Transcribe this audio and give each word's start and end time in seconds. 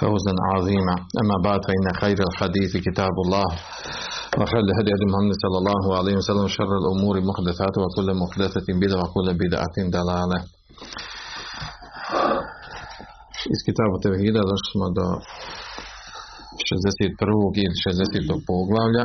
فوزا 0.00 0.34
عظيما 0.50 0.94
أما 1.22 1.36
بعد 1.46 1.60
فإن 1.66 1.86
خير 2.02 2.18
الحديث 2.30 2.72
كتاب 2.86 3.14
الله 3.24 3.48
وخير 4.38 4.62
الهدي 4.66 4.90
هدي 4.94 5.06
محمد 5.12 5.36
صلى 5.44 5.58
الله 5.62 5.84
عليه 5.98 6.14
وسلم 6.20 6.46
شر 6.58 6.72
الأمور 6.82 7.14
محدثاتها 7.30 7.82
وكل 7.86 8.08
محدثة 8.22 8.66
بدعة 8.82 9.02
وكل 9.04 9.28
بدعة 9.42 9.76
ضلالة 9.96 10.38
iz 13.54 13.60
kitabu 13.68 13.94
Tevhida 14.04 14.40
došli 14.50 14.68
smo 14.72 14.86
do 14.98 15.06
61. 16.64 17.64
ili 17.64 17.76
60. 17.84 18.48
poglavlja. 18.50 19.04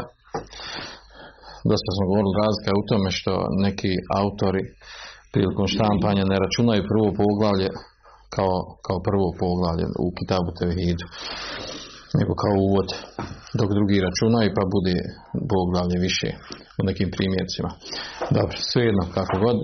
Dosta 1.70 1.90
smo 1.96 2.04
govorili 2.10 2.40
razlika 2.44 2.72
u 2.80 2.88
tome 2.90 3.10
što 3.18 3.34
neki 3.66 3.92
autori 4.22 4.64
prilikom 5.34 5.68
štampanja 5.74 6.24
ne 6.32 6.38
računaju 6.44 6.90
prvo 6.92 7.08
poglavlje 7.22 7.70
kao, 8.37 8.57
kao 8.87 8.99
prvo 9.09 9.27
poglavlje 9.43 9.87
u 10.05 10.07
kitabu 10.19 10.51
Tevhidu 10.59 11.07
nego 12.19 12.33
kao 12.43 12.55
uvod 12.69 12.89
dok 13.59 13.69
drugi 13.77 14.05
računaju 14.07 14.51
pa 14.57 14.65
bude 14.77 14.97
poglavlje 15.53 15.97
više 16.09 16.29
u 16.81 16.83
nekim 16.89 17.09
primjercima. 17.17 17.71
Dobro, 18.37 18.57
svejedno 18.71 19.05
kako 19.17 19.35
god 19.47 19.59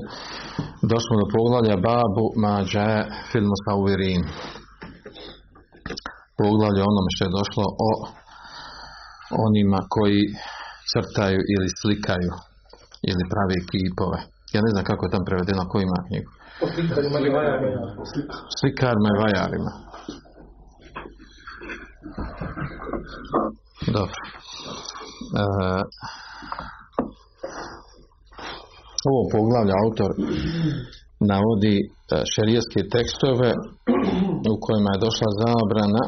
došli 0.92 1.14
do 1.20 1.26
poglavlja 1.36 1.76
Babu 1.88 2.26
Mađe 2.42 2.90
filmu 3.30 3.56
Sauvirin 3.64 4.22
poglavlje 6.40 6.80
onome 6.90 7.10
što 7.14 7.22
je 7.24 7.36
došlo 7.38 7.66
o 7.88 7.90
onima 9.46 9.80
koji 9.94 10.22
crtaju 10.92 11.40
ili 11.54 11.68
slikaju 11.80 12.32
ili 13.10 13.30
pravi 13.32 13.58
kipove. 13.70 14.20
Ja 14.54 14.60
ne 14.66 14.70
znam 14.74 14.84
kako 14.90 15.02
je 15.04 15.14
tam 15.14 15.24
prevedeno, 15.28 15.62
ko 15.70 15.76
ima 15.80 15.98
knjigu. 16.06 16.30
Slikarima 18.58 19.08
i 19.12 19.20
vajarima. 19.22 19.72
Dobro. 23.96 24.20
E, 25.40 25.44
ovo 29.10 29.22
poglavlje 29.32 29.74
autor 29.84 30.10
navodi 31.20 31.76
šerijetske 32.34 32.80
tekstove 32.94 33.50
u 34.52 34.54
kojima 34.64 34.90
je 34.92 35.02
došla 35.06 35.28
zabrana 35.42 36.04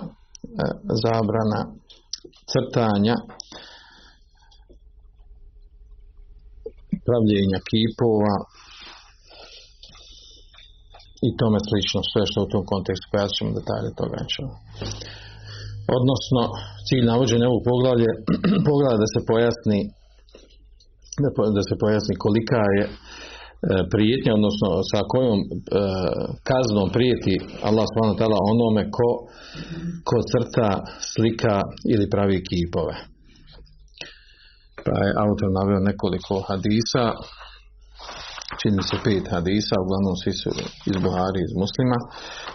zabrana 1.04 1.60
crtanja 2.52 3.16
pravljenja 7.06 7.58
kipova 7.70 8.34
i 11.26 11.28
tome 11.40 11.58
slično 11.68 12.00
sve 12.10 12.22
što 12.28 12.38
u 12.42 12.50
tom 12.52 12.64
kontekstu 12.72 13.06
pojasnit 13.12 13.38
ćemo 13.38 13.50
detalje 13.58 13.90
toga 14.00 14.18
odnosno 15.98 16.42
cilj 16.86 17.04
navođenja 17.12 17.46
ovog 17.50 17.62
poglavlja 17.70 18.12
poglavlja 18.68 18.98
da 19.04 19.08
se 19.14 19.20
pojasni 19.30 19.80
da 21.56 21.62
se 21.68 21.74
pojasni 21.82 22.14
kolika 22.24 22.62
je 22.78 22.84
prijetnja, 23.94 24.32
odnosno 24.38 24.68
sa 24.90 25.00
kojom 25.12 25.38
e, 25.40 25.46
kaznom 26.50 26.88
prijeti 26.96 27.34
Allah 27.68 27.86
ta'ala 28.20 28.38
onome 28.52 28.82
ko, 28.96 29.08
ko 30.08 30.16
crta, 30.30 30.70
slika 31.12 31.56
ili 31.92 32.10
pravi 32.14 32.38
kipove. 32.48 32.96
Pa 34.84 34.94
je 35.04 35.18
autor 35.24 35.48
naveo 35.58 35.80
nekoliko 35.90 36.34
hadisa, 36.48 37.04
čini 38.62 38.82
se 38.90 38.96
pet 39.04 39.24
hadisa, 39.34 39.74
uglavnom 39.84 40.14
svi 40.22 40.32
su 40.40 40.50
iz 40.90 40.96
Buhari, 41.04 41.40
iz 41.42 41.52
muslima, 41.62 41.98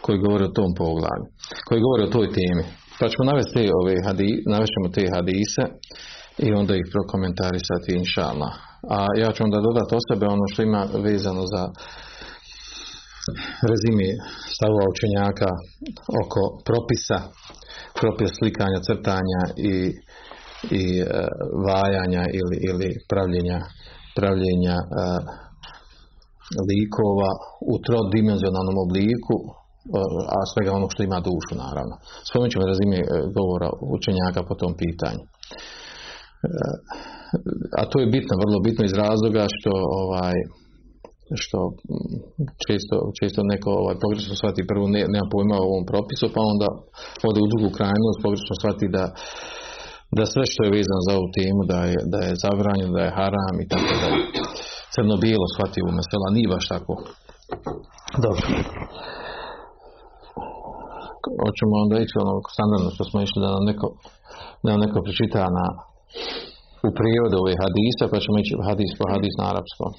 koji 0.03 0.23
govore 0.25 0.43
o 0.47 0.55
tom 0.57 0.71
poglavlju, 0.81 1.27
koji 1.67 1.79
govore 1.85 2.03
o 2.05 2.13
toj 2.15 2.27
temi. 2.39 2.65
Pa 2.99 3.05
ćemo 3.11 3.23
navesti 3.31 3.53
te 3.55 3.63
ove 3.81 3.95
hadise, 4.07 4.41
navešćemo 4.53 4.87
te 4.95 5.03
hadise 5.15 5.63
i 6.45 6.47
onda 6.59 6.73
ih 6.75 6.87
prokomentarisati 6.93 7.89
inša 8.01 8.23
Allah. 8.31 8.53
A 8.95 8.97
ja 9.21 9.29
ću 9.35 9.39
onda 9.47 9.57
dodati 9.67 9.91
o 9.97 10.05
sebe 10.07 10.25
ono 10.35 10.45
što 10.51 10.59
ima 10.61 10.81
vezano 11.07 11.43
za 11.53 11.63
rezimi 13.69 14.09
stavova 14.55 14.85
učenjaka 14.93 15.49
oko 16.21 16.41
propisa, 16.67 17.17
propisa 17.99 18.33
slikanja, 18.39 18.79
crtanja 18.87 19.41
i, 19.73 19.75
i 20.81 20.83
e, 20.99 21.05
vajanja 21.67 22.23
ili, 22.39 22.57
ili 22.69 22.89
pravljenja, 23.09 23.59
pravljenja 24.17 24.75
e, 24.81 24.87
likova 26.69 27.31
u 27.71 27.73
trodimenzionalnom 27.87 28.77
obliku, 28.85 29.35
e, 29.45 29.49
a 30.35 30.37
svega 30.51 30.71
onog 30.79 30.89
što 30.93 31.01
ima 31.03 31.19
dušu 31.27 31.53
naravno. 31.65 31.95
Spomenut 32.27 32.51
ćemo 32.53 32.69
rezime 32.71 32.99
govora 33.37 33.69
učenjaka 33.97 34.39
po 34.49 34.53
tom 34.61 34.73
pitanju 34.83 35.23
a 37.79 37.81
to 37.89 37.95
je 38.01 38.13
bitno, 38.15 38.33
vrlo 38.43 38.57
bitno 38.67 38.83
iz 38.85 38.95
razloga 39.03 39.43
što 39.55 39.71
ovaj 40.03 40.37
što 41.43 41.59
često, 42.65 42.95
često 43.19 43.39
neko 43.53 43.69
ovaj, 43.81 43.95
pogrešno 44.03 44.33
shvati 44.35 44.69
prvo 44.71 44.85
ne, 44.95 45.01
nema 45.13 45.27
pojma 45.33 45.55
o 45.59 45.67
ovom 45.71 45.85
propisu 45.91 46.25
pa 46.35 46.41
onda 46.53 46.67
ode 47.29 47.39
u 47.41 47.51
drugu 47.51 47.69
krajnost 47.77 48.17
pogrešno 48.25 48.53
shvati 48.61 48.87
da, 48.97 49.05
da 50.17 50.23
sve 50.33 50.43
što 50.51 50.59
je 50.63 50.75
vezano 50.77 51.01
za 51.07 51.13
ovu 51.17 51.27
temu 51.37 51.61
da 51.71 51.79
je, 51.91 51.97
da 52.13 52.19
je 52.27 52.39
zabranjeno, 52.43 52.91
da 52.97 53.03
je 53.03 53.15
haram 53.19 53.55
i 53.63 53.67
tako 53.71 53.91
da 54.01 54.07
crno-bijelo 54.97 55.45
shvati 55.53 55.79
u 55.87 55.89
mesela, 55.99 56.27
nije 56.35 56.47
baš 56.53 56.65
tako 56.73 56.93
dobro 58.25 58.45
hoćemo 61.43 61.73
onda 61.83 61.95
ići 61.99 62.15
ono 62.23 62.33
standardno 62.55 62.89
što 62.95 63.03
smo 63.09 63.17
išli 63.25 63.39
da 63.43 63.49
nam 63.55 63.63
neko 63.69 63.87
da 64.63 64.67
nam 64.71 64.81
neko 64.85 64.99
pričita 65.05 65.41
na 65.59 65.65
u 66.87 66.89
prijevodu 66.99 67.35
ove 67.43 67.53
hadisa, 67.63 68.03
pa 68.11 68.17
ćemo 68.23 68.35
ići 68.39 68.53
hadis 68.69 68.91
po 68.99 69.05
hadis 69.13 69.33
na 69.39 69.45
arapskom. 69.51 69.91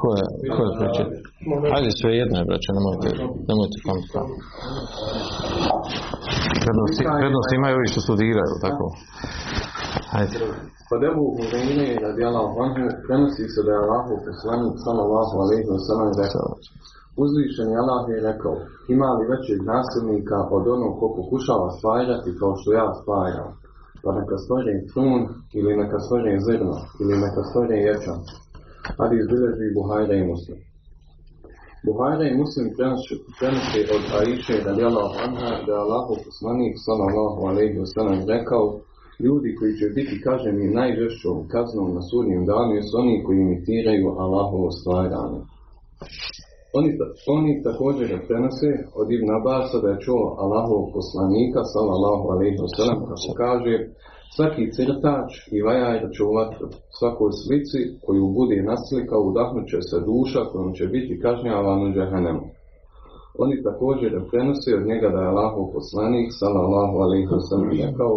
Ko 0.00 0.08
je, 0.18 0.24
ko 0.54 0.60
je 0.66 0.72
preče? 0.78 1.04
Hajde 1.72 1.90
sve 2.00 2.10
jedno 2.22 2.36
je, 2.38 2.44
braće, 2.48 2.70
nemojte, 2.78 3.08
nemojte 3.48 3.76
komplikovati. 3.86 4.36
Prednost, 6.62 6.96
prednost 7.20 7.50
imaju 7.58 7.74
ovi 7.78 7.88
što 7.92 8.00
studiraju, 8.06 8.54
tako. 8.66 8.86
Hajde. 10.12 10.38
Kod 10.88 11.00
Ebu 11.10 11.24
Hureyne 11.36 11.88
radijallahu 12.06 12.54
anhu 12.64 12.84
prenosi 13.04 13.44
se 13.52 13.60
da 13.66 13.70
je 13.72 13.82
Allahu 13.84 14.14
poslanik 14.26 14.74
sallallahu 14.86 15.34
alejhi 15.44 15.66
ve 15.74 15.80
sellem 15.86 16.10
rekao: 16.22 16.48
Uzvišeni 17.22 17.74
Allah 17.82 18.02
je 18.12 18.26
rekao: 18.30 18.54
Ima 18.94 19.08
li 19.16 19.24
većeg 19.32 19.58
nasilnika 19.72 20.38
od 20.56 20.64
onog 20.74 20.92
ko 21.00 21.06
pokušava 21.18 21.68
spajati 21.78 22.30
kao 22.40 22.52
što 22.60 22.68
ja 22.80 22.86
spajam? 23.00 23.50
pa 24.02 24.08
neka 24.20 24.36
stvore 24.44 24.74
trun 24.90 25.20
ili 25.58 25.72
neka 25.82 25.98
stvore 26.04 26.32
zrno 26.46 26.74
ili 27.02 27.14
neka 27.24 27.42
stvore 27.48 27.76
ječan. 27.88 28.18
Hadis 28.98 29.24
bilježi 29.30 29.74
Buhajra 29.78 30.14
i 30.18 30.28
Muslim. 30.32 30.58
Buhajra 31.86 32.24
i 32.28 32.38
Muslim 32.42 32.66
prenosi 33.38 33.80
od 33.96 34.04
Aisha 34.20 34.56
radijallahu 34.68 35.14
anha 35.26 35.50
da 35.66 35.72
je 35.74 35.82
Allahu 35.84 36.12
poslanik 36.26 36.74
sallallahu 36.86 37.40
alejhi 37.50 37.78
ve 37.82 37.86
sellem 37.94 38.20
rekao 38.34 38.64
ljudi 39.24 39.50
koji 39.58 39.72
će 39.80 39.86
biti 39.98 40.16
kaženi 40.26 40.74
najžešćom 40.80 41.36
kaznom 41.54 41.88
na 41.96 42.02
sudnjem 42.10 42.42
danu 42.50 42.72
su 42.88 42.92
oni 43.02 43.14
koji 43.24 43.38
imitiraju 43.38 44.06
Allahovo 44.24 44.68
stvaranje. 44.78 45.40
Oni, 46.78 46.90
oni 47.36 47.52
također 47.68 48.08
prenose 48.28 48.70
od 49.00 49.06
Ibn 49.16 49.28
Abasa 49.38 49.78
da 49.84 49.88
je 49.90 50.02
čuo 50.06 50.24
Allahovog 50.44 50.86
poslanika 50.96 51.60
sallallahu 51.74 52.24
alaihi 52.34 52.58
wa 52.64 52.70
sallam 52.76 52.98
kako 53.10 53.30
kaže 53.44 53.74
svaki 54.36 54.64
crtač 54.76 55.30
i 55.56 55.58
vajar 55.66 56.00
će 56.14 56.20
u 56.24 56.34
vatru 56.38 56.66
svakoj 56.98 57.30
slici 57.42 57.78
koju 58.04 58.24
bude 58.38 58.58
naslikao 58.72 59.20
udahnut 59.30 59.66
će 59.72 59.78
se 59.90 59.98
duša 60.10 60.40
kojom 60.50 60.70
će 60.78 60.84
biti 60.94 61.20
kažnjavan 61.24 61.80
u 61.86 61.92
džahanemu. 61.94 62.44
Oni 63.42 63.56
također 63.68 64.10
prenosi 64.30 64.70
od 64.78 64.84
njega 64.90 65.08
da 65.14 65.18
je 65.20 65.30
Allahov 65.32 65.64
poslanik, 65.76 66.28
sallallahu 66.40 66.96
alaihi 67.04 67.28
wa 67.36 67.42
sallam, 67.48 67.70
rekao, 67.86 68.12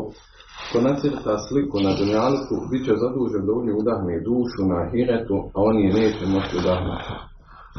ko 0.69 0.77
nacrta 0.87 1.33
sliku 1.47 1.77
na 1.85 1.91
dunjaliku, 1.99 2.55
bit 2.71 2.81
će 2.85 2.93
zadužen 3.03 3.43
da 3.47 3.51
u 3.53 3.65
nju 3.65 3.73
udahne 3.81 4.15
dušu 4.27 4.61
na 4.71 4.75
ahiretu, 4.83 5.37
a 5.55 5.57
on 5.69 5.75
je 5.83 5.89
neće 5.99 6.23
moći 6.33 6.53
udahnuti. 6.61 7.13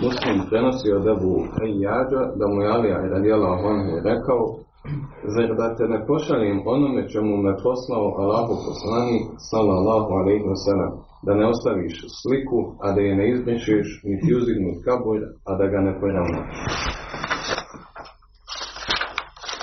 Muslim 0.05 0.37
prenosi 0.49 0.89
od 0.99 1.05
Ebu 1.15 1.35
Ejjađa 1.65 2.23
da 2.39 2.45
mu 2.51 2.59
je 2.63 2.73
Alija 2.77 2.99
radijallahu 3.15 3.65
anhu 3.73 3.93
rekao, 4.11 4.41
Zar 5.35 5.49
da 5.61 5.67
te 5.77 5.85
ne 5.89 6.07
pošaljem 6.07 6.59
onome 6.67 7.09
čemu 7.09 7.37
me 7.37 7.53
poslao 7.63 8.07
Allahu 8.23 8.55
poslanik 8.67 9.25
sallallahu 9.51 10.11
alaihi 10.21 10.45
wa 10.53 10.59
sallam, 10.67 10.93
da 11.27 11.35
ne 11.35 11.47
ostaviš 11.53 11.95
sliku, 12.23 12.59
a 12.85 12.93
da 12.93 13.01
je 13.01 13.17
ne 13.17 13.31
izbrišeš, 13.33 13.87
niti 14.05 14.35
uzdignut 14.39 14.79
kabur, 14.85 15.21
a 15.49 15.51
da 15.59 15.67
ga 15.67 15.81
ne 15.87 16.01
poravnaš. 16.01 16.57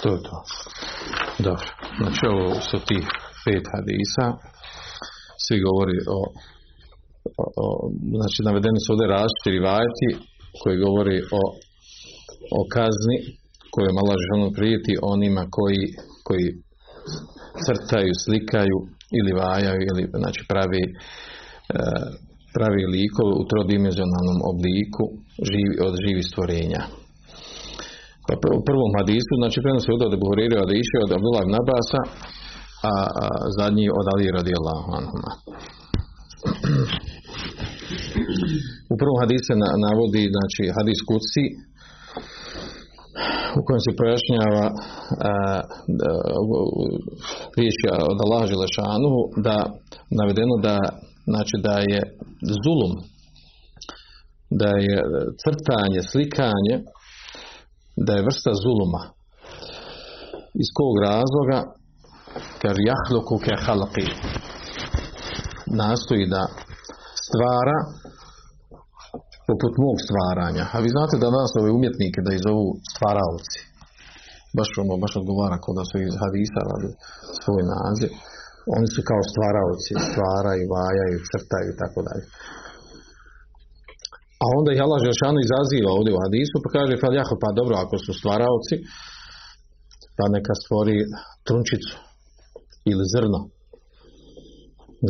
To 0.02 0.10
je 0.10 0.20
to. 0.24 0.36
Dobro. 1.44 1.79
Znači 2.00 2.24
ovo 2.34 2.48
su 2.70 2.78
tih 2.90 3.06
pet 3.44 3.66
hadisa. 3.74 4.26
Svi 5.46 5.58
govori 5.68 5.98
o, 6.18 6.20
o, 7.42 7.46
o 7.64 7.66
znači 8.20 8.40
navedeni 8.48 8.80
su 8.82 8.90
ovdje 8.94 9.14
različiti 9.16 9.56
rivajeti 9.58 10.10
koji 10.62 10.84
govori 10.86 11.18
o, 11.40 11.42
o 12.58 12.62
kazni 12.76 13.18
kojom 13.74 13.96
Allah 14.02 14.18
želno 14.28 14.50
prijeti 14.58 14.94
onima 15.14 15.44
koji, 15.58 15.84
koji 16.28 16.48
crtaju, 17.66 18.12
slikaju 18.24 18.78
ili 19.20 19.32
vajaju 19.42 19.82
ili 19.90 20.04
znači 20.22 20.42
pravi 20.52 20.84
e, 20.88 20.92
pravi 22.56 22.84
likove 22.96 23.34
u 23.42 23.44
trodimenzionalnom 23.52 24.40
obliku 24.52 25.06
živi, 25.50 25.74
od 25.88 25.94
živih 26.06 26.26
stvorenja. 26.32 26.82
Pa 28.30 28.36
u 28.60 28.62
prvom 28.70 28.92
hadisu, 29.00 29.34
znači 29.42 29.58
prenosi 29.64 29.90
od 29.96 30.02
Abu 30.18 30.26
Hurajra 30.30 30.58
od 30.66 30.72
Iše 30.84 30.98
od 31.06 31.12
Abdullah 31.18 31.42
ibn 31.44 31.56
Abasa, 31.62 32.02
a, 32.92 32.94
a 33.24 33.26
zadnji 33.58 33.86
od 34.00 34.06
Ali 34.14 34.36
radijallahu 34.40 34.90
anhuma. 35.00 35.32
U 38.94 38.96
prvom 39.02 39.18
hadisu 39.22 39.46
se 39.50 39.56
na, 39.64 39.70
navodi 39.86 40.24
znači 40.36 40.64
hadis 40.78 41.00
kuci 41.10 41.44
u 43.60 43.62
kojem 43.66 43.82
se 43.86 43.92
pojašnjava 44.00 44.66
riječi 47.58 47.86
od 48.12 48.18
Allaha 48.26 48.46
Želešanuhu 48.54 49.22
da 49.46 49.56
navedeno 50.20 50.56
da 50.68 50.76
znači 51.32 51.56
da 51.66 51.76
je 51.92 52.02
zulum 52.64 52.94
da 54.62 54.70
je 54.88 54.98
crtanje, 55.42 56.02
slikanje 56.12 56.76
da 58.06 58.12
je 58.14 58.26
vrsta 58.28 58.52
zuluma 58.64 59.04
iz 60.64 60.70
kog 60.78 60.96
razloga 61.08 61.60
kar 62.62 62.76
jahluku 62.90 63.36
ke 63.46 63.54
halqi 63.66 64.06
nastoji 65.82 66.26
da 66.36 66.44
stvara 67.26 67.80
poput 69.50 69.74
mog 69.84 69.98
stvaranja. 70.06 70.64
A 70.76 70.78
vi 70.84 70.90
znate 70.96 71.16
da 71.24 71.36
nas 71.38 71.52
ove 71.60 71.70
umjetnike 71.78 72.20
da 72.26 72.32
ih 72.34 72.42
zovu 72.48 72.68
stvaralci. 72.94 73.60
Baš 74.58 74.70
ono, 74.82 74.94
baš 75.04 75.14
odgovara 75.22 75.58
kod 75.64 75.74
da 75.80 75.84
su 75.90 75.96
iz 76.00 76.16
hadisa 76.24 76.62
radi 76.70 76.90
svoj 77.42 77.64
naziv. 77.74 78.12
Oni 78.76 78.88
su 78.94 79.00
kao 79.10 79.22
stvaralci, 79.32 79.92
stvaraju, 80.10 80.64
vajaju, 80.76 81.18
crtaju 81.30 81.68
i 81.72 81.80
tako 81.82 82.00
dalje. 82.08 82.26
A 84.44 84.46
onda 84.58 84.70
ih 84.72 84.82
Allah 84.86 85.00
Žešanu 85.10 85.38
izaziva 85.42 85.90
ovdje 85.98 86.12
u 86.14 86.22
hadisu 86.24 86.56
pa 86.64 86.70
kaže 86.76 87.02
Faljaho, 87.04 87.36
pa 87.44 87.50
dobro, 87.60 87.74
ako 87.84 87.96
su 88.06 88.12
stvaralci, 88.20 88.76
pa 90.18 90.26
neka 90.36 90.54
stvori 90.62 90.98
trunčicu 91.48 91.96
ili 92.92 93.04
zrno. 93.14 93.40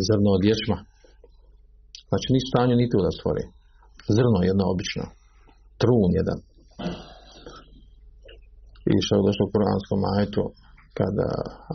Zrno 0.07 0.29
od 0.37 0.43
ječma. 0.49 0.77
Znači 2.09 2.27
ni 2.33 2.39
stanju 2.47 2.75
ni 2.77 2.89
tu 2.91 2.97
da 3.05 3.11
stvori 3.17 3.45
zrno 4.15 4.39
jedno 4.49 4.63
obično, 4.73 5.05
trun 5.81 6.09
jedan. 6.19 6.39
I 8.91 8.93
što 9.03 9.11
je 9.15 9.27
došlo 9.27 9.43
u 9.45 9.53
kuranskom 9.53 10.01
ajetu, 10.13 10.43
kada 10.99 11.27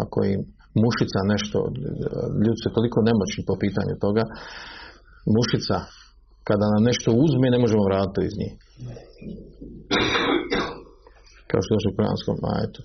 ako 0.04 0.18
im 0.32 0.40
mušica 0.82 1.18
nešto, 1.32 1.58
ljudi 2.44 2.58
su 2.62 2.68
toliko 2.76 2.98
nemoćni 3.08 3.42
po 3.48 3.54
pitanju 3.62 3.94
toga, 4.04 4.24
mušica, 5.36 5.76
kada 6.48 6.66
nam 6.74 6.82
nešto 6.90 7.08
uzme, 7.24 7.46
ne 7.54 7.58
možemo 7.64 7.88
vratiti 7.88 8.26
iz 8.28 8.34
njih. 8.40 8.52
Kao 11.50 11.60
što 11.62 11.70
je 11.72 11.90
u 11.90 11.96
kuranskom 11.96 12.36
ajetu. 12.54 12.80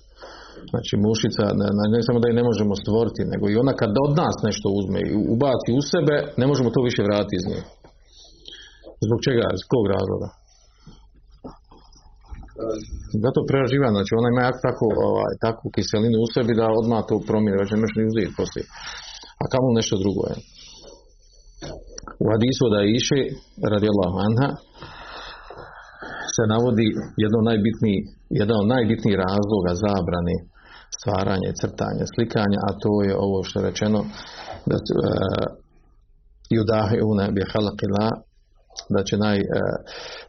Znači 0.72 0.94
mušica, 1.06 1.44
ne, 1.60 1.68
ne 1.94 2.00
samo 2.06 2.18
da 2.20 2.26
je 2.28 2.38
ne 2.40 2.44
možemo 2.50 2.74
stvoriti, 2.82 3.30
nego 3.32 3.44
i 3.48 3.60
ona 3.62 3.72
kad 3.80 3.90
od 4.06 4.12
nas 4.22 4.36
nešto 4.48 4.66
uzme 4.80 4.98
i 5.02 5.16
ubaci 5.34 5.70
u 5.78 5.82
sebe, 5.92 6.16
ne 6.40 6.46
možemo 6.50 6.68
to 6.74 6.80
više 6.88 7.02
vratiti 7.08 7.36
iz 7.38 7.44
nje. 7.50 7.60
Zbog 9.06 9.18
čega? 9.26 9.46
Iz 9.58 9.62
kog 9.72 9.84
razloga? 9.96 10.28
Zato 13.24 13.38
preraživa, 13.48 13.88
znači 13.96 14.12
ona 14.20 14.28
ima 14.30 14.44
takvu, 14.66 14.88
ovaj, 15.10 15.32
takvu 15.46 15.66
kiselinu 15.74 16.18
u 16.20 16.30
sebi 16.34 16.52
da 16.60 16.66
odmah 16.80 17.00
to 17.08 17.16
promijeni, 17.28 17.60
već 17.62 17.70
ne 17.72 17.80
možeš 17.80 17.96
ni 17.98 18.10
uzeti 18.10 18.36
poslije. 18.40 18.64
A 19.42 19.44
kamo 19.52 19.78
nešto 19.78 19.94
drugo 20.02 20.22
je. 20.30 20.36
U 22.22 22.24
hadisu 22.32 22.64
da 22.74 22.80
iše, 22.98 23.20
radi 23.72 23.88
anha, 24.26 24.48
se 26.34 26.42
navodi 26.54 26.88
jedno 27.24 27.40
najbitniji, 27.50 27.98
jedan 28.40 28.56
od 28.62 28.68
najbitnijih 28.74 29.16
razloga 29.26 29.72
zabrane 29.84 30.36
stvaranja, 30.96 31.50
crtanja, 31.60 32.04
slikanja, 32.14 32.58
a 32.68 32.70
to 32.82 32.92
je 33.06 33.12
ovo 33.26 33.38
što 33.46 33.54
je 33.58 33.66
rečeno 33.68 34.00
da 34.70 34.76
se 34.86 34.94
judahe 36.56 36.96
une 37.10 37.26
bi 37.34 37.42
halakila 37.52 38.06
da 38.94 39.00
će, 39.08 39.16
naj, 39.24 39.38
e, 39.38 39.62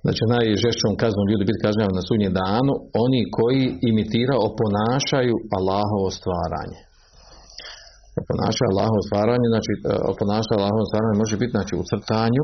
da 0.05 0.11
će 0.17 0.23
najžešćom 0.35 0.93
kaznom 1.03 1.25
ljudi 1.31 1.43
biti 1.49 1.63
kažnjavani 1.65 1.99
na 1.99 2.07
sudnjem 2.09 2.33
danu 2.43 2.73
oni 3.05 3.21
koji 3.37 3.63
imitira 3.89 4.35
oponašaju 4.49 5.35
Allahovo 5.57 6.09
stvaranje. 6.19 6.79
Oponašaju 8.21 8.69
Allahovo 8.71 9.01
stvaranje, 9.09 9.47
znači 9.53 9.71
e, 9.75 9.79
oponašaju 10.13 10.57
Allahovo 10.57 10.85
stvaranje 10.89 11.21
može 11.23 11.35
biti 11.41 11.55
znači 11.57 11.73
u 11.81 11.83
crtanju, 11.89 12.43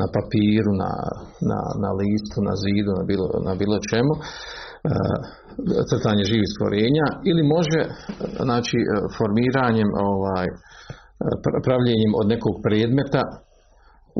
na 0.00 0.06
papiru, 0.16 0.72
na, 0.82 0.92
na, 1.50 1.60
na 1.84 1.90
listu, 2.00 2.38
na 2.48 2.54
zidu, 2.62 2.90
na 2.98 3.04
bilo, 3.10 3.26
na 3.48 3.52
bilo 3.60 3.76
čemu, 3.90 4.12
e, 4.18 4.22
crtanje 5.90 6.24
živih 6.32 6.48
stvorenja 6.54 7.06
ili 7.30 7.42
može 7.56 7.80
znači 8.46 8.78
formiranjem 9.16 9.90
ovaj 10.12 10.46
pravljenjem 11.66 12.12
od 12.20 12.26
nekog 12.34 12.54
predmeta 12.66 13.22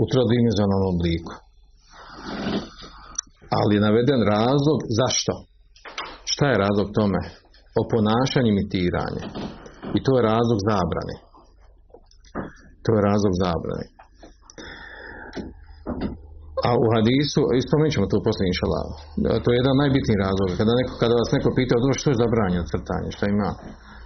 u 0.00 0.02
trodimenzionalnom 0.12 0.90
obliku. 0.96 1.32
Ali 3.58 3.75
je 3.75 3.87
naveden 3.88 4.20
razlog 4.34 4.78
zašto? 5.00 5.32
Šta 6.32 6.44
je 6.49 6.62
razlog 6.64 6.88
tome? 6.99 7.20
Oponašanje 7.82 8.49
imitiranje. 8.54 9.25
I 9.96 9.98
to 10.06 10.12
je 10.16 10.22
razlog 10.32 10.58
zabrane. 10.70 11.14
To 12.84 12.90
je 12.96 13.00
razlog 13.10 13.32
zabrane. 13.44 13.86
A 16.66 16.68
u 16.84 16.86
hadisu, 16.94 17.40
spomenut 17.66 17.94
ćemo 17.94 18.06
to 18.12 18.18
poslije 18.26 18.46
inšala, 18.52 18.80
to 19.42 19.48
je 19.50 19.60
jedan 19.60 19.76
najbitniji 19.82 20.22
razlog. 20.26 20.48
Kada, 20.60 20.72
neko, 20.80 20.92
kada 21.02 21.14
vas 21.20 21.30
neko 21.36 21.48
pita, 21.58 21.74
što 22.00 22.08
je 22.10 22.20
zabranjeno 22.22 22.64
crtanje, 22.72 23.08
šta 23.16 23.24
ima? 23.34 23.50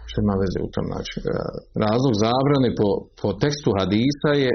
što 0.09 0.19
ima 0.25 0.35
veze 0.43 0.59
u 0.67 0.71
tom 0.75 0.85
znači. 0.93 1.15
Razlog 1.87 2.15
zabrane 2.27 2.71
po, 2.81 2.89
po 3.21 3.29
tekstu 3.43 3.71
hadisa 3.79 4.31
je 4.45 4.53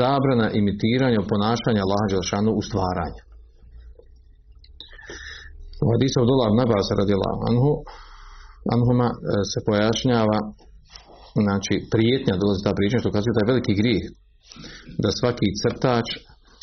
zabrana 0.00 0.46
imitiranja 0.60 1.20
ponašanja 1.32 1.80
Allaha 1.82 2.06
Đelšanu 2.12 2.50
u 2.60 2.62
stvaranju. 2.68 3.22
U 5.84 5.86
hadisu 5.94 6.16
od 6.24 6.28
Olah 6.34 6.50
Nabasa 6.60 6.92
radijallahu 7.02 7.40
anhu, 7.50 7.72
anhuma 8.74 9.08
e, 9.12 9.16
se 9.50 9.58
pojašnjava 9.68 10.38
znači 11.46 11.74
prijetnja 11.92 12.34
dolazi 12.42 12.60
ta 12.66 12.72
priča 12.78 12.96
što 13.02 13.14
kaže 13.14 13.34
da 13.34 13.40
je 13.40 13.50
veliki 13.52 13.78
grijeh. 13.80 14.04
Da 15.02 15.08
svaki 15.20 15.48
crtač 15.62 16.06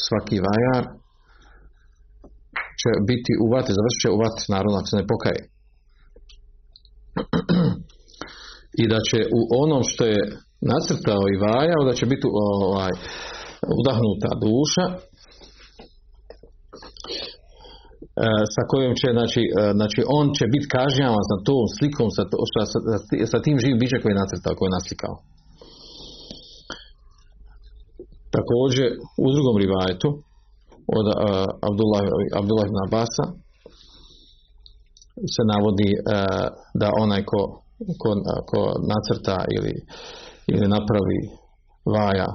svaki 0.08 0.38
vajar 0.48 0.84
će 2.82 2.91
biti 3.10 3.32
u 3.44 3.46
vati, 3.53 3.77
završit 3.77 4.01
će 4.03 4.10
u 4.15 4.22
vati 4.24 4.51
naravno 4.55 4.75
ako 4.77 4.89
se 4.91 5.00
ne 5.01 5.05
pokaje. 5.12 5.41
I 8.82 8.84
da 8.91 9.00
će 9.10 9.20
u 9.39 9.41
onom 9.63 9.84
što 9.91 10.03
je 10.13 10.22
nacrtao 10.72 11.24
i 11.27 11.41
vajao 11.46 11.82
da 11.88 11.94
će 12.00 12.05
biti 12.05 12.25
ovaj, 12.48 12.94
udahnuta 13.79 14.32
duša 14.46 14.86
e, 14.91 14.96
sa 18.55 18.62
kojom 18.72 18.93
će, 19.00 19.07
znači, 19.17 19.41
e, 19.60 19.62
znači 19.79 20.00
on 20.17 20.25
će 20.38 20.45
biti 20.53 20.72
kažnjavan 20.77 21.24
sa 21.31 21.38
tom 21.48 21.65
slikom, 21.77 22.07
sa, 22.15 22.24
to, 22.31 22.38
sa, 22.53 22.62
sa, 22.72 22.79
sa 23.31 23.38
tim 23.45 23.57
živim 23.63 23.79
bićem 23.81 24.00
koji 24.01 24.12
je 24.13 24.22
nacrtao, 24.24 24.57
koji 24.57 24.67
je 24.67 24.77
naslikao. 24.77 25.15
Također, 28.36 28.88
u 29.25 29.27
drugom 29.36 29.55
rivajetu 29.63 30.10
od 31.00 31.05
uh, 31.10 31.15
Abdullah, 31.69 32.01
Abdullah 32.39 32.65
ibn 32.67 32.79
Abasa 32.88 33.25
se 35.34 35.41
navodi 35.53 35.91
e, 35.93 35.98
da 36.81 36.88
onaj 37.03 37.22
ko, 37.31 37.41
ko, 38.01 38.10
ko 38.50 38.60
nacrta 38.91 39.38
ili, 39.57 39.74
ili 40.53 40.67
napravi 40.75 41.19
vaja 41.95 42.29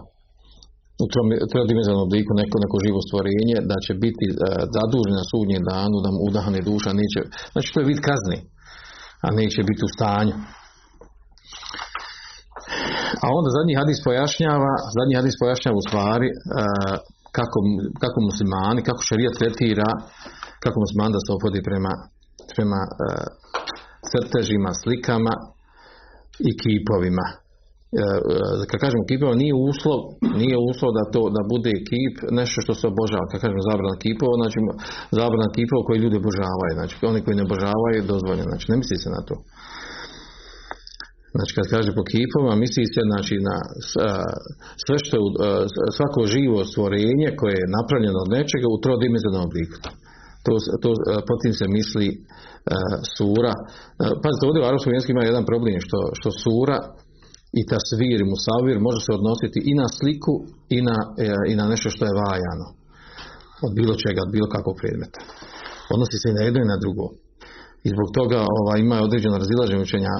u 1.04 1.08
trodimenzionalnom 1.52 2.08
obliku 2.08 2.32
neko, 2.40 2.56
neko 2.64 2.76
živo 2.84 3.00
stvorenje, 3.08 3.56
da 3.70 3.76
će 3.84 3.92
biti 4.04 4.26
e, 4.30 4.34
zadužen 4.76 5.14
na 5.20 5.24
sudnjem 5.30 5.62
danu, 5.72 5.96
da 6.04 6.08
mu 6.14 6.18
udahne 6.28 6.60
duša, 6.68 6.90
neće, 7.00 7.20
znači 7.52 7.68
to 7.70 7.78
je 7.80 7.88
vid 7.90 8.00
kazni, 8.08 8.38
a 9.26 9.28
neće 9.40 9.60
biti 9.68 9.82
u 9.88 9.92
stanju. 9.96 10.34
A 13.22 13.26
onda 13.38 13.48
zadnji 13.58 13.74
hadis 13.80 13.98
pojašnjava, 14.06 14.72
zadnji 14.96 15.14
hadis 15.20 15.36
pojašnjava 15.42 15.76
u 15.80 15.86
stvari 15.88 16.28
e, 16.30 16.34
kako, 17.38 17.58
kako 18.02 18.18
muslimani, 18.28 18.80
kako 18.88 19.00
šarija 19.08 19.30
tretira, 19.38 19.90
kako 20.64 20.76
musliman 20.84 21.12
da 21.16 21.20
se 21.22 21.30
opodi 21.38 21.60
prema, 21.68 21.92
prema 22.54 22.80
e, 22.86 22.90
crtežima, 24.10 24.70
slikama 24.82 25.34
i 26.48 26.50
kipovima. 26.60 27.26
E, 27.90 28.02
e, 28.02 28.66
kad 28.70 28.78
kažemo 28.84 29.08
kipova, 29.10 29.34
nije 29.42 29.54
uslov, 29.70 29.98
nije 30.42 30.56
uslov 30.70 30.90
da 30.98 31.04
to 31.14 31.22
da 31.36 31.42
bude 31.52 31.72
kip 31.88 32.14
nešto 32.40 32.58
što 32.64 32.72
se 32.78 32.84
obožava. 32.92 33.30
Kad 33.30 33.38
kažemo 33.44 33.68
zabrana 33.70 33.96
kipova, 34.04 34.34
znači 34.42 34.58
zabrana 35.18 35.48
kipova 35.58 35.82
koji 35.86 35.98
ljudi 36.04 36.16
obožavaju. 36.22 36.72
Znači 36.78 36.94
oni 37.10 37.20
koji 37.24 37.38
ne 37.38 37.46
obožavaju 37.48 38.08
dozvoljeno. 38.12 38.50
Znači 38.52 38.66
ne 38.70 38.76
misli 38.80 38.96
se 39.02 39.08
na 39.16 39.22
to. 39.28 39.34
Znači 41.34 41.52
kad 41.56 41.66
kaže 41.74 41.90
po 41.98 42.04
kipovima, 42.10 42.62
misli 42.64 42.84
se 42.94 43.02
znači 43.10 43.34
na 43.48 43.56
sve 44.84 44.96
što 45.04 45.14
je 45.16 45.22
svako 45.96 46.20
živo 46.34 46.58
stvorenje 46.70 47.28
koje 47.40 47.56
je 47.60 47.74
napravljeno 47.78 48.18
od 48.24 48.30
nečega 48.36 48.66
u 48.70 48.80
trodimenzionalnom 48.84 49.48
obliku. 49.50 49.76
To, 50.44 50.52
to, 50.82 50.90
po 51.28 51.34
tim 51.42 51.54
se 51.60 51.66
misli 51.78 52.06
sura. 53.16 53.52
Pazite, 54.22 54.42
ovdje 54.48 54.60
u 54.62 54.68
arapskom 54.70 54.92
jeziku 54.94 55.10
ima 55.12 55.24
jedan 55.30 55.44
problem 55.50 55.76
što, 55.86 56.00
što 56.18 56.28
sura 56.44 56.78
i 57.58 57.60
tasvir 57.70 58.18
i 58.20 58.30
musavir 58.34 58.76
može 58.86 59.00
se 59.06 59.12
odnositi 59.18 59.58
i 59.70 59.72
na 59.80 59.86
sliku 59.98 60.34
i 60.76 60.78
na, 60.88 60.96
e, 61.24 61.26
i 61.52 61.54
na 61.60 61.64
nešto 61.72 61.88
što 61.94 62.02
je 62.04 62.18
vajano. 62.22 62.66
Od 63.66 63.72
bilo 63.78 63.94
čega, 64.04 64.20
od 64.26 64.32
bilo 64.36 64.48
kakvog 64.54 64.76
predmeta. 64.80 65.20
Odnosi 65.94 66.16
se 66.20 66.26
i 66.30 66.36
na 66.36 66.42
jedno 66.46 66.60
i 66.62 66.72
na 66.72 66.78
drugo. 66.82 67.06
I 67.86 67.88
zbog 67.94 68.08
toga 68.18 68.38
ovaj, 68.58 68.78
ima 68.80 68.96
određeno 69.08 69.42
razilaženje 69.42 69.82
učenja, 69.86 70.14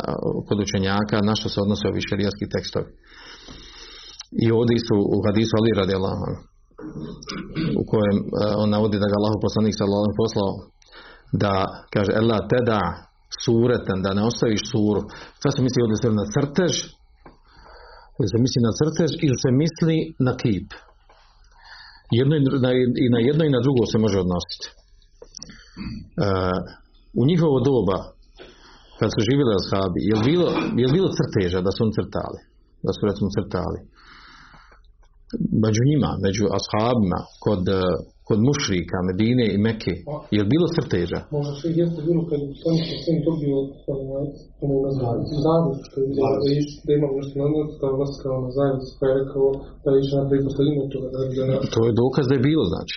kod 0.49 0.59
učenjaka 0.67 1.17
na 1.29 1.35
što 1.39 1.49
se 1.53 1.59
odnose 1.65 1.85
ovi 1.89 2.01
šerijaski 2.09 2.53
tekstovi. 2.55 2.89
I 4.45 4.47
ovdje 4.59 4.77
su 4.89 4.97
u 5.17 5.19
hadisu 5.27 5.53
Ali 5.59 5.79
radi 5.81 5.95
Allah, 5.99 6.19
u 7.81 7.83
kojem 7.91 8.17
uh, 8.23 8.63
on 8.63 8.69
navodi 8.75 8.97
da 9.03 9.09
ga 9.11 9.17
Allah 9.21 9.35
poslanik 9.47 9.75
sallallahu 9.77 10.21
poslao 10.23 10.51
da 11.43 11.55
kaže 11.95 12.13
Ela 12.21 12.39
teda 12.55 12.81
suretan, 13.43 13.99
da 14.05 14.11
ne 14.19 14.23
ostaviš 14.31 14.63
suru. 14.73 15.01
Šta 15.39 15.49
se 15.51 15.63
misli 15.65 15.85
ovdje 15.85 15.97
na 16.23 16.27
crtež? 16.35 16.75
Ili 18.21 18.29
se 18.33 18.39
misli 18.45 18.61
na 18.69 18.73
crtež 18.79 19.11
ili 19.27 19.37
se 19.43 19.51
misli 19.63 19.97
na 20.27 20.33
kip? 20.41 20.69
Jedno 22.19 22.35
i, 22.37 22.41
na, 22.65 22.71
i 23.05 23.07
na 23.15 23.19
jedno 23.29 23.43
i 23.45 23.55
na 23.57 23.61
drugo 23.65 23.83
se 23.93 23.99
može 24.05 24.19
odnositi. 24.25 24.67
Uh, 26.25 26.59
u 27.21 27.23
njihovo 27.31 27.57
doba, 27.71 27.99
kad 28.99 29.09
su 29.15 29.21
živjeli 29.29 29.53
ashabi, 29.61 29.99
je 30.09 30.15
li 30.17 30.23
bilo, 30.31 30.47
je 30.83 30.87
bilo 30.97 31.09
crteža 31.19 31.59
da 31.67 31.71
su 31.73 31.81
on 31.87 31.93
crtali? 31.99 32.41
Da 32.87 32.91
su 32.97 33.01
recimo 33.11 33.29
crtali? 33.37 33.79
Među 35.65 35.83
njima, 35.91 36.11
među 36.27 36.45
ashabima, 36.59 37.21
kod, 37.45 37.65
kod 38.31 38.41
mušrika, 38.49 38.97
Medine 39.09 39.45
i 39.55 39.59
Mekke, 39.67 39.95
je 40.35 40.41
li 40.43 40.49
bilo 40.55 40.67
crteža? 40.77 41.19
Možda 41.37 41.53
sve 41.61 41.69
jeste 41.81 42.01
bilo 42.09 42.23
kad 42.31 42.39
u 42.53 42.55
stanu 42.61 42.81
sa 42.89 42.97
svim 43.03 43.19
dobio 43.29 43.57
ono 44.65 44.77
na 44.87 44.91
zavod, 45.47 45.77
što 45.87 45.97
je 46.01 46.05
vidio 46.09 46.25
da 46.43 46.49
iš, 46.59 46.67
da 46.85 46.91
imam 46.99 47.13
nešto 47.19 47.35
na 47.43 47.47
njegu, 47.55 47.71
da 47.81 47.87
vas 48.03 48.13
kao 48.25 48.37
na 48.47 48.51
zavod, 48.59 48.81
pa 48.99 49.05
je 49.09 49.15
rekao 49.21 49.47
da 49.83 49.89
je 49.91 49.99
išao 50.03 50.19
naprijed 50.21 50.43
postavljeno 50.47 50.85
toga. 50.95 51.09
Da, 51.15 51.21
da, 51.51 51.57
To 51.75 51.81
je 51.87 51.93
dokaz 52.03 52.25
da 52.29 52.35
je 52.37 52.47
bilo, 52.51 52.65
znači. 52.73 52.97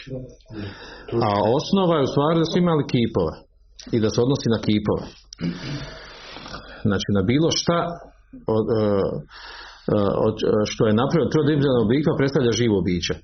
A 1.27 1.29
osnova 1.57 1.95
je 1.97 2.05
u 2.07 2.11
stvari 2.13 2.37
da 2.41 2.47
su 2.49 2.55
imali 2.57 2.91
kipove 2.93 3.35
i 3.95 3.97
da 4.03 4.09
se 4.13 4.19
odnosi 4.25 4.47
na 4.55 4.59
kipove. 4.67 5.05
Znači 6.87 7.07
na 7.17 7.21
bilo 7.31 7.49
šta 7.61 7.77
od, 8.57 8.65
od, 10.25 10.35
što 10.71 10.81
je 10.87 10.99
napravljeno 11.01 11.33
trodimenzionalnog 11.35 11.85
oblika 11.87 12.11
predstavlja 12.19 12.51
živo 12.61 12.77
biće. 12.89 13.15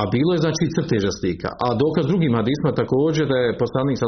A 0.00 0.02
bilo 0.14 0.30
je 0.32 0.44
znači 0.44 0.64
crteža 0.76 1.12
slika. 1.20 1.48
A 1.64 1.66
dokaz 1.84 2.04
drugim 2.10 2.32
hadisma 2.38 2.78
također 2.82 3.24
da 3.32 3.38
je 3.40 3.58
poslanik 3.62 3.96
sa 4.00 4.06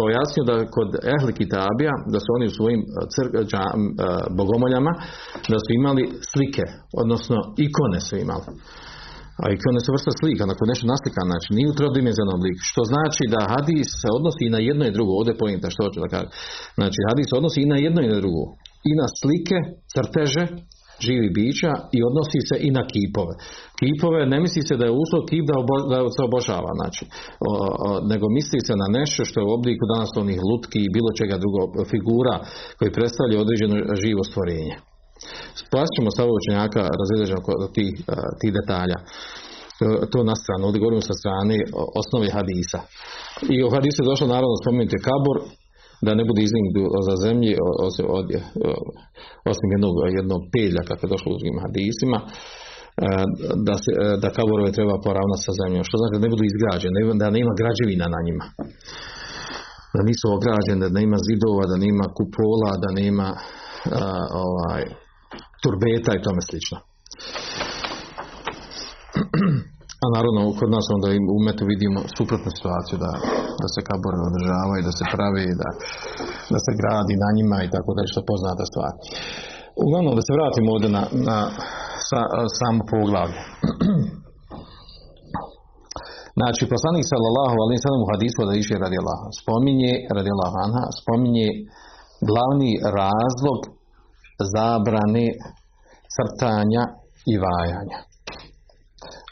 pojasnio 0.00 0.44
da 0.50 0.54
kod 0.76 0.90
ehli 1.14 1.32
kitabija, 1.40 1.94
da 2.12 2.18
su 2.24 2.28
oni 2.36 2.46
u 2.48 2.56
svojim 2.58 2.80
cr, 3.12 3.26
dža, 3.50 3.64
bogomoljama, 4.38 4.92
da 5.52 5.58
su 5.64 5.70
imali 5.80 6.02
slike, 6.32 6.64
odnosno 7.02 7.38
ikone 7.66 8.00
su 8.06 8.14
imali. 8.24 8.46
A 9.42 9.44
ikone 9.56 9.80
su 9.84 9.88
vrsta 9.96 10.12
slika, 10.20 10.42
ako 10.54 10.70
nešto 10.72 10.84
naslika, 10.92 11.20
znači 11.30 11.48
nije 11.56 11.68
u 11.70 11.78
trodimenzionalnom 11.80 12.40
obliku. 12.40 12.60
Što 12.70 12.82
znači 12.92 13.22
da 13.34 13.50
hadis 13.54 13.88
se 14.00 14.08
odnosi 14.18 14.42
i 14.46 14.54
na 14.54 14.60
jedno 14.68 14.84
i 14.86 14.94
drugo. 14.96 15.12
Ovdje 15.20 15.40
pojenta 15.42 15.66
što 15.72 15.80
hoću 15.84 15.98
da 16.04 16.12
kažem. 16.14 16.30
Znači 16.78 16.98
hadis 17.08 17.26
se 17.28 17.34
odnosi 17.40 17.58
i 17.62 17.70
na 17.72 17.78
jedno 17.84 18.00
i 18.02 18.12
na 18.12 18.18
drugo. 18.22 18.42
I 18.90 18.92
na 19.00 19.06
slike, 19.20 19.58
crteže, 19.92 20.44
živi 21.06 21.28
bića 21.38 21.72
i 21.96 21.98
odnosi 22.08 22.40
se 22.48 22.56
i 22.66 22.70
na 22.78 22.82
kipove. 22.92 23.34
Kipove 23.80 24.20
ne 24.32 24.38
misli 24.44 24.62
se 24.68 24.74
da 24.80 24.84
je 24.86 24.98
uslov 25.02 25.22
kip 25.30 25.44
da, 25.50 25.54
obo, 25.62 25.74
da 25.92 25.98
se 26.16 26.22
obožava, 26.28 26.70
znači, 26.80 27.04
o, 27.48 27.50
o, 27.86 27.90
nego 28.12 28.24
misli 28.38 28.60
se 28.66 28.74
na 28.82 28.88
nešto 28.98 29.20
što 29.28 29.36
je 29.38 29.48
u 29.48 29.56
obliku 29.58 29.84
danas 29.94 30.10
onih 30.22 30.38
lutki 30.48 30.80
i 30.84 30.94
bilo 30.96 31.10
čega 31.20 31.36
drugog 31.44 31.68
figura 31.92 32.34
koji 32.78 32.96
predstavlja 32.96 33.36
određeno 33.44 33.74
živo 34.02 34.22
stvorenje. 34.30 34.76
Spast 35.62 35.90
ćemo 35.96 36.10
sa 36.16 36.22
učenjaka 36.38 36.82
razređeno 37.00 37.40
tih, 37.76 37.92
tih 38.40 38.50
detalja. 38.58 38.98
To 40.12 40.18
na 40.30 40.36
stranu, 40.42 40.62
ovdje 40.66 40.82
govorimo 40.82 41.08
sa 41.10 41.14
strane 41.20 41.56
osnovi 42.00 42.28
hadisa. 42.36 42.80
I 43.54 43.56
u 43.66 43.72
hadisu 43.74 43.98
je 44.00 44.10
došlo 44.10 44.26
naravno 44.34 44.62
spomenuti 44.62 45.04
kabor, 45.08 45.36
da 46.06 46.10
ne 46.18 46.24
bude 46.28 46.40
iznimk 46.44 46.68
za 47.08 47.14
zemlji 47.24 47.52
osim, 47.88 48.06
od, 48.18 48.26
osim 49.50 49.68
jednog, 49.74 49.94
jednog 50.18 50.42
pelja 50.54 50.82
kako 50.88 51.00
je 51.02 51.12
došlo 51.14 51.28
u 51.30 51.38
drugim 51.38 51.58
hadisima 51.64 52.18
da, 53.68 53.74
se, 53.82 53.90
da 54.22 54.28
kaborove 54.36 54.70
treba 54.78 55.04
poravnati 55.06 55.44
sa 55.46 55.52
zemljom. 55.60 55.84
Što 55.88 55.94
znači 55.98 56.14
da 56.16 56.24
ne 56.24 56.32
budu 56.32 56.44
izgrađene 56.46 56.98
da 57.22 57.36
nema 57.38 57.52
građevina 57.60 58.06
na 58.14 58.20
njima. 58.26 58.46
Da 59.94 60.00
nisu 60.10 60.26
ograđene 60.36 60.80
da 60.84 60.98
nema 61.00 61.18
zidova 61.28 61.64
da 61.72 61.76
nema 61.86 62.04
kupola 62.18 62.70
da 62.84 62.90
nema 63.00 63.28
ovaj, 64.46 64.84
turbeta 65.62 66.10
i 66.14 66.24
tome 66.26 66.40
slično 66.48 66.76
a 70.04 70.06
naravno 70.14 70.40
kod 70.58 70.68
nas 70.76 70.86
onda 70.96 71.08
u 71.36 71.38
metu 71.46 71.62
vidimo 71.72 71.98
suprotnu 72.16 72.50
situaciju 72.56 72.96
da, 73.04 73.12
da 73.62 73.68
se 73.74 73.80
kabore 73.88 74.18
održavaju, 74.28 74.80
da 74.88 74.92
se 74.98 75.04
pravi, 75.14 75.46
da, 75.62 75.70
da 76.52 76.58
se 76.64 76.72
gradi 76.80 77.14
na 77.24 77.28
njima 77.36 77.56
i 77.62 77.72
tako 77.74 77.90
da 77.94 78.00
je 78.02 78.12
što 78.12 78.28
poznata 78.30 78.64
stvar. 78.70 78.92
Uglavnom 79.84 80.12
da 80.18 80.22
se 80.24 80.36
vratimo 80.38 80.68
ovdje 80.74 80.88
na, 80.96 81.02
na 81.28 81.38
sa, 82.08 82.20
samo 82.58 82.80
poglavlje. 82.92 83.40
Znači, 86.40 86.62
poslanik 86.74 87.04
sallallahu 87.12 87.56
alaihi 87.64 87.82
sallam 87.84 88.04
u 88.04 88.10
hadisu 88.12 88.40
da 88.48 88.54
iše 88.54 88.74
radi 88.84 88.96
Allah, 89.02 89.20
spominje, 89.40 89.92
radi 90.16 90.30
Allah 90.34 90.52
anha, 90.64 90.84
spominje 91.00 91.48
glavni 92.28 92.72
razlog 93.00 93.60
zabrane 94.54 95.26
crtanja 96.14 96.82
i 97.32 97.34
vajanja 97.44 97.98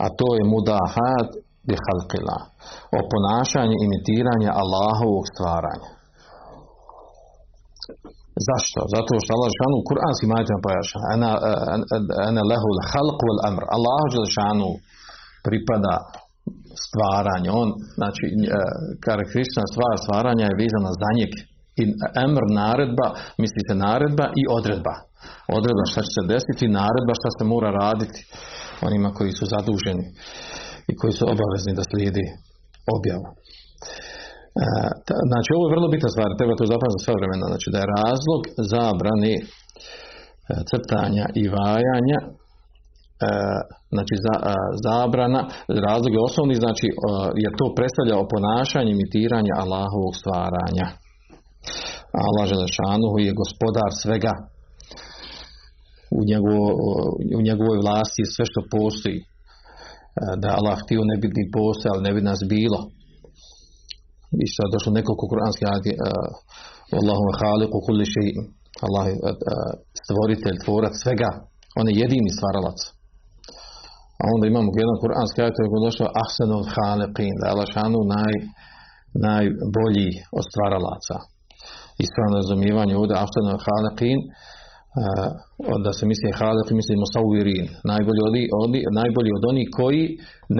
a 0.04 0.06
to 0.18 0.28
je 0.38 0.44
mudahat 0.54 1.28
bi 1.68 1.74
halqila 1.86 2.38
o 2.96 2.98
ponašanju 3.12 3.76
imitiranja 3.86 4.50
Allahovog 4.62 5.24
stvaranja. 5.32 5.90
Zašto? 8.48 8.80
zato 8.94 9.12
što 9.22 9.30
Allah 9.36 9.50
šanu 9.58 9.76
u 9.78 9.86
kuranskim 9.88 10.30
ajitima 10.36 10.60
pojaša 10.66 10.98
ana, 11.14 11.30
lehu 12.50 12.68
halq 12.92 13.18
wal 13.28 13.40
amr. 13.48 13.62
Allahu 13.76 14.18
šanu 14.36 14.70
pripada 15.46 15.94
stvaranje. 16.84 17.48
On 17.62 17.68
znači 17.98 18.24
e, 18.30 18.34
karakteristična 19.06 19.64
stvar 19.72 19.92
stvaranja 20.04 20.44
je 20.48 20.58
vezana 20.62 20.90
za 21.02 21.10
njeg. 21.18 21.32
I 21.80 21.82
emr 22.26 22.44
naredba 22.60 23.06
misli 23.42 23.60
se 23.68 23.74
naredba 23.86 24.26
i 24.40 24.42
odredba. 24.56 24.94
Odredba 25.56 25.84
šta 25.90 26.00
će 26.06 26.12
se 26.16 26.22
desiti 26.32 26.74
naredba 26.80 27.12
šta 27.20 27.30
se 27.36 27.44
mora 27.52 27.70
raditi 27.82 28.20
onima 28.88 29.08
koji 29.16 29.32
su 29.38 29.44
zaduženi 29.54 30.06
i 30.90 30.92
koji 31.00 31.12
su 31.18 31.24
obavezni 31.34 31.72
da 31.78 31.88
slijedi 31.90 32.24
objavu. 32.96 33.26
E, 34.62 34.66
znači 35.30 35.50
ovo 35.56 35.62
je 35.64 35.74
vrlo 35.74 35.88
bitna 35.94 36.10
stvar, 36.14 36.28
treba 36.38 36.54
to 36.58 36.72
zapamtiti 36.72 37.04
sve 37.04 37.14
vremena, 37.18 37.46
znači 37.52 37.68
da 37.72 37.78
je 37.80 37.92
razlog 38.00 38.40
zabrani 38.72 39.34
e, 39.40 39.44
crtanja 40.70 41.26
i 41.40 41.44
vajanja 41.56 42.20
e, 42.24 42.28
znači 43.94 44.14
za, 44.24 44.34
zabrana 44.86 45.42
razlog 45.88 46.12
je 46.14 46.26
osnovni 46.28 46.54
znači 46.62 46.86
jer 47.42 47.52
to 47.60 47.66
predstavlja 47.78 48.16
oponašanje 48.24 48.90
imitiranja 48.92 49.54
Allahovog 49.62 50.14
stvaranja 50.20 50.86
Allah 52.28 52.44
Želešanuhu 52.52 53.18
je 53.26 53.38
gospodar 53.42 53.90
svega. 54.02 54.32
U, 56.18 56.20
njegovo, 56.30 56.66
u 57.38 57.40
njegovoj 57.48 57.78
vlasti 57.84 58.20
je 58.22 58.32
sve 58.34 58.44
što 58.50 58.60
postoji. 58.76 59.18
E, 59.20 59.26
da 60.42 60.48
Allah 60.58 60.76
htio 60.82 61.02
ne 61.10 61.16
bi 61.20 61.26
ni 61.38 61.44
postoji, 61.56 61.90
ali 61.92 62.06
ne 62.06 62.12
bi 62.16 62.28
nas 62.30 62.40
bilo. 62.54 62.80
I 64.44 64.46
sad 64.54 64.68
došlo 64.74 64.90
nekoliko 64.98 65.24
kuranskih 65.32 65.66
ajati 65.68 65.92
e, 65.94 65.96
Allahu 67.00 67.26
haliku 67.40 67.76
kulli. 67.86 68.06
Allah 68.86 69.04
je 69.10 69.14
e, 69.30 69.32
stvoritelj, 70.02 70.56
tvorac 70.64 70.94
svega. 71.04 71.30
On 71.78 71.84
je 71.88 71.98
jedini 72.02 72.30
stvaralac. 72.38 72.78
A 74.22 74.24
onda 74.34 74.44
imamo 74.46 74.68
jedan 74.82 74.96
kuranski 75.02 75.38
ajet 75.40 75.56
koji 75.56 75.66
je 75.66 75.86
došao 75.88 76.16
ahsanul 76.22 76.66
haliqin, 76.74 77.34
da 77.38 77.44
je 77.44 77.52
Allah 77.54 77.68
šanu 77.74 78.00
naj, 78.14 78.34
najbolji 79.26 80.10
od 80.38 80.44
stvaralaca. 80.50 81.16
Ispravno 82.04 82.34
razumijevanje 82.42 82.94
ovdje 83.00 83.14
ahsanul 83.24 83.60
haliqin, 83.66 84.18
da 85.86 85.92
se 85.98 86.04
misli 86.12 86.36
halik, 86.40 86.68
misli 86.80 87.02
musauvirin, 87.04 87.66
najbolji 87.92 88.20
od, 88.62 88.70
najbolji 89.00 89.30
od 89.38 89.44
onih 89.52 89.68
koji 89.78 90.04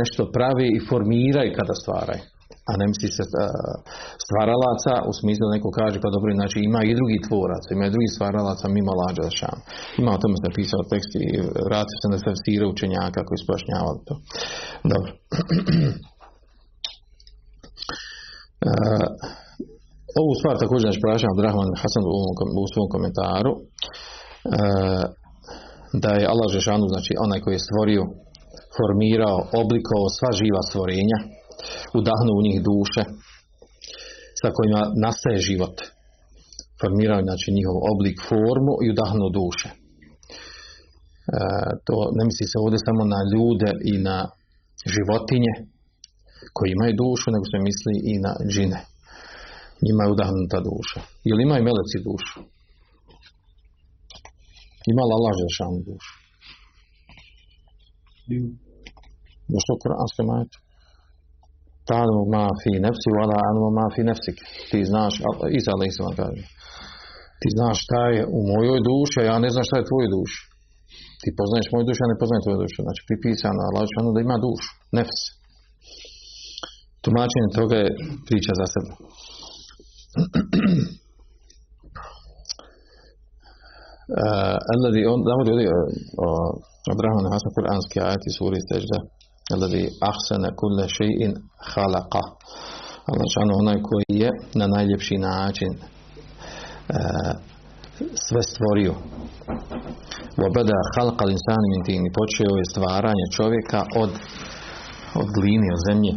nešto 0.00 0.22
pravi 0.36 0.66
i 0.72 0.84
formiraju 0.88 1.50
kada 1.58 1.74
stvaraju. 1.82 2.22
A 2.70 2.72
ne 2.80 2.86
misli 2.90 3.08
se 3.16 3.24
stvaralaca 4.24 4.94
u 5.10 5.12
smislu 5.20 5.42
da 5.44 5.54
neko 5.56 5.70
kaže 5.80 5.96
pa 6.04 6.14
dobro 6.14 6.30
znači 6.40 6.58
ima 6.68 6.80
i 6.84 6.96
drugi 6.98 7.18
tvorac 7.26 7.64
ima 7.74 7.84
i 7.86 7.94
drugi 7.94 8.10
stvaralaca 8.16 8.66
mimo 8.76 8.92
lađa 9.00 9.50
ima 10.00 10.10
o 10.12 10.20
tome 10.22 10.34
se 10.36 10.48
napisao 10.50 10.90
tekst 10.92 11.12
i 11.22 11.24
se 12.00 12.06
na 12.12 12.18
tefsire 12.26 12.64
učenjaka 12.74 13.20
koji 13.26 13.38
spašnjavali 13.46 14.00
to. 14.06 14.14
Dobro. 14.92 15.10
Ovu 20.20 20.32
stvar 20.40 20.54
također 20.62 20.84
znači 20.86 21.04
prašam 21.06 21.38
Drahman 21.40 21.70
Hasan 21.82 22.04
u, 22.16 22.18
u 22.62 22.64
svom 22.72 22.86
komentaru 22.94 23.52
da 26.02 26.10
je 26.18 26.30
Allah 26.32 26.48
Žešanu 26.56 26.86
znači 26.92 27.12
onaj 27.24 27.40
koji 27.40 27.54
je 27.54 27.66
stvorio 27.66 28.02
formirao, 28.76 29.38
oblikovao 29.62 30.14
sva 30.16 30.30
živa 30.40 30.62
stvorenja 30.68 31.18
udahnu 32.00 32.32
u 32.34 32.44
njih 32.46 32.58
duše 32.70 33.02
sa 34.40 34.48
kojima 34.56 34.82
nastaje 35.06 35.46
život. 35.50 35.76
Formiraju 36.80 37.22
znači 37.28 37.48
njihov 37.58 37.76
oblik, 37.92 38.16
formu 38.30 38.74
i 38.84 38.90
udahnu 38.94 39.26
duše. 39.38 39.68
E, 39.72 39.76
to 41.86 41.96
ne 42.16 42.22
misli 42.28 42.46
se 42.50 42.56
ovdje 42.64 42.78
samo 42.86 43.02
na 43.14 43.20
ljude 43.32 43.70
i 43.92 43.94
na 44.08 44.18
životinje 44.94 45.52
koji 46.56 46.68
imaju 46.72 46.92
dušu, 47.02 47.26
nego 47.34 47.44
se 47.52 47.58
misli 47.68 47.94
i 48.12 48.14
na 48.24 48.32
džine. 48.52 48.80
Njima 49.84 50.02
je 50.02 50.14
udahnuta 50.14 50.58
duša. 50.70 51.00
Ili 51.30 51.40
imaju 51.42 51.66
meleci 51.68 51.98
dušu? 52.08 52.38
Ima 54.92 55.02
li 55.06 55.12
Allah 55.16 55.32
Žešanu 55.42 55.78
dušu? 55.86 56.12
Došlo 59.52 59.72
u 59.76 59.80
Kuranske 59.82 60.22
majete. 60.30 60.56
Ta'lamu 61.88 62.24
ma 62.34 62.44
fi 62.60 62.70
nefsi 62.86 63.08
wala 63.18 63.36
a'lamu 63.46 63.68
ma 63.78 63.86
fi 63.94 64.00
nefsik. 64.10 64.36
Ti 64.70 64.78
znaš, 64.90 65.12
Isa 65.58 65.70
alaih 65.74 65.92
sallam 65.96 66.16
kaže, 66.22 66.44
ti 67.40 67.48
znaš 67.56 67.76
šta 67.84 68.02
je 68.16 68.22
u 68.36 68.38
mojoj 68.52 68.80
duši, 68.88 69.16
a 69.20 69.28
ja 69.30 69.36
ne 69.44 69.50
znam 69.52 69.64
šta 69.68 69.76
je 69.78 69.88
tvojoj 69.90 70.10
duši. 70.16 70.40
Ti 71.20 71.28
poznaješ 71.38 71.68
moju 71.72 71.84
dušu, 71.86 72.00
ja 72.02 72.12
ne 72.12 72.20
poznajem 72.20 72.42
tvoju 72.44 72.58
dušu. 72.62 72.78
Znači, 72.86 73.00
pripisano 73.08 73.60
Allah 73.68 73.84
ono 74.00 74.10
da 74.14 74.20
ima 74.20 74.36
dušu, 74.46 74.70
nefs. 74.96 75.20
Tumačenje 77.02 77.50
toga 77.58 77.76
je 77.84 77.90
priča 78.28 78.52
za 78.60 78.66
sebe. 78.72 78.92
الذي 84.76 85.02
نعود 85.02 85.48
إليه 85.54 85.68
أبراهن 86.94 87.24
عسى 87.34 87.48
كل 87.56 87.66
أنس 87.74 87.84
كآيات 87.94 88.24
سورة 88.38 88.56
السجدة 88.62 89.00
الذي 89.56 89.84
أحسن 90.10 90.42
كل 90.60 90.88
شيء 90.88 91.20
خلقه 91.74 92.26
الله 93.08 93.26
شأنه 93.34 93.54
هنا 93.60 93.72
يكوية 93.78 94.30
ننالب 94.56 94.98
شيء 94.98 95.18
نعاجن 95.18 95.74
sve 98.26 98.42
stvorio. 98.42 98.94
Obada 100.46 100.76
halka 100.96 101.24
insan 101.36 101.62
min 101.72 101.82
tini. 101.86 102.08
Počeo 102.20 102.52
je 102.60 102.64
stvaranje 102.72 103.26
čovjeka 103.36 103.80
od, 104.02 104.10
od 105.20 105.28
gline, 105.36 105.68
od 105.76 105.80
zemlje. 105.88 106.12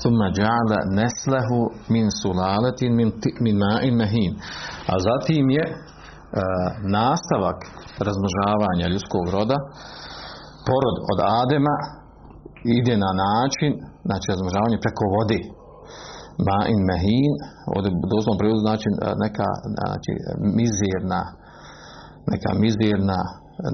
Thumma 0.00 0.28
dža'ala 0.36 0.78
neslehu 0.98 1.60
min 1.94 2.06
sulaletin 2.22 2.92
min, 2.98 3.10
min 3.44 3.56
ma'in 3.64 3.94
mehin. 4.02 4.32
A 4.92 4.94
zatim 5.08 5.50
je 5.50 5.64
nastavak 6.98 7.58
razmnožavanja 8.06 8.92
ljudskog 8.92 9.24
roda 9.36 9.58
porod 10.66 10.96
od 11.12 11.18
Adema 11.40 11.76
ide 12.78 12.94
na 13.04 13.12
način, 13.26 13.70
znači 14.06 14.26
razmnožavanje 14.32 14.84
preko 14.84 15.04
vode. 15.16 15.40
Ma 16.46 16.58
in 16.72 16.80
mehin, 16.90 17.32
ovdje 17.74 17.90
doslovno 18.14 18.60
znači 18.66 18.88
neka 19.24 19.48
znači, 19.76 20.12
mizirna, 20.58 21.22
neka 22.32 22.50
mizirna, 22.64 23.20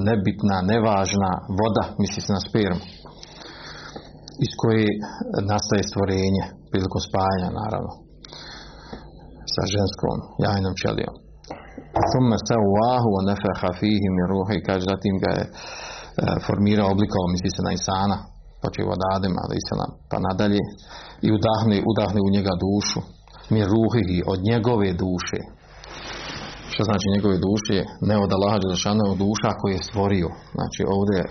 nebitna, 0.08 0.56
nevažna 0.72 1.32
voda, 1.60 1.84
misli 2.00 2.20
se 2.24 2.30
na 2.36 2.42
spermu, 2.48 2.84
iz 4.44 4.52
koje 4.60 4.86
nastaje 5.52 5.82
stvorenje, 5.90 6.44
prilikom 6.70 7.02
spajanja 7.08 7.48
naravno, 7.60 7.92
sa 9.54 9.62
ženskom 9.74 10.16
jajnom 10.44 10.74
ćelijom. 10.82 11.27
Thumme 12.10 12.36
se 12.46 12.56
uvahu 12.68 13.08
wa 13.16 13.22
nefeha 13.28 13.70
fihi 13.78 14.08
mi 14.16 14.22
ruhi, 14.32 14.56
kaže, 14.66 14.82
zatim 14.92 15.14
ga 15.22 15.30
je 15.38 15.44
formirao, 16.46 16.92
oblikovao, 16.94 17.32
misli 17.34 17.50
se 17.56 17.62
na 17.66 17.72
insana, 17.78 18.16
počeo 18.62 18.86
od 18.96 19.02
Adema, 19.14 19.42
pa 20.10 20.16
nadalje, 20.26 20.62
i 21.26 21.28
udahne, 21.36 21.76
udahne 21.90 22.20
u 22.26 22.30
njega 22.36 22.52
dušu, 22.64 23.00
mi 23.52 23.60
ruhihi, 23.72 24.18
od 24.32 24.38
njegove 24.50 24.88
duše. 25.04 25.40
Što 26.72 26.82
znači 26.88 27.06
njegove 27.14 27.36
duše? 27.48 27.78
Ne 28.10 28.16
od 28.24 28.30
Allaha 28.36 28.58
Đelešanu, 28.62 29.06
duša 29.24 29.50
koju 29.58 29.72
je 29.74 29.86
stvorio. 29.88 30.28
Znači 30.56 30.80
ovdje 30.96 31.16
je 31.20 31.30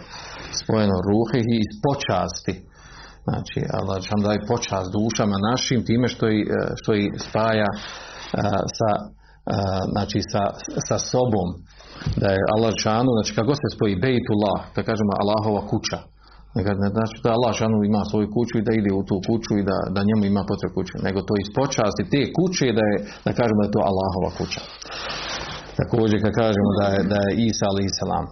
spojeno 0.61 0.97
ruhihi 1.09 1.55
iz 1.65 1.71
počasti. 1.85 2.53
Znači 3.27 3.59
Allah 3.77 3.93
Đelešanu 3.95 4.23
daje 4.27 4.49
počast 4.53 4.87
dušama 4.97 5.45
našim 5.49 5.79
time 5.89 6.07
što 6.13 6.25
ih, 6.37 6.43
što 6.79 6.91
ih 7.03 7.09
spaja 7.27 7.69
sa, 8.77 8.89
znači 9.93 10.19
sa, 10.31 10.43
sa 10.87 10.97
sobom. 11.11 11.47
Da 12.21 12.27
je 12.35 12.47
Allah 12.53 12.69
Đelešanu, 12.71 13.09
znači 13.17 13.31
kako 13.39 13.53
se 13.61 13.75
spoji 13.75 14.01
Bejtullah, 14.05 14.59
da 14.75 14.81
kažemo 14.89 15.11
Allahova 15.21 15.61
kuća 15.71 15.99
znači 16.95 17.15
da 17.23 17.29
Allah 17.37 17.53
šanu 17.59 17.77
ima 17.83 18.01
svoju 18.11 18.27
kuću 18.35 18.55
i 18.57 18.65
da 18.67 18.71
ide 18.79 18.91
u 18.99 19.03
tu 19.09 19.15
kuću 19.27 19.51
i 19.57 19.67
da, 19.69 19.77
da 19.95 20.07
njemu 20.09 20.23
ima 20.25 20.43
potrebu 20.49 20.73
kuće, 20.77 20.93
nego 21.07 21.19
to 21.27 21.33
iz 21.43 21.49
počasti 21.59 22.03
te 22.13 22.21
kuće 22.37 22.65
da 22.79 22.83
je, 22.91 22.97
da 23.25 23.31
kažemo 23.39 23.59
da 23.61 23.67
je 23.67 23.75
to 23.75 23.81
Allahova 23.91 24.31
kuća. 24.39 24.61
Također 25.79 26.17
kad 26.23 26.33
kažemo 26.43 26.71
da 26.79 26.85
je, 26.93 26.99
da 27.11 27.19
je 27.25 27.31
Isa 27.49 27.65
alaih 27.71 27.91
salam 28.01 28.25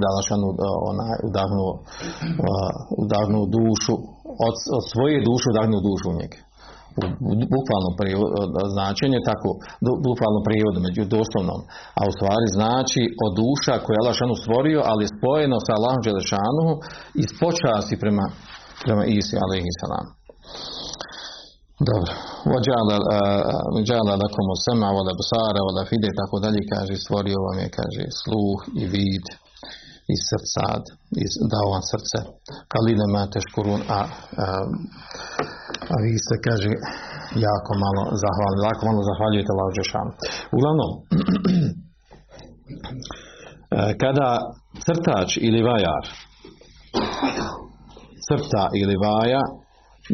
da 0.00 0.04
Allah 0.10 0.24
šanu 0.30 0.48
onaj, 0.90 1.18
udahnuo, 1.28 1.72
udahnuo 3.02 3.44
dušu 3.56 3.94
od, 4.46 4.54
od 4.76 4.84
svoje 4.92 5.16
duše 5.28 5.46
udahnuo 5.52 5.80
dušu 5.88 6.06
u 6.12 6.18
njega 6.20 6.38
u 7.30 7.32
bukvalnom 7.54 7.92
značenju, 8.74 9.18
tako 9.30 9.48
bukvalnom 10.08 10.42
prijevodu, 10.48 10.78
među 10.86 11.02
doslovnom, 11.16 11.60
a 11.98 12.00
u 12.10 12.12
stvari 12.16 12.46
znači 12.58 13.02
od 13.24 13.32
duša 13.42 13.74
koje 13.82 13.94
je 13.96 14.02
Allah 14.02 14.16
stvorio, 14.42 14.80
ali 14.90 15.12
spojeno 15.16 15.56
sa 15.66 15.72
Allahom 15.78 16.02
Đelešanuhu 16.06 16.74
iz 17.22 17.30
počasti 17.42 17.94
prema, 18.02 18.26
prema 18.84 19.02
Isi 19.18 19.34
alaihi 19.44 19.72
salam. 19.80 20.06
Dobro. 21.90 22.12
Vođala 23.74 24.14
lakom 24.22 24.48
sema, 24.64 24.88
voda 24.98 25.12
busara, 25.20 25.60
voda 25.68 25.82
fide, 25.90 26.10
tako 26.20 26.36
dalje, 26.44 26.60
kaže, 26.72 26.94
stvorio 27.04 27.38
vam 27.46 27.58
je, 27.62 27.68
kaže, 27.78 28.04
sluh 28.22 28.58
i 28.82 28.84
vid 28.94 29.26
iz 30.14 30.20
srca, 30.30 30.64
iz, 31.24 31.32
dao 31.52 31.66
vam 31.74 31.84
srce. 31.92 32.18
Kalina 32.72 33.06
mate 33.14 33.38
škurun, 33.46 33.80
a, 33.98 34.00
a, 34.00 34.00
a 35.92 35.94
vi 36.04 36.14
ste, 36.24 36.34
kaže, 36.46 36.70
jako 37.46 37.72
malo 37.84 38.02
zahvalni, 38.22 38.60
jako 38.70 38.82
malo 38.88 39.00
zahvaljujete 39.10 39.50
Allah 39.54 39.70
Žešanu. 39.80 40.10
Uglavnom, 40.56 40.90
kada 44.02 44.28
crtač 44.84 45.30
ili 45.46 45.60
vajar 45.70 46.04
crta 48.26 48.64
ili 48.80 48.96
vaja 49.06 49.42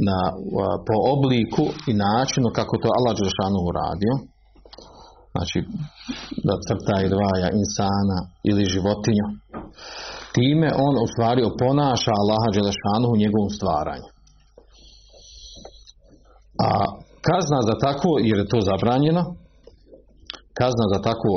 na, 0.08 0.20
po 0.86 0.96
obliku 1.14 1.64
i 1.90 1.92
načinu 2.06 2.48
kako 2.58 2.74
to 2.82 2.88
Allah 2.96 3.14
Žešanu 3.24 3.58
uradio, 3.70 4.12
znači 5.38 5.58
da 6.46 6.54
crta 6.66 6.96
ili 7.04 7.16
vaja 7.24 7.48
insana 7.62 8.18
ili 8.50 8.70
životinju, 8.74 9.26
time 10.36 10.68
on 10.86 10.94
u 11.04 11.06
stvari 11.12 11.42
oponaša 11.50 12.12
Allaha 12.20 12.48
Đelešanu 12.54 13.06
u 13.10 13.20
njegovom 13.22 13.50
stvaranju. 13.58 14.08
A 16.66 16.70
kazna 17.28 17.60
za 17.68 17.74
takvo, 17.86 18.12
jer 18.28 18.36
je 18.38 18.50
to 18.52 18.58
zabranjeno, 18.70 19.22
kazna 20.60 20.86
za 20.94 20.98
takvo 21.08 21.32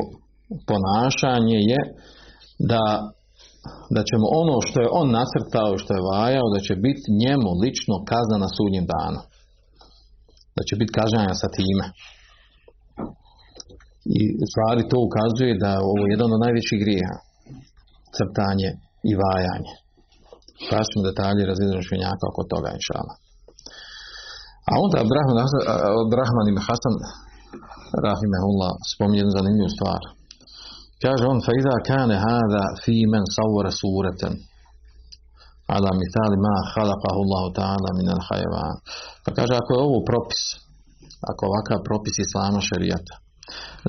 ponašanje 0.69 1.59
je 1.71 1.81
da, 2.71 2.83
da 3.95 4.01
ćemo 4.09 4.25
ono 4.41 4.55
što 4.67 4.77
je 4.81 4.93
on 4.99 5.07
nacrtao, 5.19 5.77
što 5.81 5.91
je 5.93 6.05
vajao, 6.11 6.47
da 6.55 6.59
će 6.67 6.73
biti 6.85 7.05
njemu 7.23 7.49
lično 7.63 7.95
kazna 8.11 8.37
na 8.43 8.49
sudnjem 8.55 8.85
danu. 8.93 9.21
Da 10.57 10.61
će 10.67 10.73
biti 10.79 10.95
kažnjanja 10.99 11.33
sa 11.41 11.47
time. 11.57 11.85
I 14.19 14.21
stvari 14.51 14.83
to 14.91 14.97
ukazuje 15.07 15.53
da 15.63 15.69
je 15.73 15.85
ovo 15.91 16.03
jedan 16.13 16.29
od 16.35 16.39
najvećih 16.45 16.77
grijeha. 16.83 17.17
Crtanje 18.17 18.69
i 19.09 19.11
vajanje. 19.21 19.73
Ćemo 20.89 21.01
detalje 21.09 21.49
razvijeđenja 21.49 21.87
švenjaka 21.87 22.23
oko 22.31 22.43
toga, 22.51 22.69
inšala. 22.79 23.13
A 24.69 24.71
onda 24.83 24.95
Abdrahman 26.03 26.47
ibn 26.51 26.61
Hasan 26.67 26.95
rahimehullah 28.07 28.71
spominje 28.91 29.19
jednu 29.21 29.33
zanimljivu 29.39 29.71
stvar. 29.77 30.01
Kaže 31.03 31.23
on, 31.31 31.39
fa 31.45 31.51
iza 31.59 31.75
kane 31.89 32.15
hada 32.25 32.63
fi 32.83 32.95
men 33.13 33.25
savore 33.35 33.71
sureten 33.81 34.33
ala 35.75 35.91
mitali 36.01 36.37
ma 36.45 36.55
halakahu 36.73 37.19
Allahu 37.25 37.49
ta'ala 37.59 37.89
min 37.99 38.07
al 38.15 38.23
hajavan. 38.27 38.75
Pa 39.23 39.29
kaže, 39.37 39.53
ako 39.55 39.69
je 39.73 39.85
ovo 39.87 39.99
propis, 40.09 40.43
ako 41.29 41.41
ovakav 41.49 41.79
propis 41.89 42.15
islama 42.25 42.59
šerijata, 42.69 43.13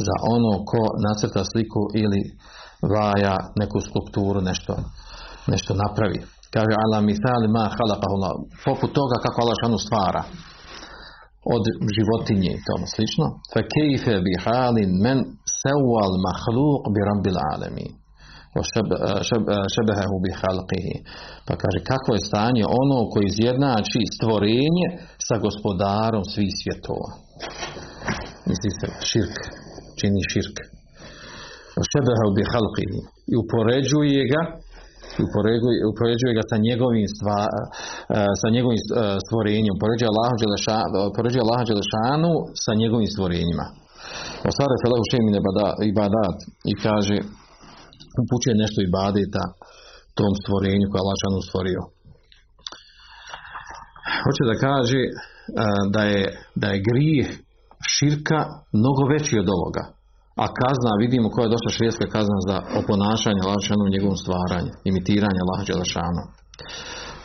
za 0.06 0.14
ono 0.34 0.52
ko 0.70 0.82
nacrta 1.06 1.42
sliku 1.50 1.82
ili 2.02 2.20
vaja 2.92 3.36
neku 3.60 3.78
skulpturu, 3.88 4.40
nešto, 4.50 4.72
nešto 5.52 5.70
napravi. 5.82 6.18
Kaže, 6.54 6.72
ala 6.84 6.98
mitali 7.10 7.46
ma 7.56 7.64
halakahu 7.76 8.14
Allah, 8.16 8.32
poput 8.64 8.90
toga 8.98 9.16
kako 9.24 9.38
Allah 9.42 9.56
šanu 9.62 9.78
stvara 9.86 10.22
od 11.54 11.64
životinje 11.96 12.50
i 12.54 12.62
tome 12.66 12.86
slično. 12.94 13.26
Fa 13.52 13.60
kejfe 13.74 14.14
bi 14.26 14.32
halin 14.44 14.90
men 15.04 15.18
sewal 15.60 16.14
mahluk 16.26 16.82
bi 16.94 17.00
rabbil 17.10 17.38
alamin. 17.52 17.92
šebehehu 19.74 20.16
bi 20.24 20.30
halqihi. 20.40 20.96
Pa 21.46 21.52
kaže, 21.62 21.78
kako 21.90 22.08
je 22.14 22.26
stanje 22.28 22.64
ono 22.82 22.98
koji 23.10 23.24
izjednači 23.26 24.00
stvorenje 24.14 24.86
sa 25.26 25.34
gospodarom 25.46 26.24
svih 26.32 26.52
svjetova. 26.60 27.10
Misli 28.48 28.70
se, 28.78 28.86
širk, 29.10 29.36
čini 29.98 30.22
širk. 30.32 30.56
Šebehehu 31.90 32.30
bi 32.36 32.42
halqihi. 32.52 33.00
I 33.32 33.34
upoređuje 33.42 34.22
ga 34.32 34.42
upoređuje, 35.26 35.78
upoređuje 35.92 36.32
ga 36.38 36.44
sa 36.50 36.56
njegovim, 36.66 37.06
stva, 37.16 37.40
sa 38.40 38.48
njegovim 38.54 38.80
stvorenjem, 39.26 39.72
upoređuje 39.78 40.08
Allaha 40.12 40.36
Allaha 41.44 41.64
Đelešanu 41.68 42.32
sa 42.64 42.72
njegovim 42.82 43.08
stvorenjima. 43.14 43.66
Osvara 44.50 44.76
se 44.78 44.86
lahu 44.92 45.04
šemin 45.12 45.34
ibadat 45.92 46.38
i 46.70 46.72
kaže 46.86 47.16
upućuje 48.22 48.54
nešto 48.62 48.78
ibadeta 48.80 49.44
tom 50.18 50.32
stvorenju 50.42 50.86
koje 50.88 51.00
Allah 51.00 51.16
Đelešanu 51.16 51.40
stvorio. 51.48 51.82
Hoće 54.24 54.42
da 54.50 54.56
kaže 54.66 55.02
da 55.94 56.02
je, 56.12 56.22
da 56.62 56.66
je 56.72 56.84
grijeh 56.88 57.28
širka 57.96 58.38
mnogo 58.78 59.02
veći 59.12 59.34
od 59.42 59.48
ovoga. 59.56 59.84
A 60.42 60.44
kazna, 60.60 60.92
vidimo 61.04 61.26
koja 61.32 61.44
je 61.44 61.54
došla 61.54 61.70
šrijeska 61.76 62.06
kazna 62.16 62.38
za 62.48 62.56
oponašanje 62.80 63.42
Lašanu 63.50 63.82
u 63.84 63.92
njegovom 63.94 64.18
stvaranju, 64.22 64.72
imitiranje 64.90 65.38
Allah 65.42 65.60
Đelešanu. 65.68 66.22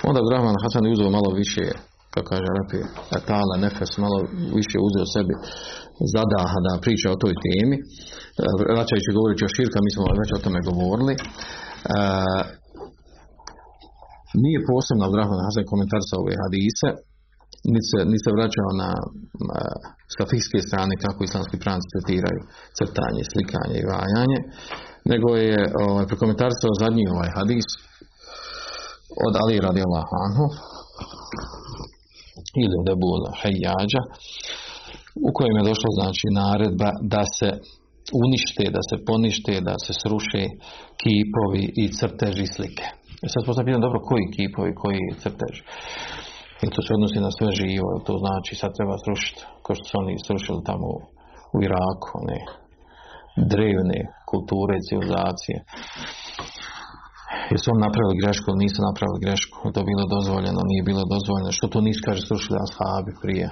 Onda 0.09 0.19
Brahman 0.27 0.61
Hasan 0.63 0.85
je 0.85 0.93
uzeo 0.95 1.15
malo 1.17 1.29
više, 1.41 1.63
kako 2.13 2.27
kaže 2.31 2.47
Rapi, 2.57 2.79
etala, 3.17 3.55
nefes, 3.63 3.91
malo 4.05 4.17
više 4.59 4.77
uzeo 4.87 5.05
sebi 5.15 5.33
zadaha 6.15 6.57
da 6.65 6.81
priča 6.85 7.07
o 7.11 7.21
toj 7.23 7.33
temi. 7.45 7.77
Vraćajući 8.73 9.15
govoreći 9.17 9.43
o 9.45 9.53
širka, 9.55 9.77
mi 9.85 9.91
smo 9.93 10.03
već 10.21 10.29
o 10.33 10.43
tome 10.45 10.59
govorili. 10.69 11.13
E, 11.15 11.19
nije 14.43 14.59
posebno 14.71 15.01
Abdurrahman 15.03 15.45
Hasan 15.45 15.69
komentar 15.71 16.01
sa 16.09 16.15
ove 16.21 16.33
hadise, 16.43 16.89
niti 17.73 17.87
se, 17.91 17.99
ni 18.11 18.17
se 18.23 18.29
vraćao 18.37 18.69
na 18.81 18.89
sa 20.15 20.23
strane 20.67 20.93
kako 21.05 21.19
islamski 21.23 21.55
pravnici 21.63 21.93
tretiraju 21.93 22.41
crtanje, 22.77 23.21
slikanje 23.31 23.75
i 23.79 23.87
vajanje, 23.91 24.39
nego 25.11 25.27
je 25.47 25.59
ovaj, 25.85 26.05
prekomentarisao 26.09 26.79
zadnji 26.83 27.03
ovaj 27.15 27.29
hadis 27.37 27.67
od 29.27 29.33
Ali 29.41 29.65
radijallahu 29.67 30.13
anhu 30.25 30.45
ili 32.63 32.75
od 32.81 32.87
Ebu 32.95 33.09
Hajjađa 33.39 34.01
u 35.27 35.29
kojem 35.37 35.55
je 35.57 35.69
došlo 35.71 35.89
znači 35.99 36.25
naredba 36.41 36.89
da 37.15 37.23
se 37.37 37.49
unište, 38.23 38.65
da 38.75 38.81
se 38.89 38.95
ponište, 39.09 39.53
da 39.69 39.75
se 39.85 39.91
sruše 40.03 40.43
kipovi 41.01 41.63
i 41.81 41.83
crteži 41.97 42.47
slike. 42.55 42.85
E 43.23 43.27
sad 43.33 43.41
postavljam 43.45 43.81
dobro 43.81 43.99
koji 44.09 44.25
kipovi, 44.35 44.71
koji 44.81 45.01
crteži. 45.23 45.61
I 46.65 46.67
to 46.73 46.79
se 46.85 46.91
odnosi 46.97 47.19
na 47.25 47.31
sve 47.37 47.49
živo, 47.61 47.89
to 48.07 48.13
znači 48.23 48.51
sad 48.61 48.71
treba 48.77 48.95
srušiti, 49.05 49.41
kao 49.63 49.73
što 49.75 49.85
su 49.89 49.93
oni 50.01 50.13
srušili 50.27 50.67
tamo 50.69 50.87
u 51.55 51.57
Iraku, 51.67 52.13
ne, 52.29 52.39
drevne 53.51 53.99
kulture 54.31 54.75
civilizacije. 54.87 55.57
Jesu 57.51 57.65
oni 57.71 57.85
napravili 57.87 58.21
grešku 58.21 58.45
ili 58.49 58.63
nisu 58.65 58.79
napravili 58.89 59.19
grešku? 59.25 59.55
Je 59.67 59.75
to 59.77 59.83
bilo 59.91 60.03
dozvoljeno, 60.15 60.59
nije 60.71 60.87
bilo 60.89 61.03
dozvoljeno. 61.13 61.57
Što 61.57 61.65
to 61.73 61.79
nisu, 61.87 62.01
kaže, 62.07 62.21
srušili 62.29 62.57
ashabi 62.65 63.11
prije? 63.23 63.47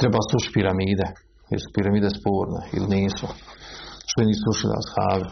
Treba 0.00 0.18
srušiti 0.30 0.54
piramide. 0.56 1.06
Jesu 1.52 1.68
piramide 1.76 2.08
sporne 2.18 2.60
ili 2.76 2.88
nisu? 2.96 3.26
Što 4.08 4.18
nisu 4.28 4.40
srušili 4.44 4.72
ashabi? 4.82 5.28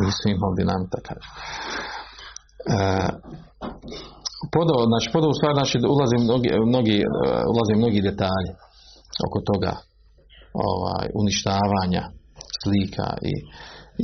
Nisu 0.00 0.24
imali 0.34 0.54
dinamita, 0.60 0.98
kaže. 1.08 1.28
E, 2.74 2.78
podao, 4.56 4.80
znači 4.90 5.08
podao 5.14 5.30
u 5.32 5.38
stvari, 5.38 5.54
znači 5.60 5.76
ulazi 5.96 6.16
mnogi, 6.26 6.48
mnogi, 6.70 6.98
ulazi 7.52 7.74
mnogi 7.80 8.06
detalji 8.08 8.50
oko 9.26 9.38
toga 9.50 9.72
ovaj, 10.70 11.06
uništavanja 11.22 12.02
slika 12.62 13.08
i, 13.32 13.34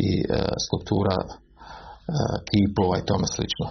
i 0.07 0.09
e, 0.21 0.25
skulptura 0.65 1.17
e, 1.25 1.29
kipova 2.49 2.95
i 2.99 3.07
tome 3.11 3.27
slično. 3.35 3.67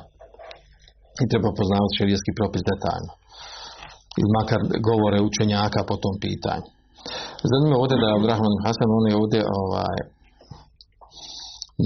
I 1.22 1.24
treba 1.32 1.50
poznavati 1.60 1.98
šerijski 1.98 2.32
propis 2.40 2.64
detaljno. 2.72 3.14
Ili 4.20 4.30
makar 4.38 4.62
govore 4.90 5.20
učenjaka 5.30 5.80
po 5.90 5.96
tom 6.04 6.16
pitanju. 6.26 6.68
Zanimljivo 7.50 7.82
ovdje 7.84 7.98
da 8.02 8.08
je 8.08 8.64
Hasan, 8.66 8.90
on 8.98 9.06
je 9.10 9.16
ovdje 9.22 9.42
ovaj, 9.62 9.98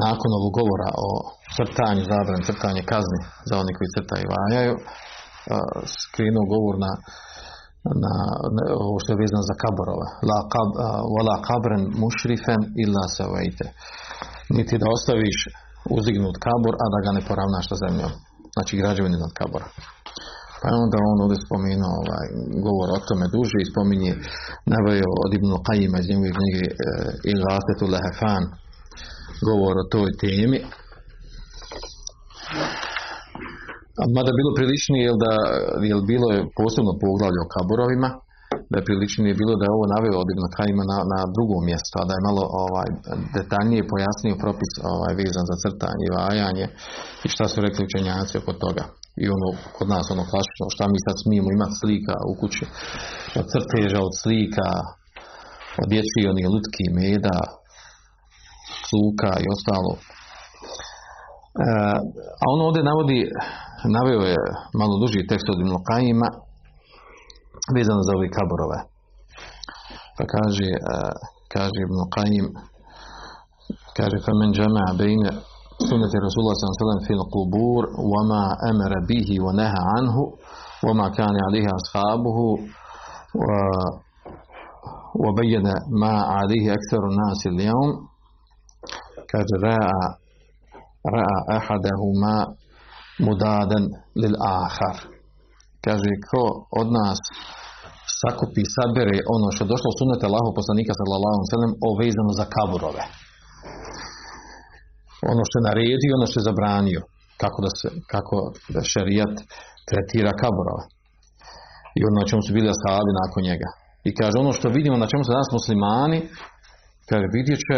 nakon 0.06 0.30
ovog 0.39 0.52
govora 0.60 0.89
o 1.08 1.10
crtanju, 1.57 2.01
zabran 2.11 2.41
crtanje 2.47 2.83
kazni 2.91 3.19
za 3.49 3.53
oni 3.61 3.71
koji 3.77 3.93
crtaju 3.95 4.27
i 4.29 4.63
skrenuo 5.97 6.45
govor 6.53 6.75
na, 6.85 6.91
na, 8.03 8.13
ovo 8.85 8.97
što 9.01 9.09
je 9.11 9.21
vezano 9.23 9.43
za 9.51 9.55
kaborove. 9.63 10.07
La 10.29 10.39
kab, 10.53 10.69
wala 11.15 11.35
kabren 11.49 11.83
mušrifen 12.03 12.61
illa 12.83 13.03
savajte. 13.17 13.65
Niti 14.57 14.81
da 14.81 14.93
ostaviš 14.95 15.37
uzdignut 15.97 16.37
kabor, 16.47 16.73
a 16.83 16.85
da 16.93 16.99
ga 17.05 17.11
ne 17.17 17.21
poravnaš 17.29 17.65
sa 17.71 17.77
zemljom. 17.83 18.11
Znači 18.55 18.73
građevini 18.81 19.17
nad 19.23 19.31
kabora. 19.39 19.67
Pa 20.59 20.65
je 20.69 20.75
onda 20.85 20.97
on 21.11 21.17
ovdje 21.23 21.37
spomenuo 21.45 21.93
ovaj, 22.01 22.27
govor 22.65 22.87
o 22.89 23.03
tome 23.07 23.25
duže 23.35 23.57
i 23.61 23.69
spominje 23.71 24.11
naveo 24.73 25.11
od 25.25 25.31
Ibnu 25.33 25.55
Qajima 25.67 25.97
iz 25.99 26.07
njegove 26.09 26.31
knjige 26.37 26.65
Il 27.31 27.39
Rastetu 27.49 27.85
Lehefan 27.93 28.43
govor 29.49 29.73
o 29.83 29.89
toj 29.93 30.09
temi. 30.23 30.59
Mada 34.15 34.31
bilo 34.39 34.51
priličnije, 34.57 35.01
jel 35.09 35.17
da 35.25 35.31
jel 35.91 36.01
bilo 36.11 36.27
je 36.35 36.47
posebno 36.59 36.91
poglavlje 37.03 37.39
o 37.41 37.51
kaborovima, 37.55 38.09
da 38.69 38.75
je 38.77 38.87
priličnije 38.89 39.39
bilo 39.41 39.53
da 39.59 39.63
je 39.65 39.75
ovo 39.77 39.85
naveo 39.95 40.19
Ibn 40.33 40.45
Kajima 40.55 40.83
na, 40.91 40.99
na 41.13 41.19
drugom 41.35 41.61
mjestu, 41.69 41.95
a 41.97 42.07
da 42.07 42.13
je 42.15 42.27
malo 42.29 42.43
ovaj, 42.65 42.89
detaljnije 43.37 43.89
pojasnio 43.91 44.41
propis 44.43 44.71
ovaj, 44.93 45.13
vezan 45.21 45.45
za 45.51 45.55
crtanje 45.63 46.03
i 46.05 46.13
vajanje 46.17 46.65
i 47.25 47.27
šta 47.33 47.45
su 47.51 47.57
rekli 47.65 47.81
učenjaci 47.85 48.33
oko 48.41 48.53
toga. 48.63 48.83
I 49.23 49.25
ono, 49.35 49.49
kod 49.75 49.87
nas 49.93 50.05
ono 50.15 50.23
klasično, 50.31 50.65
šta 50.75 50.83
mi 50.91 50.99
sad 51.05 51.15
smijemo 51.23 51.49
imati 51.51 51.79
slika 51.81 52.15
u 52.31 52.33
kući, 52.39 52.65
od 53.39 53.45
crteža, 53.51 53.99
od 54.09 54.13
slika, 54.21 54.69
od 55.81 55.87
dječji, 55.91 56.29
onih 56.31 56.47
lutki, 56.53 56.85
meda, 56.99 57.39
sluka 58.87 59.31
i 59.43 59.45
ostalo. 59.55 59.91
E, 61.51 61.69
a 62.43 62.45
on 62.53 62.59
ovdje 62.67 62.83
navodi, 62.83 63.19
naveo 63.95 64.21
je 64.31 64.37
malo 64.79 64.93
duži 65.01 65.27
tekst 65.29 65.47
od 65.49 65.59
Ibn 65.59 65.73
Qajima 65.89 66.27
vezano 67.75 68.01
za 68.07 68.13
ove 68.17 68.27
kaborove. 68.37 68.79
Pa 70.17 70.23
kaže, 70.33 70.67
e, 70.93 70.95
kaže 71.53 71.79
Ibn 71.87 71.97
Qajim, 72.15 72.47
kaže 73.97 74.17
فمن 74.25 74.49
جمع 74.59 74.85
بين 75.03 75.23
سنة 75.89 76.11
رسول 76.25 76.41
الله 76.41 76.55
صلى 76.57 76.65
الله 76.65 76.75
عليه 76.75 76.85
وسلم 76.85 77.01
في 77.07 77.13
القبور 77.19 77.83
وما 78.13 78.43
أمر 78.71 78.91
به 79.09 79.27
ونهى 79.45 79.81
عنه 79.93 80.15
وما 80.85 81.07
كان 81.09 81.35
عليه 81.47 81.67
أصحابه 81.79 82.37
وبين 85.23 85.63
ما 86.01 86.13
عليه 86.21 86.65
أكثر 86.77 87.01
الناس 87.11 87.39
اليوم 87.47 87.89
قد 89.33 89.47
رأى 89.63 90.20
ra'a 91.17 91.37
ahadahuma 91.57 92.35
mudaden 93.25 93.83
lil 94.21 94.35
ahar. 94.61 94.97
Kaže, 95.85 96.11
ko 96.29 96.43
od 96.79 96.87
nas 96.97 97.19
sakupi, 98.19 98.63
sabere 98.75 99.17
ono 99.35 99.47
što 99.53 99.61
je 99.63 99.71
došlo 99.73 99.87
u 99.91 99.97
sunete 99.99 100.23
Allahu 100.29 100.49
poslanika 100.59 100.93
sallallahu 100.99 101.39
sallam 101.39 101.51
selem 101.53 101.73
ovezano 101.89 102.31
za 102.39 102.45
kaburove. 102.55 103.03
Ono 105.31 105.43
što 105.47 105.55
je 105.57 105.67
naredio, 105.69 106.17
ono 106.19 106.27
što 106.29 106.37
je 106.39 106.47
zabranio. 106.49 107.01
Kako 107.41 107.59
da 107.65 107.71
se, 107.79 107.87
kako 108.13 108.37
da 108.73 108.81
šerijat 108.93 109.33
tretira 109.89 110.31
kaburove. 110.43 110.85
I 111.97 111.99
ono 112.07 112.17
na 112.21 112.27
čemu 112.29 112.41
su 112.45 112.51
bili 112.57 112.67
ashabi 112.73 113.11
nakon 113.21 113.41
njega. 113.49 113.69
I 114.07 114.09
kaže, 114.19 114.35
ono 114.43 114.51
što 114.57 114.75
vidimo 114.77 114.97
na 115.03 115.07
čemu 115.11 115.23
se 115.23 115.35
danas 115.35 115.49
muslimani, 115.57 116.19
kaže, 117.09 117.25
vidjet 117.37 117.59
će 117.67 117.77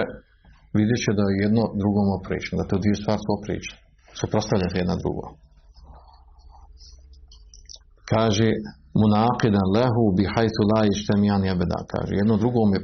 vidjet 0.77 0.99
će 1.05 1.11
da 1.17 1.23
je 1.27 1.41
jedno 1.45 1.63
drugom 1.81 2.07
oprično, 2.17 2.53
da 2.59 2.69
to 2.69 2.75
dvije 2.83 2.95
stvari 3.01 3.21
su 3.23 3.29
oprično. 3.39 3.75
Suprostavljati 4.19 4.79
jedna 4.81 4.95
drugo. 5.03 5.25
Kaže 8.11 8.49
munaqidan 9.01 9.67
lehu 9.77 10.03
bi 10.17 10.23
hajtu 10.33 10.61
la 10.71 10.81
ištemijani 10.93 11.47
abeda. 11.53 11.79
Kaže 11.93 12.11
jedno 12.21 12.35
drugom 12.43 12.67
je 12.75 12.79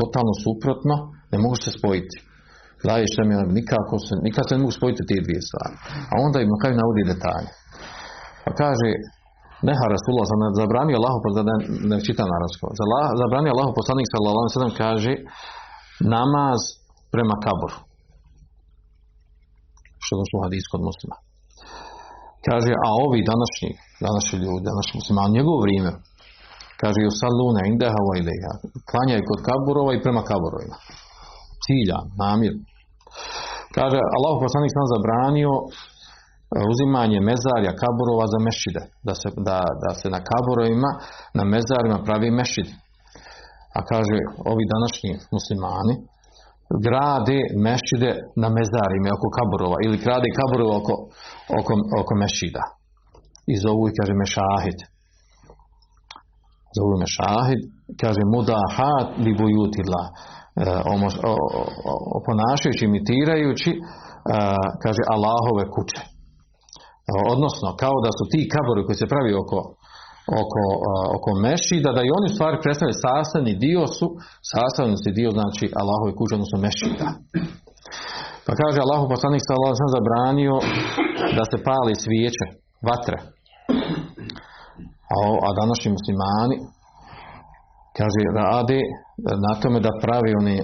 totalno 0.00 0.32
suprotno, 0.44 0.94
ne 1.32 1.38
mogu 1.42 1.56
se 1.64 1.70
spojiti. 1.78 2.16
La 2.86 2.96
ištemijani 3.06 3.56
nikako 3.60 3.96
se, 4.06 4.12
nikad 4.26 4.44
se 4.46 4.52
ne 4.54 4.60
mogu 4.62 4.74
spojiti 4.78 5.08
te 5.08 5.16
dvije 5.26 5.42
stvari. 5.48 5.76
A 6.12 6.14
onda 6.24 6.38
im 6.40 6.50
kaj 6.62 6.72
navodi 6.80 7.10
detalje. 7.12 7.50
Pa 8.44 8.50
kaže 8.62 8.90
Neha 9.68 9.84
Rasulullah 9.94 10.26
sam 10.28 10.40
zabranio 10.62 10.96
Allahu 11.00 11.18
da 11.38 11.42
ne, 11.90 11.96
čitam 12.06 12.28
arabsko. 12.38 12.64
Zabranio 13.22 13.52
Allahu 13.54 13.72
poslanik 13.78 14.06
sallallahu 14.12 14.54
sellem 14.56 14.74
kaže 14.84 15.12
namaz 16.16 16.60
prema 17.16 17.36
kaboru. 17.46 17.78
Što 20.02 20.10
je 20.12 20.20
došlo 20.20 20.36
u 20.38 20.44
hadisku 20.46 20.74
muslima. 20.88 21.16
Kaže, 22.48 22.72
a 22.86 22.88
ovi 23.04 23.20
današnji, 23.32 23.70
današnji 24.06 24.36
ljudi, 24.44 24.68
današnji 24.70 24.94
muslimani, 25.00 25.36
njegovo 25.38 25.58
vrijeme, 25.64 25.92
kaže, 26.80 26.98
u 27.10 27.18
salune 27.22 27.62
indeha 27.72 28.00
wa 28.08 28.14
ileha, 28.20 28.52
klanjaju 28.90 29.28
kod 29.30 29.40
kaburova 29.48 29.90
i 29.92 30.02
prema 30.04 30.22
kaburovima. 30.30 30.76
Cilja, 31.64 31.98
namir. 32.22 32.54
Kaže, 33.76 33.98
Allah 34.16 34.32
poslanik 34.44 34.72
sam 34.74 34.86
zabranio 34.94 35.52
uzimanje 36.72 37.18
mezarja 37.30 37.78
kaburova 37.82 38.26
za 38.34 38.38
mešide, 38.46 38.82
da 39.06 39.14
se, 39.20 39.28
da, 39.48 39.58
da 39.84 39.90
se 40.00 40.06
na 40.16 40.20
kaburovima, 40.30 40.90
na 41.38 41.44
mezarima 41.54 41.98
pravi 42.06 42.30
mešid. 42.40 42.68
A 43.78 43.80
kaže, 43.90 44.18
ovi 44.52 44.64
današnji 44.74 45.12
muslimani, 45.36 45.94
grade 46.86 47.38
mešide 47.66 48.10
na 48.42 48.48
mezarima 48.56 49.08
oko 49.16 49.28
kaburova 49.36 49.76
ili 49.86 50.02
grade 50.04 50.28
kaburova 50.38 50.74
oko, 50.80 50.94
oko, 51.58 51.72
oko 52.00 52.12
mešida. 52.22 52.64
I 53.52 53.54
zovu 53.64 53.82
i 53.88 53.96
kaže 53.98 54.14
mešahid. 54.22 54.78
Zovu 56.76 56.94
mešahid, 57.02 57.60
kaže 58.02 58.22
mudahat 58.34 59.08
li 59.24 59.32
bujutila. 59.40 60.02
E, 60.08 60.12
oponašajući, 62.18 62.82
imitirajući, 62.84 63.70
e, 63.74 63.80
kaže 64.84 65.02
Allahove 65.14 65.64
kuće. 65.74 66.00
Odnosno, 67.34 67.68
kao 67.82 67.96
da 68.04 68.10
su 68.18 68.24
ti 68.32 68.40
kabori 68.54 68.86
koji 68.86 68.96
se 69.00 69.10
pravi 69.12 69.32
oko, 69.42 69.58
oko, 70.42 70.62
oko 71.16 71.30
mešida, 71.46 71.90
da 71.96 72.02
i 72.04 72.14
oni 72.18 72.28
stvari 72.34 72.56
predstavljaju 72.62 73.02
sastavni 73.06 73.52
dio 73.64 73.82
su, 73.96 74.06
sastavni 74.52 74.96
dio 75.18 75.30
znači 75.38 75.64
Allahove 75.80 76.12
kuće, 76.18 76.32
odnosno 76.38 76.58
mešida. 76.66 77.08
Pa 78.46 78.52
kaže 78.60 78.78
Allahu 78.80 79.04
poslanik 79.12 79.42
sallallahu 79.44 79.80
sam 79.80 79.96
zabranio 79.96 80.54
da 81.36 81.44
se 81.50 81.56
pali 81.68 81.94
svijeće, 82.04 82.46
vatre. 82.88 83.18
A, 85.14 85.16
a 85.46 85.48
današnji 85.60 85.88
muslimani 85.96 86.56
kaže 87.98 88.20
rade 88.40 88.80
na 89.44 89.52
tome 89.60 89.78
da 89.86 90.00
pravi 90.04 90.30
oni 90.40 90.56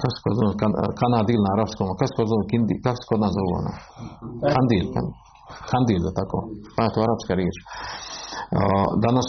kako 0.00 0.12
se 0.14 0.20
kod 0.24 0.36
kan, 0.60 0.72
kanadil 1.00 1.40
na 1.46 1.50
arapskom, 1.56 1.84
kako 1.98 2.10
se 3.00 3.08
kod 3.10 3.20
nas 3.24 3.32
zovu 3.38 3.52
ono? 3.60 3.72
Kandil, 4.54 4.86
kandil, 4.94 5.23
da 6.04 6.10
tako, 6.20 6.38
pa 6.76 6.84
to 6.92 6.98
arapska 7.06 7.32
riječ. 7.40 7.56
Danas 9.06 9.28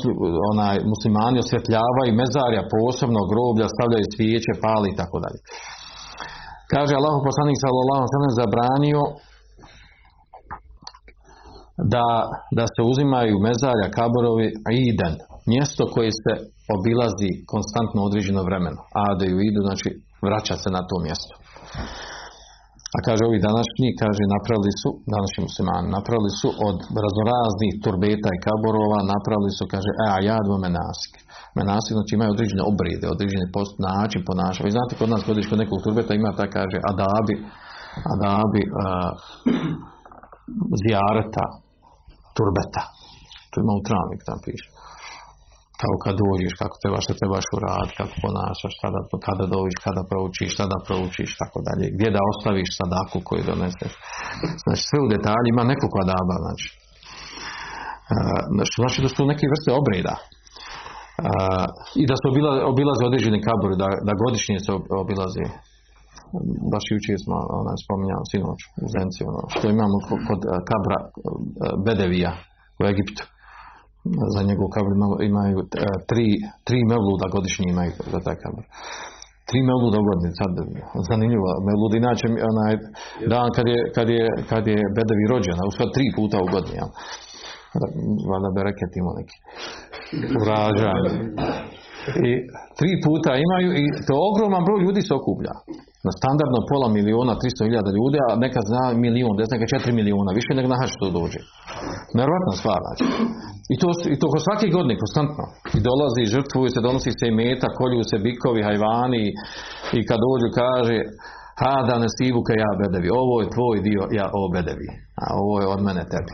onaj, 0.51 0.77
muslimani 0.93 1.37
osvjetljavaju 1.45 2.19
mezarja, 2.21 2.69
posebno 2.75 3.21
groblja, 3.31 3.73
stavljaju 3.75 4.05
svijeće, 4.15 4.51
pali 4.65 4.87
i 4.91 4.97
tako 5.01 5.17
dalje. 5.23 5.39
Kaže 6.73 6.93
Allah 6.95 7.15
poslanik 7.29 7.57
sallallahu 7.63 8.03
alejhi 8.03 8.39
zabranio 8.43 9.01
da, 11.93 12.07
da 12.57 12.65
se 12.73 12.81
uzimaju 12.91 13.35
mezarja, 13.47 13.95
kaborovi, 13.99 14.47
iden, 14.89 15.13
mjesto 15.51 15.83
koje 15.93 16.11
se 16.23 16.33
obilazi 16.75 17.31
konstantno 17.53 17.99
određeno 18.07 18.41
vremeno. 18.49 18.81
A 19.01 19.03
da 19.17 19.23
ju 19.25 19.37
idu, 19.49 19.59
znači 19.67 19.89
vraća 20.27 20.55
se 20.63 20.69
na 20.77 20.81
to 20.89 20.95
mjesto. 21.05 21.33
A 22.95 22.97
kaže 23.07 23.21
ovi 23.29 23.39
današnji, 23.49 23.87
kaže 24.01 24.23
napravili 24.35 24.71
su, 24.81 24.89
današnji 25.15 25.39
muslimani, 25.47 25.87
napravili 25.97 26.31
su 26.39 26.49
od 26.67 26.77
raznoraznih 27.03 27.73
turbeta 27.85 28.29
i 28.33 28.43
kaborova, 28.47 28.99
napravili 29.13 29.51
su, 29.57 29.63
kaže, 29.73 29.91
e, 30.03 30.05
a 30.15 30.17
jadvo 30.31 30.55
menasik. 30.65 31.13
Menasik, 31.59 31.93
znači 31.97 32.11
imaju 32.13 32.33
određene 32.35 32.63
obrede, 32.71 33.05
određeni 33.15 33.53
post, 33.55 33.73
način 33.89 34.21
ponašanja. 34.29 34.67
Vi 34.67 34.77
znate, 34.77 34.93
kod 34.99 35.09
nas 35.13 35.25
kodiš 35.27 35.45
kod 35.49 35.59
nekog 35.63 35.79
turbeta 35.85 36.11
ima 36.13 36.31
ta, 36.39 36.45
kaže, 36.57 36.77
adabi, 36.91 37.35
adabi 38.13 38.61
uh, 38.67 39.11
zijareta 40.81 41.45
turbeta. 42.37 42.83
To 43.51 43.55
ima 43.63 43.73
u 43.79 43.85
travnik, 43.87 44.21
tam 44.29 44.39
piše 44.45 44.74
kao 45.85 45.95
kad 46.03 46.15
dođeš, 46.23 46.53
kako 46.61 46.75
trebaš, 46.81 47.03
što 47.05 47.13
trebaš 47.19 47.45
uraditi, 47.57 47.97
kako 47.99 48.15
ponašaš, 48.23 48.73
kada, 48.83 48.99
kada 49.27 49.45
dođeš, 49.55 49.77
kada 49.87 50.01
proučiš, 50.09 50.49
šta 50.55 50.65
da 50.71 50.77
proučiš, 50.87 51.29
tako 51.41 51.59
dalje. 51.67 51.85
Gdje 51.95 52.07
da 52.15 52.29
ostaviš 52.31 52.69
sadaku 52.79 53.17
koju 53.27 53.43
doneseš. 53.51 53.93
Znači 54.63 54.83
sve 54.89 54.99
u 55.05 55.11
detalji 55.15 55.47
ima 55.49 55.63
nekoliko 55.71 55.97
adaba, 56.05 56.35
znači. 56.43 56.67
Što 58.69 58.77
znači 58.83 58.99
da 59.05 59.09
su 59.15 59.21
neke 59.31 59.45
vrste 59.51 59.69
obreda. 59.81 60.15
I 62.01 62.03
da 62.09 62.15
obila, 62.31 62.51
obilaze 62.73 63.03
određeni 63.05 63.45
kabori, 63.47 63.75
da, 63.83 63.87
da 64.07 64.21
godišnje 64.23 64.59
se 64.65 64.71
obilaze. 65.03 65.45
Baš 66.73 66.85
jučer 66.91 67.17
smo 67.23 67.35
onaj, 67.61 67.77
sinoć 68.31 68.59
u 68.83 68.85
Zenci, 68.93 69.19
ono, 69.31 69.41
što 69.53 69.65
imamo 69.75 69.95
kod 70.27 70.41
kabra 70.69 70.97
Bedevija 71.85 72.31
u 72.79 72.81
Egiptu 72.91 73.23
za 74.35 74.41
njegov 74.49 74.67
kabor 74.75 74.93
imaju 75.31 75.57
e, 75.59 75.65
tri, 76.09 76.27
tri 76.67 76.79
mevluda 76.91 77.25
godišnje 77.35 77.65
imaju 77.69 77.91
za 78.13 78.19
taj 78.25 78.37
kabor. 78.43 78.63
Tri 79.49 79.59
mevluda 79.69 79.97
u 79.99 80.07
godini, 80.09 80.39
sad 80.41 80.51
zanimljivo, 81.09 81.47
mevlud 81.69 81.93
inače 82.01 82.25
onaj 82.51 82.73
dan 83.33 83.47
kad 83.55 83.65
je, 83.73 83.79
kad 83.97 84.07
je, 84.17 84.25
kad 84.51 84.63
je 84.73 84.79
Bedevi 84.95 85.25
rođena, 85.31 85.63
u 85.69 85.71
tri 85.95 86.05
puta 86.17 86.37
u 86.45 86.47
godini, 86.53 86.77
jel? 86.81 86.91
Valjda 88.29 88.49
bereket 88.57 88.91
ima 89.01 89.11
neki. 89.19 89.37
Urađanje. 90.41 91.11
I 92.29 92.31
tri 92.79 92.91
puta 93.05 93.31
imaju 93.45 93.69
i 93.83 93.85
to 94.07 94.15
ogroman 94.29 94.63
broj 94.67 94.79
ljudi 94.85 95.01
se 95.07 95.13
okuplja. 95.19 95.53
Na 96.07 96.11
standardno 96.19 96.59
pola 96.71 96.87
miliona, 96.97 97.33
300 97.41 97.67
hiljada 97.67 97.91
ljudi, 97.97 98.17
a 98.25 98.27
nekad 98.45 98.63
zna 98.71 98.83
milion, 99.05 99.35
neka 99.53 99.71
četiri 99.73 99.91
miliona, 99.99 100.31
više 100.39 100.51
nego 100.57 100.67
na 100.69 100.77
što 100.93 101.05
dođe. 101.19 101.41
Nevjerojatna 102.17 102.53
stvar, 102.61 102.79
znači. 102.85 103.03
I 103.73 103.75
to, 103.81 103.89
i 104.13 104.15
to 104.21 104.27
svake 104.47 104.65
konstantno. 105.03 105.45
I 105.77 105.79
dolazi, 105.89 106.31
žrtvuju 106.35 106.69
se, 106.73 106.85
donosi 106.87 107.11
se 107.19 107.25
i 107.27 107.37
meta, 107.41 107.67
kolju 107.79 108.01
se 108.11 108.17
bikovi, 108.27 108.65
hajvani 108.67 109.25
i 109.97 109.99
kad 110.09 110.17
dođu 110.27 110.49
kaže 110.61 110.97
ha 111.61 111.75
da 111.89 111.95
ne 112.03 112.09
stivu 112.15 112.39
ka 112.47 112.53
ja 112.63 112.71
bedevi. 112.81 113.07
Ovo 113.23 113.35
je 113.41 113.53
tvoj 113.55 113.77
dio, 113.87 114.03
ja 114.19 114.25
ovo 114.37 114.47
bedevi. 114.57 114.87
A 115.23 115.25
ovo 115.41 115.55
je 115.61 115.67
od 115.75 115.81
mene 115.87 116.03
tebi. 116.13 116.33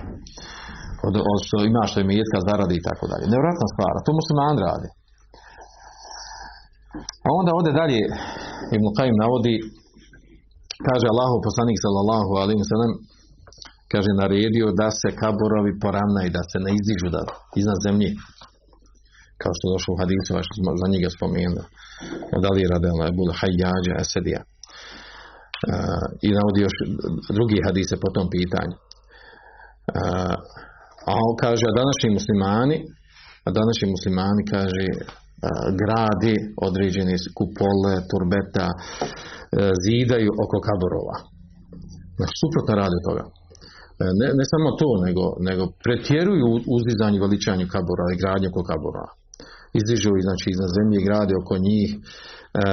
Od, 1.08 1.14
od 1.32 1.40
što 1.48 1.58
ima 1.72 1.84
što 1.90 1.98
je 2.00 2.10
zaradi 2.50 2.76
i 2.78 2.86
tako 2.88 3.06
dalje. 3.12 3.26
Nevratna 3.36 3.68
stvar. 3.74 3.94
To 4.06 4.12
musliman 4.20 4.58
radi. 4.68 4.90
A 7.26 7.30
onda 7.40 7.52
ode 7.60 7.72
dalje 7.82 8.02
Ibn 8.76 8.86
Qaim 8.98 9.16
navodi 9.24 9.56
kaže 10.88 11.06
Allahu 11.14 11.36
poslanik 11.48 11.78
sallallahu 11.84 12.32
alaihi 12.42 12.62
wa 12.64 12.70
sallam 12.74 12.94
kaže 13.92 14.12
naredio 14.22 14.68
da 14.82 14.90
se 15.00 15.10
kaborovi 15.22 15.74
poravnaju, 15.84 16.30
da 16.38 16.44
se 16.52 16.58
ne 16.66 16.72
izdižu 16.78 17.08
da, 17.16 17.22
iznad 17.62 17.80
zemlje. 17.86 18.10
Kao 19.42 19.52
što 19.58 19.66
došlo 19.74 19.92
u 19.94 20.00
hadisu, 20.02 20.30
što 20.48 20.56
smo 20.60 20.70
za 20.82 20.88
njega 20.94 21.10
spomenuli. 21.18 21.64
Da 22.44 22.50
li 22.54 22.60
je 22.62 22.72
radila 22.74 23.04
Ebul 23.12 23.32
Hajjađa 23.40 23.94
Esedija. 24.04 24.42
Uh, 24.48 26.06
I 26.26 26.30
navodi 26.38 26.60
još 26.68 26.78
drugi 27.38 27.58
hadise 27.68 27.96
po 28.04 28.10
tom 28.16 28.28
pitanju. 28.36 28.76
Uh, 28.80 30.36
a 31.10 31.12
on 31.28 31.34
kaže, 31.44 31.64
a 31.68 31.78
današnji 31.82 32.10
muslimani 32.18 32.78
a 33.48 33.50
današnji 33.60 33.88
muslimani, 33.96 34.42
kaže, 34.54 34.86
gradi 35.82 36.36
određene 36.68 37.16
kupole, 37.38 37.94
turbeta, 38.12 38.68
e, 38.72 38.76
zidaju 39.86 40.30
oko 40.44 40.58
kaborova. 40.68 41.18
Znači, 42.18 42.36
suprotno 42.42 42.74
radi 42.82 43.00
toga. 43.08 43.24
E, 44.04 44.06
Ne, 44.20 44.28
ne 44.40 44.46
samo 44.54 44.70
to, 44.82 44.90
nego, 45.06 45.26
nego 45.50 45.64
pretjeruju 45.86 46.48
uzdizanju 46.76 47.18
i 47.18 47.24
veličanju 47.26 47.66
kabora 47.76 48.06
i 48.10 48.20
gradnju 48.22 48.48
oko 48.52 48.64
kabora. 48.72 49.06
Izdižu 49.80 50.12
ih, 50.18 50.26
znači, 50.28 50.46
iznad 50.50 50.70
zemlje 50.78 50.98
i 51.00 51.06
grade 51.08 51.34
oko 51.42 51.56
njih. 51.68 51.90
E, 51.96 52.66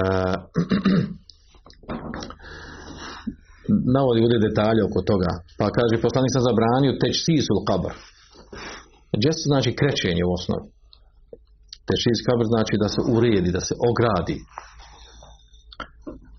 navodi 3.96 4.20
ovdje 4.24 4.46
detalje 4.48 4.82
oko 4.88 5.00
toga. 5.10 5.32
Pa 5.58 5.66
kaže, 5.76 6.04
poslanik 6.06 6.30
sam 6.32 6.42
zabranio 6.48 7.00
teč 7.02 7.14
sisul 7.26 7.58
kabr. 7.68 7.92
Gdje 9.16 9.30
se 9.38 9.44
znači 9.52 9.70
krećenje 9.80 10.22
u 10.26 10.32
osnovi? 10.38 10.66
Teč 11.88 12.00
sis 12.04 12.20
kabr 12.28 12.44
znači 12.54 12.74
da 12.82 12.88
se 12.94 13.00
uredi, 13.14 13.50
da 13.58 13.62
se 13.68 13.74
ogradi, 13.90 14.36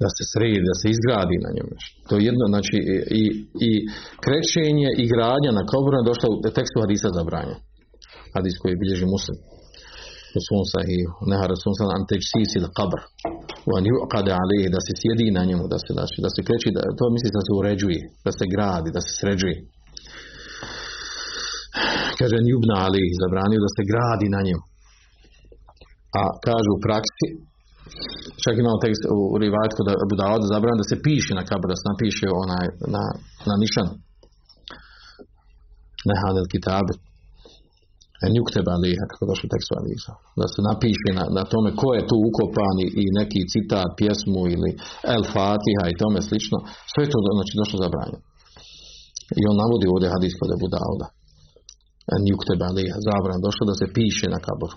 da 0.04 0.10
se 0.16 0.24
sredi, 0.34 0.70
da 0.72 0.76
se 0.82 0.88
izgradi 0.96 1.36
na 1.46 1.50
njemu. 1.56 1.74
To 2.08 2.14
je 2.16 2.22
jedno, 2.30 2.46
znači 2.54 2.78
i, 3.22 3.24
i 3.68 3.70
krećenje 4.26 4.90
i 5.02 5.04
gradnja 5.14 5.52
na 5.60 5.64
kabru 5.72 5.94
je 5.98 6.10
došlo 6.12 6.28
u 6.32 6.38
tekstu 6.58 6.78
hadisa 6.84 7.10
zabranja. 7.18 7.56
Hadis 8.36 8.56
koji 8.62 8.82
bilježi 8.82 9.06
muslim. 9.16 9.38
U 10.38 10.40
svom 10.48 10.66
sahihu. 10.74 11.14
Neha 11.32 11.46
Rasul 11.52 11.74
sam 11.80 11.88
anteč 11.98 12.24
sisil 12.34 12.66
kabr. 12.78 13.00
U 13.70 13.72
an 13.78 13.86
yuqada 13.92 14.34
alihi, 14.44 14.74
da 14.76 14.82
se 14.86 14.92
sjedi 15.00 15.28
na 15.38 15.44
njemu, 15.50 15.64
da 15.74 15.78
se, 15.84 15.92
znači, 15.98 16.18
da 16.26 16.30
se 16.36 16.42
kreći, 16.48 16.70
da, 16.76 16.82
to 17.00 17.06
misli 17.16 17.30
da 17.38 17.42
se 17.46 17.52
uređuje, 17.60 18.00
da 18.26 18.32
se 18.38 18.46
gradi, 18.54 18.90
da 18.98 19.02
se 19.06 19.12
sređuje. 19.22 19.58
Kaže 22.20 22.38
Njubna 22.48 22.76
Ali, 22.86 23.04
zabranio 23.22 23.60
da 23.66 23.72
se 23.76 23.84
gradi 23.92 24.28
na 24.36 24.42
njemu. 24.48 24.64
A 26.18 26.22
kaže 26.46 26.70
u 26.76 26.82
praksi, 26.86 27.26
čak 28.44 28.54
imamo 28.56 28.78
tekst 28.86 29.02
u 29.34 29.38
rivajatku 29.44 29.82
da 29.88 29.94
Budavada 30.12 30.46
zabranio 30.54 30.82
da 30.84 30.92
se 30.92 31.04
piše 31.08 31.32
na 31.40 31.44
kabr, 31.50 31.68
da 31.72 31.78
se 31.80 31.86
napiše 31.92 32.28
onaj, 32.44 32.66
na, 32.96 33.04
na 33.50 33.56
nišan. 33.62 33.88
Nehanel 36.10 36.48
kitabe. 36.54 36.94
Njukteba 38.36 38.74
liha, 38.84 39.06
kako 39.12 39.24
došlo 39.32 39.48
tekstu. 39.54 39.72
Da 40.42 40.48
se 40.54 40.60
napiše 40.70 41.10
na, 41.20 41.24
na 41.38 41.44
tome 41.52 41.70
ko 41.82 41.88
je 41.98 42.08
tu 42.10 42.16
ukopan 42.30 42.76
i, 43.02 43.06
neki 43.20 43.42
citat, 43.52 43.90
pjesmu 44.00 44.42
ili 44.56 44.72
El 45.16 45.24
Fatiha 45.34 45.84
i 45.88 46.00
tome 46.02 46.20
slično. 46.30 46.58
Sve 46.94 47.04
to 47.12 47.18
znači, 47.38 47.54
došlo 47.62 47.78
zabranjeno. 47.86 48.20
I 49.40 49.42
on 49.50 49.56
navodi 49.62 49.86
ovdje 49.94 50.14
hadis 50.16 50.34
kod 50.40 50.50
Abu 50.58 50.68
Dauda. 50.76 51.08
Njukteba 52.28 52.68
liha, 52.78 52.98
zabran, 53.08 53.40
došlo 53.48 53.64
da 53.70 53.76
se 53.82 53.88
piše 53.98 54.28
na 54.36 54.40
kabor. 54.48 54.72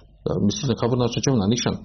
Mislim 0.48 0.66
na 0.68 0.76
kabor 0.80 0.98
znači 1.02 1.24
čemu 1.24 1.36
na 1.42 1.48
nišan. 1.54 1.76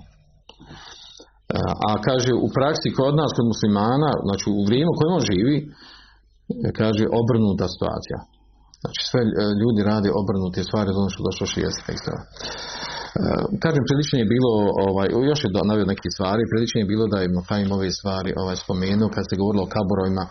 A 1.88 1.90
kaže 2.08 2.32
u 2.46 2.48
praksi 2.58 2.96
kod 3.00 3.14
nas, 3.20 3.32
kod 3.38 3.46
muslimana, 3.54 4.12
znači 4.28 4.46
u 4.58 4.60
vrijeme 4.68 4.90
u 4.92 4.98
kojem 4.98 5.18
on 5.18 5.24
živi, 5.32 5.58
kaže 6.80 7.04
obrnuta 7.22 7.66
situacija. 7.74 8.20
Znači 8.82 9.02
sve 9.10 9.22
ljudi 9.62 9.82
rade 9.92 10.10
obrnute 10.22 10.60
stvari 10.68 10.88
od 10.90 10.98
ono 11.02 11.10
što 11.14 11.28
došlo 11.28 11.46
šijest 11.54 11.80
tekstova. 11.88 12.22
Kažem, 13.64 13.84
prilično 13.90 14.18
je 14.20 14.32
bilo, 14.36 14.52
ovaj, 14.88 15.08
još 15.30 15.40
je 15.44 15.50
navio 15.72 15.92
neke 15.94 16.10
stvari, 16.16 16.52
prilično 16.52 16.78
je 16.80 16.92
bilo 16.94 17.06
da 17.14 17.18
je 17.20 17.36
Mokajim 17.38 17.70
ove 17.78 17.90
stvari 18.00 18.32
ovaj, 18.42 18.58
spomenuo 18.64 19.14
kad 19.16 19.24
se 19.30 19.40
govorilo 19.42 19.64
o 19.66 19.74
kaborovima, 19.76 20.24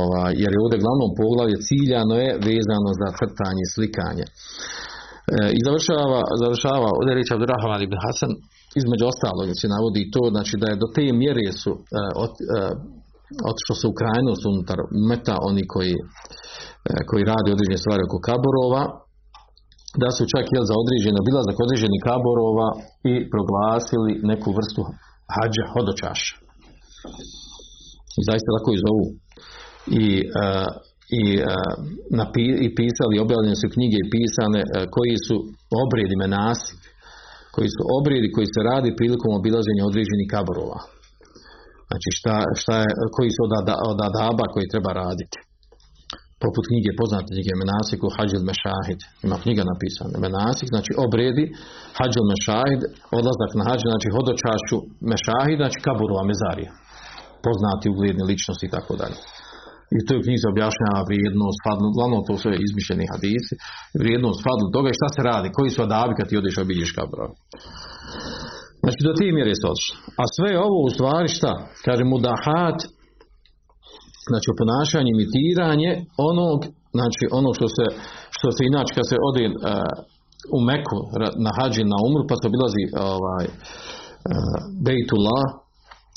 ovaj, 0.00 0.32
jer 0.42 0.50
je 0.52 0.62
ovdje 0.64 0.84
glavnom 0.84 1.10
poglavlje 1.20 1.64
ciljano 1.68 2.14
je 2.24 2.30
vezano 2.48 2.90
za 3.00 3.08
crtanje 3.18 3.64
slikanje. 3.74 4.26
E, 5.36 5.38
I 5.58 5.60
završava, 5.66 6.20
završava 6.42 6.88
ovdje 6.98 7.12
reći 7.18 7.30
Abdurrahman 7.32 7.82
ibn 7.82 7.96
Hasan, 8.04 8.32
između 8.80 9.04
ostalog 9.12 9.48
se 9.60 9.66
navodi 9.74 10.02
to, 10.14 10.22
znači 10.34 10.54
da 10.60 10.66
je 10.68 10.80
do 10.82 10.88
te 10.96 11.04
mjere 11.22 11.46
su 11.62 11.72
uh, 11.74 12.10
od, 12.24 12.34
uh, 12.44 12.72
otišlo 13.50 13.74
se 13.80 13.86
u 13.88 13.98
krajnost 14.00 14.42
unutar 14.50 14.78
meta 15.10 15.36
oni 15.50 15.62
koji, 15.72 15.94
koji 17.08 17.22
rade 17.32 17.48
određene 17.54 17.78
stvari 17.82 18.02
oko 18.04 18.18
kaborova, 18.28 18.82
da 20.02 20.08
su 20.16 20.22
čak 20.32 20.44
jel, 20.54 20.64
za 20.70 20.76
određeno 20.82 21.18
obilazak 21.24 21.56
određeni 21.66 21.98
kaborova 22.08 22.68
i 23.10 23.14
proglasili 23.32 24.12
neku 24.30 24.48
vrstu 24.58 24.82
hađa 25.34 25.64
hodočaša. 25.72 26.34
I 28.20 28.22
zaista 28.28 28.48
tako 28.56 28.70
i 28.72 28.82
zovu. 28.84 29.06
I, 30.02 30.06
i, 31.22 31.24
napi, 32.18 32.46
i 32.66 32.68
pisali, 32.78 33.22
objavljene 33.24 33.56
su 33.60 33.66
knjige 33.74 33.98
i 34.00 34.10
pisane 34.14 34.60
koji 34.94 35.16
su 35.26 35.36
obredi 35.82 36.14
menasik 36.24 36.80
koji 37.58 37.70
su 37.76 37.82
obredi 37.98 38.28
koji 38.36 38.48
se 38.54 38.60
radi 38.70 38.96
prilikom 38.98 39.30
obilaženja 39.40 39.82
određenih 39.90 40.28
kaborova. 40.34 40.80
Znači 41.88 42.08
šta, 42.18 42.36
šta 42.60 42.74
je, 42.84 42.90
koji 43.16 43.30
su 43.34 43.40
od, 43.90 43.98
adaba 44.08 44.44
koji 44.54 44.72
treba 44.72 44.90
raditi. 45.02 45.38
Poput 46.44 46.64
knjige, 46.70 46.90
poznate 47.00 47.28
knjige 47.34 47.52
Menasik 47.62 48.00
u 48.06 48.10
Mešahid. 48.48 49.00
Ima 49.26 49.36
knjiga 49.44 49.62
napisana. 49.72 50.16
Menasik, 50.24 50.68
znači 50.74 50.92
obredi, 51.04 51.44
Hađil 51.98 52.26
Mešahid, 52.32 52.80
odlazak 53.18 53.50
na 53.58 53.64
Hađil, 53.68 53.88
znači 53.92 54.08
hodočašću 54.16 54.76
Mešahid, 55.10 55.58
znači 55.62 55.78
kaborova 55.86 56.22
mezarija. 56.30 56.72
Poznati 57.46 57.86
ugledni 57.92 58.22
ličnosti 58.30 58.64
i 58.66 58.72
tako 58.76 58.92
dalje. 59.02 59.18
I 59.96 59.98
to 60.06 60.10
je 60.14 60.24
knjizi 60.26 60.44
objašnjava 60.52 61.00
vrijednost, 61.08 61.58
fadlu, 61.66 61.86
uglavnom 61.92 62.20
to 62.26 62.34
sve 62.42 62.52
izmišljeni 62.66 63.10
hadisi, 63.12 63.54
vrijednost, 64.02 64.38
fadlu 64.46 64.66
toga 64.76 64.88
i 64.90 64.98
šta 64.98 65.08
se 65.14 65.20
radi, 65.30 65.54
koji 65.56 65.70
su 65.70 65.80
adabi 65.86 66.12
kad 66.18 66.26
ti 66.28 66.40
odeš 66.40 66.56
obiđeš 66.64 66.90
kabrov. 66.98 67.30
Znači 68.82 69.00
do 69.06 69.12
te 69.18 69.26
mjere 69.36 69.54
se. 69.62 69.70
A 70.20 70.24
sve 70.34 70.50
ovo 70.66 70.78
u 70.86 70.90
stvari 70.94 71.28
šta? 71.36 71.52
Kaže 71.86 72.04
mudahat, 72.12 72.78
znači 74.30 74.46
oponašanje, 74.54 75.10
imitiranje 75.12 75.90
onog, 76.30 76.58
znači 76.98 77.22
ono 77.38 77.50
što 77.56 77.66
se, 77.76 77.84
što 78.36 78.48
se 78.56 78.62
inače 78.70 78.92
kad 78.98 79.06
se 79.10 79.16
ode 79.28 79.44
uh, 79.48 79.54
u 80.56 80.58
Meku 80.70 80.98
na 81.44 81.50
hađi 81.56 81.82
na 81.92 81.98
umru 82.06 82.22
pa 82.28 82.34
se 82.38 82.44
obilazi 82.50 82.84
ovaj, 83.12 83.46
uh, 83.50 84.58
Bejtullah, 84.86 85.44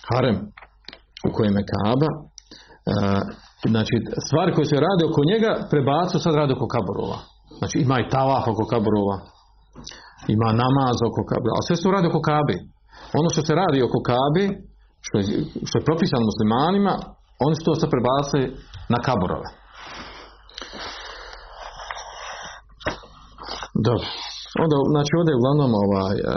harem 0.10 0.38
u 1.28 1.30
kojem 1.36 1.56
je 1.60 1.70
Kaaba, 1.72 2.10
uh, 2.16 2.22
Znači, 3.70 3.96
stvari 4.28 4.54
koje 4.56 4.66
se 4.66 4.76
rade 4.88 5.04
oko 5.10 5.22
njega 5.32 5.52
prebacu 5.72 6.20
sad 6.20 6.34
rade 6.36 6.54
oko 6.54 6.68
kaborova. 6.76 7.18
Znači, 7.60 7.76
ima 7.86 7.98
i 8.00 8.10
tavaf 8.16 8.44
oko 8.54 8.66
kaborova, 8.74 9.18
ima 10.36 10.50
namaz 10.64 10.98
oko 11.10 11.22
kaborova, 11.32 11.58
a 11.60 11.66
sve 11.68 11.76
se 11.76 11.92
radi 11.96 12.08
oko 12.12 12.22
kabe. 12.32 12.56
Ono 13.20 13.30
što 13.34 13.42
se 13.48 13.54
radi 13.62 13.78
oko 13.88 14.00
kabe, 14.12 14.44
što 15.06 15.16
je, 15.18 15.24
što 15.68 15.76
je 15.78 15.88
propisano 15.90 16.30
muslimanima, 16.32 16.94
oni 17.46 17.56
su 17.56 17.64
to 17.66 17.74
sad 17.76 17.90
na 18.94 19.00
kaborove. 19.08 19.48
Dobro. 23.88 24.08
Onda, 24.64 24.76
znači 24.96 25.12
ovdje 25.20 25.32
je 25.32 25.40
uglavnom 25.42 25.72
ovaj, 25.86 26.16
uh, 26.20 26.30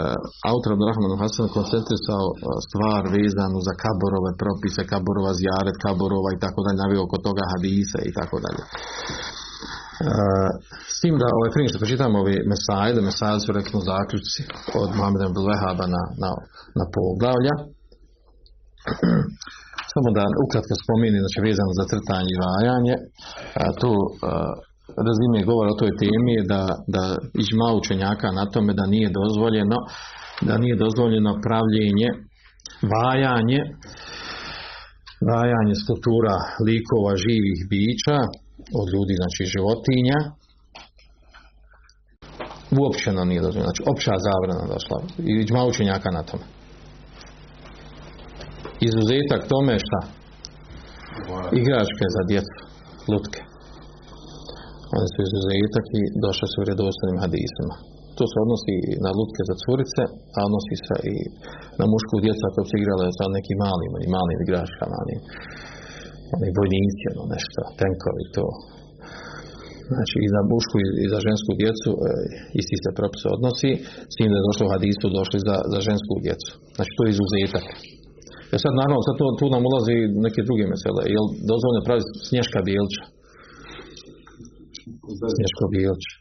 autor 0.51 0.69
Abdurrahman 0.71 1.19
Hasan 1.21 1.55
koncentrisao 1.57 2.25
uh, 2.31 2.37
stvar 2.67 3.01
vezanu 3.17 3.57
za 3.67 3.73
kaborove 3.83 4.31
propise, 4.41 4.81
kaborova 4.93 5.31
zjaret, 5.41 5.77
kaborova 5.85 6.29
i 6.31 6.41
tako 6.43 6.59
dalje, 6.63 6.81
navio 6.83 7.01
oko 7.07 7.17
toga 7.27 7.43
hadisa 7.53 7.99
i 8.09 8.11
tako 8.17 8.37
dalje. 8.45 8.63
Uh, 8.65 10.49
s 10.95 10.97
tim 11.01 11.15
da 11.21 11.27
ovaj 11.37 11.51
prije 11.53 11.67
što 11.69 11.81
pročitamo 11.81 12.15
ovi 12.23 12.35
mesajde, 12.51 12.99
mesajde 13.09 13.39
su 13.43 13.49
rekli 13.59 13.87
zaključci 13.91 14.41
od 14.81 14.89
Mohameda 14.97 15.27
Bilvehaba 15.35 15.85
na, 15.95 16.03
na, 16.23 16.31
na 16.79 16.85
poglavlja. 16.95 17.55
Samo 19.93 20.09
da 20.17 20.23
ukratko 20.45 20.73
spomeni, 20.83 21.23
znači 21.23 21.39
vezano 21.47 21.71
za 21.79 21.85
crtanje 21.91 22.31
i 22.33 22.41
vajanje, 22.43 22.95
tu 23.81 23.91
razime 25.07 25.47
govor 25.49 25.67
o 25.67 25.79
toj 25.79 25.91
temi 26.01 26.31
je 26.39 26.43
da, 26.53 26.63
da 26.95 27.03
ižma 27.43 27.67
učenjaka 27.79 28.27
na 28.39 28.45
tome 28.53 28.71
da 28.79 28.85
nije 28.93 29.09
dozvoljeno 29.19 29.77
da 30.47 30.57
nije 30.57 30.75
dozvoljeno 30.75 31.31
pravljenje 31.45 32.09
vajanje 32.93 33.61
vajanje 35.31 35.75
skulptura 35.83 36.35
likova 36.67 37.11
živih 37.25 37.59
bića 37.71 38.17
od 38.79 38.87
ljudi, 38.93 39.13
znači 39.21 39.41
životinja. 39.53 40.19
Uopćeno 42.79 43.21
nije 43.29 43.41
dozvoljeno 43.45 43.69
znači 43.69 43.83
opća 43.91 44.13
zabrana 44.27 44.65
došla 44.73 44.97
i 45.29 45.31
ižma 45.43 45.61
učenjaka 45.71 46.09
na 46.17 46.23
tome. 46.29 46.45
Izuzetak 48.87 49.41
tome 49.51 49.73
šta? 49.85 49.99
Igračke 51.59 52.05
za 52.15 52.21
djecu 52.29 52.57
lutke 53.11 53.44
oni 54.97 55.07
su 55.13 55.19
izuzetak 55.27 55.85
i 55.99 56.01
došli 56.25 56.47
su 56.51 56.57
u 56.59 56.67
redostojnim 56.71 57.19
hadisima. 57.25 57.75
To 58.17 58.23
se 58.31 58.37
odnosi 58.45 58.75
na 59.05 59.11
lutke 59.17 59.41
za 59.49 59.55
curice, 59.63 60.03
a 60.37 60.39
odnosi 60.47 60.75
se 60.85 60.95
i 61.13 61.15
na 61.79 61.85
mušku 61.93 62.15
djeca 62.25 62.45
koja 62.53 62.65
se 62.69 62.75
igrala 62.77 63.17
sa 63.19 63.25
nekim 63.37 63.57
malim, 63.65 63.91
malim 64.17 64.39
igračkama, 64.45 64.95
oni, 65.03 65.15
oni 66.35 66.47
vojnici, 66.59 67.03
ono 67.13 67.23
nešto, 67.35 67.59
tenkovi 67.81 68.25
to. 68.35 68.47
Znači 69.93 70.15
i 70.25 70.27
za 70.35 70.41
mušku 70.51 70.75
i 71.03 71.05
za 71.13 71.19
žensku 71.27 71.51
djecu 71.61 71.89
e, 71.93 71.97
isti 72.61 72.77
se 72.83 72.89
propis 72.99 73.23
odnosi, 73.35 73.71
s 74.11 74.13
tim 74.17 74.29
da 74.31 74.37
je 74.37 74.47
došlo 74.49 74.63
u 74.65 74.73
hadisu 74.75 75.05
došli 75.19 75.39
za, 75.47 75.57
za 75.73 75.79
žensku 75.87 76.13
djecu. 76.25 76.51
Znači 76.75 76.91
to 76.95 77.01
je 77.03 77.13
izuzetak. 77.15 77.65
E 78.53 78.55
sad 78.63 78.73
naravno, 78.81 79.01
sad 79.07 79.15
tu, 79.19 79.25
tu 79.39 79.45
nam 79.55 79.63
ulazi 79.69 79.95
neke 80.25 80.41
druge 80.47 80.65
mesele. 80.73 81.01
Je 81.13 81.19
li 81.23 81.29
dozvoljeno 81.51 81.87
praviti 81.87 82.09
snješka 82.29 82.59
bijelča? 82.67 83.03
Snješko 85.35 85.65
bijelče. 85.73 86.13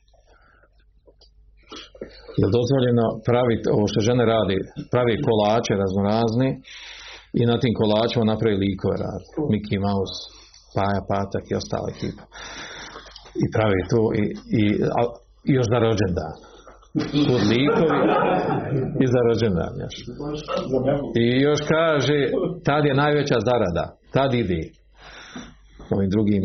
Je 2.38 2.44
li 2.46 2.56
dozvoljeno 2.58 3.06
praviti 3.28 3.66
ovo 3.76 3.84
što 3.90 4.06
žene 4.08 4.24
radi, 4.34 4.56
pravi 4.92 5.14
kolače 5.28 5.72
raznorazni 5.84 6.50
i 7.40 7.42
na 7.50 7.56
tim 7.62 7.74
kolačima 7.80 8.24
napravi 8.32 8.56
likove 8.66 8.96
radi. 9.06 9.26
Mickey 9.52 9.78
Mouse, 9.86 10.16
Paja 10.74 11.00
Patak 11.10 11.44
i 11.48 11.58
ostale 11.60 11.88
ekipa. 11.94 12.24
I 13.42 13.44
pravi 13.54 13.80
to 13.92 14.00
i, 14.20 14.24
i, 14.60 14.62
a, 14.98 15.00
i 15.48 15.50
još 15.58 15.66
za 15.72 15.78
rođendan. 15.86 16.34
Kod 17.28 17.42
likovi 17.52 17.98
i 19.02 19.06
za 19.14 19.20
rođendan 19.28 19.72
još. 19.84 19.96
I 21.22 21.24
još 21.46 21.60
kaže, 21.74 22.18
tad 22.68 22.82
je 22.88 23.00
najveća 23.02 23.38
zarada. 23.48 23.84
Tad 24.16 24.30
ide. 24.34 24.60
Ovim 25.90 26.10
drugim 26.14 26.42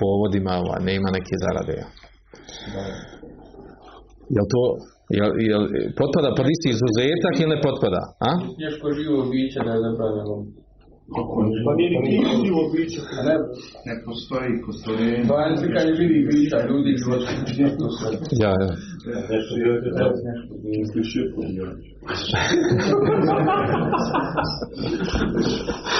povodima 0.00 0.54
nema 0.90 1.08
neke 1.16 1.34
zarade. 1.44 1.76
Jel 4.36 4.46
to 4.54 4.62
Jel, 5.18 5.30
jel, 5.50 5.62
potpada 5.98 6.30
pod 6.36 6.46
isti 6.54 6.68
izuzetak 6.74 7.34
ili 7.42 7.50
ne 7.54 7.58
potpada? 7.66 8.02
A? 8.28 8.30
Teško 8.62 8.86
živo 8.98 9.20
biće 9.30 9.58
da 9.66 9.70
je 9.74 9.80
zabranjeno. 9.86 10.36
Pa 11.64 11.70
nije 11.78 11.88
ni 12.04 12.10
živo 12.44 12.62
biće. 12.72 13.00
Ne, 13.28 13.34
Ne 13.88 13.94
postoji 14.06 14.52
kostoljenje. 14.66 15.20
to 15.28 15.34
je 15.40 15.72
kad 15.74 15.84
je 15.88 15.94
živi 16.00 16.18
bića, 16.30 16.58
ljudi 16.68 16.92
životinje. 17.02 17.66
Ja, 18.42 18.52
ja. 18.62 18.72
Nešto 19.32 19.52
je 19.62 19.72
da 19.96 20.04
nešto 20.76 20.98
širko 21.10 21.40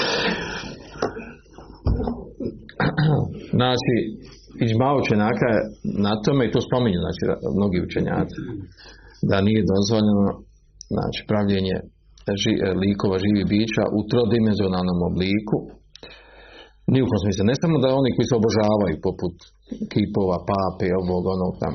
Znači, 3.57 3.95
iđma 4.65 4.89
učenjaka 5.01 5.49
na 6.05 6.13
tome 6.23 6.41
i 6.45 6.53
to 6.53 6.59
spominju, 6.67 6.99
znači, 7.05 7.21
mnogi 7.57 7.77
učenjaci, 7.87 8.39
da 9.29 9.37
nije 9.47 9.69
dozvoljeno, 9.73 10.27
znači, 10.95 11.19
pravljenje 11.31 11.77
ži, 12.41 12.53
likova 12.83 13.15
živih 13.25 13.45
bića 13.53 13.83
u 13.97 13.99
trodimenzionalnom 14.11 14.99
obliku, 15.09 15.57
ni 16.93 16.99
u 17.01 17.07
smislu. 17.21 17.43
Ne 17.51 17.55
samo 17.61 17.75
da 17.83 17.97
oni 17.99 18.09
koji 18.15 18.25
se 18.27 18.35
obožavaju, 18.41 19.03
poput 19.07 19.35
kipova, 19.93 20.37
pape, 20.51 20.87
ovog, 21.01 21.23
onog 21.35 21.53
tam, 21.61 21.73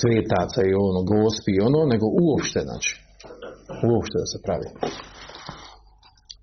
svetaca 0.00 0.60
i 0.64 0.72
ono, 0.88 1.00
gospi 1.12 1.52
i 1.54 1.62
ono, 1.68 1.80
nego 1.92 2.06
uopšte, 2.24 2.60
znači, 2.68 2.92
uopšte 3.90 4.16
da 4.22 4.26
se 4.32 4.38
pravi. 4.46 4.68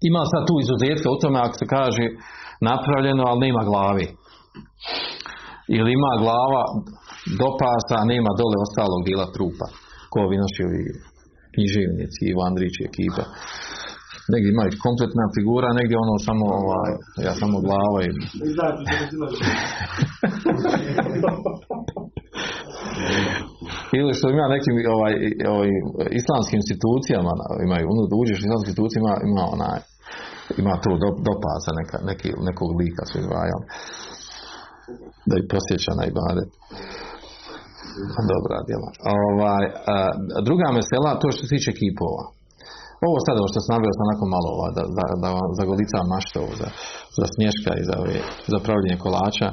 Ima 0.10 0.22
sad 0.32 0.42
tu 0.50 0.56
izuzetka 0.64 1.08
u 1.10 1.20
tome 1.22 1.38
ako 1.46 1.56
se 1.62 1.66
kaže 1.78 2.06
napravljeno, 2.70 3.24
ali 3.30 3.46
nema 3.48 3.62
glavi. 3.72 4.08
Ili 5.78 5.90
ima 5.98 6.12
glava 6.24 6.64
do 7.40 7.50
pasa, 7.62 7.96
a 8.00 8.10
nema 8.14 8.32
dole 8.40 8.58
ostalog 8.66 9.00
dijela 9.08 9.28
trupa. 9.36 9.68
Ko 10.12 10.18
ovi 10.28 10.38
naši 10.44 10.62
ovi 10.68 10.82
književnici, 11.54 12.20
Ivo 12.32 12.42
Andrić 12.50 12.76
i 12.80 12.88
ekipa. 12.90 13.24
Negdje 14.32 14.50
imaju 14.52 14.72
kompletna 14.86 15.26
figura, 15.36 15.68
negdje 15.80 15.96
ono 16.06 16.16
samo, 16.28 16.46
ovaj, 16.62 16.92
ja 17.28 17.34
samo 17.42 17.56
glava 17.66 18.00
i... 18.08 18.10
Ili 24.00 24.12
što 24.18 24.26
ima 24.30 24.46
nekim 24.56 24.76
ovaj, 24.96 25.14
ovaj, 25.54 25.70
islamskim 26.22 26.58
institucijama, 26.62 27.32
imaju, 27.68 27.86
ono 27.94 28.02
da 28.10 28.16
uđeš 28.22 28.38
islamskim 28.40 28.70
institucijama, 28.70 29.10
ima, 29.12 29.20
ima 29.32 29.44
onaj, 29.56 29.80
ima 30.62 30.74
tu 30.84 30.92
do, 31.04 31.10
do 31.28 31.34
pasa 31.46 31.72
neka, 31.80 31.98
neki, 32.10 32.30
nekog 32.48 32.70
lika 32.82 33.04
su 33.10 33.16
izdvajali. 33.22 33.66
Da 35.30 35.36
ih 35.40 35.46
posjeća 35.54 35.92
na 36.00 36.04
ibadet. 36.12 36.50
Dobra 38.34 38.58
djela. 38.68 38.90
Ovaj, 39.20 39.64
a, 39.94 39.96
druga 40.48 40.68
mesela, 40.80 41.20
to 41.22 41.28
što 41.34 41.42
se 41.44 41.54
tiče 41.56 41.72
kipova. 41.82 42.24
Ovo 43.08 43.18
sad 43.26 43.36
ovo 43.42 43.50
što 43.52 43.60
sam 43.62 43.72
naveo 43.76 43.94
sam 43.96 44.08
onako 44.08 44.26
malo 44.36 44.50
ova, 44.56 44.70
da, 44.78 44.84
da, 44.98 45.06
da 45.24 45.28
vam 45.38 45.50
zagolicam 45.60 46.06
mašto 46.14 46.36
ovo, 46.44 46.54
za, 46.62 46.70
za 47.18 47.26
snješka 47.34 47.72
i 47.80 47.84
za, 47.90 47.96
ove, 48.04 48.18
za 48.52 48.58
pravljenje 48.66 48.98
kolača. 49.06 49.48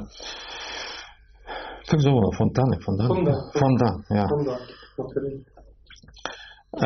Kako 1.89 2.01
zove 2.07 2.17
ono? 2.23 2.31
Fontane? 2.39 2.77
Fondan? 2.85 3.09
Fondan. 3.13 3.39
Fondan, 3.61 3.95
ja. 4.19 4.27
Onda, 4.39 4.55
otvori. 5.03 5.31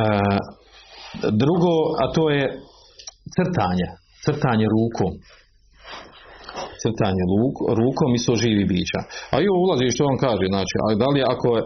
E, 0.01 0.05
drugo, 1.43 1.73
a 2.03 2.05
to 2.17 2.25
je 2.37 2.45
crtanje. 3.35 3.87
Crtanje 4.25 4.67
rukom. 4.77 5.13
Crtanje 6.85 7.25
luk, 7.33 7.57
rukom 7.81 8.11
i 8.17 8.23
so 8.25 8.35
živi 8.45 8.65
bića. 8.73 9.01
A 9.33 9.35
i 9.43 9.49
ovo 9.51 9.59
ulazi 9.67 9.95
što 9.95 10.03
on 10.13 10.19
kaže, 10.27 10.45
znači, 10.55 10.75
ali 10.85 10.95
da 11.03 11.09
li, 11.15 11.21
ako 11.35 11.47
je, 11.57 11.63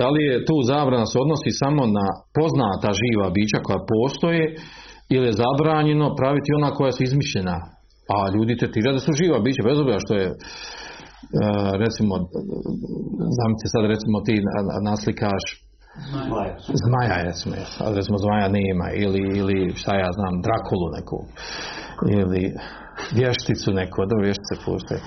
da 0.00 0.06
li 0.14 0.20
je 0.30 0.44
tu 0.48 0.56
zabrana 0.72 1.06
se 1.10 1.16
odnosi 1.24 1.50
samo 1.62 1.82
na 1.98 2.06
poznata 2.38 2.88
živa 3.02 3.26
bića 3.36 3.58
koja 3.66 3.80
postoje 3.94 4.44
ili 5.14 5.26
je 5.28 5.38
zabranjeno 5.44 6.06
praviti 6.20 6.56
ona 6.58 6.70
koja 6.78 6.92
su 6.96 7.00
izmišljena. 7.04 7.56
A 8.14 8.16
ljudi 8.34 8.60
tretiraju 8.60 8.96
da 8.96 9.02
su 9.06 9.12
živa 9.20 9.38
bića, 9.46 9.62
bez 9.68 9.76
obzira 9.80 10.00
što 10.04 10.14
je 10.22 10.26
e, 10.28 10.34
recimo, 11.84 12.14
zamislite 13.38 13.68
sad 13.74 13.82
recimo 13.94 14.16
ti 14.26 14.34
na- 14.46 14.64
na- 14.68 14.80
naslikaš 14.90 15.44
Zmaja 16.84 17.16
je 17.26 17.32
smije, 17.40 17.64
ali 17.82 17.96
recimo 17.96 18.18
zmaja 18.24 18.48
nema, 18.58 18.86
ili, 19.04 19.22
ili 19.40 19.56
šta 19.80 19.92
ja 20.02 20.10
znam, 20.18 20.34
Drakulu 20.46 20.86
neku, 20.96 21.18
ili 22.18 22.42
vješticu 23.18 23.68
neku, 23.80 23.96
dobro 24.10 24.24
vještice 24.28 24.54
postoje. 24.66 25.00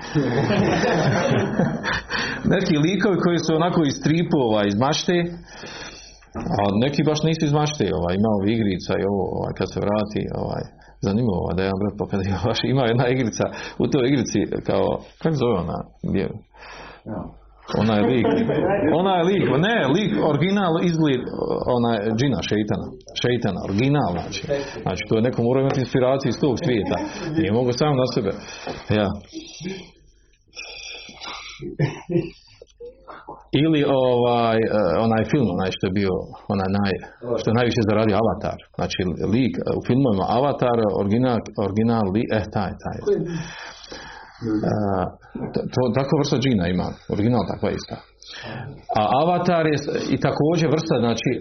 neki 2.56 2.76
likovi 2.86 3.18
koji 3.26 3.40
su 3.46 3.52
onako 3.60 3.80
iz 3.86 3.96
stripova, 4.02 4.60
iz 4.66 4.76
mašte, 4.86 5.16
a 6.60 6.62
neki 6.86 7.02
baš 7.10 7.20
nisu 7.28 7.44
iz 7.46 7.54
mašte, 7.62 7.84
ovaj, 8.00 8.14
ima 8.16 8.30
ovi 8.38 8.50
igrica 8.58 8.92
i 8.98 9.08
ovo, 9.12 9.24
ovaj, 9.38 9.54
kad 9.60 9.68
se 9.74 9.80
vrati, 9.86 10.22
ovaj, 10.44 10.64
zanimljivo, 11.06 11.40
ovaj, 11.44 11.56
da 11.58 11.62
je 11.64 11.80
brat 11.82 11.96
pa 12.00 12.06
kad 12.12 12.20
ima, 12.26 12.40
baš, 12.50 12.60
ima 12.74 12.84
jedna 12.92 13.06
igrica, 13.16 13.46
u 13.84 13.86
toj 13.92 14.04
igrici 14.12 14.40
kao, 14.68 14.86
kako 15.22 15.36
zove 15.42 15.56
ona, 15.64 15.80
gdje, 16.10 16.24
ona 17.14 17.45
je 17.96 18.04
lik, 18.12 18.26
ona 19.00 19.14
je 19.18 19.24
lik, 19.24 19.44
ne, 19.68 19.78
lik, 19.96 20.12
original 20.32 20.74
izgled, 20.90 21.22
ona 21.78 21.92
je 21.96 22.02
džina, 22.20 22.40
šeitana, 22.50 22.88
šeitana, 23.22 23.60
original, 23.68 24.12
znači, 24.18 24.42
znači 24.86 25.02
to 25.10 25.16
je 25.16 25.22
neko 25.28 25.44
mora 25.44 25.60
imati 25.62 25.80
inspiraciju 25.80 26.30
iz 26.30 26.40
tog 26.44 26.56
svijeta, 26.64 26.98
nije 27.38 27.52
mogu 27.52 27.72
sam 27.72 27.94
na 28.02 28.08
sebe, 28.14 28.32
ja. 29.00 29.08
Ili 33.64 33.82
ovaj, 34.06 34.58
eh, 34.58 34.96
onaj 35.06 35.24
film, 35.32 35.48
onaj 35.56 35.72
što 35.76 35.84
je 35.88 35.98
bio, 36.00 36.14
onaj 36.54 36.70
naj, 36.80 36.94
što 37.40 37.48
je 37.50 37.60
najviše 37.60 37.82
zaradio 37.90 38.20
Avatar, 38.24 38.58
znači 38.78 39.00
lik 39.34 39.54
eh, 39.58 39.64
u 39.80 39.82
filmovima 39.88 40.26
Avatar, 40.40 40.78
original, 41.02 41.38
original 41.66 42.06
li, 42.14 42.24
eh, 42.38 42.46
taj, 42.56 42.72
taj. 42.84 42.98
Eh, 44.44 45.06
to, 45.74 45.82
takva 46.00 46.16
vrsta 46.22 46.38
džina 46.44 46.66
ima, 46.68 46.88
original 47.16 47.44
takva 47.52 47.70
ista. 47.80 47.98
A 49.00 49.02
avatar 49.22 49.64
je 49.72 49.78
i 50.16 50.18
također 50.28 50.68
vrsta, 50.76 50.96
znači 51.06 51.30
e, 51.34 51.40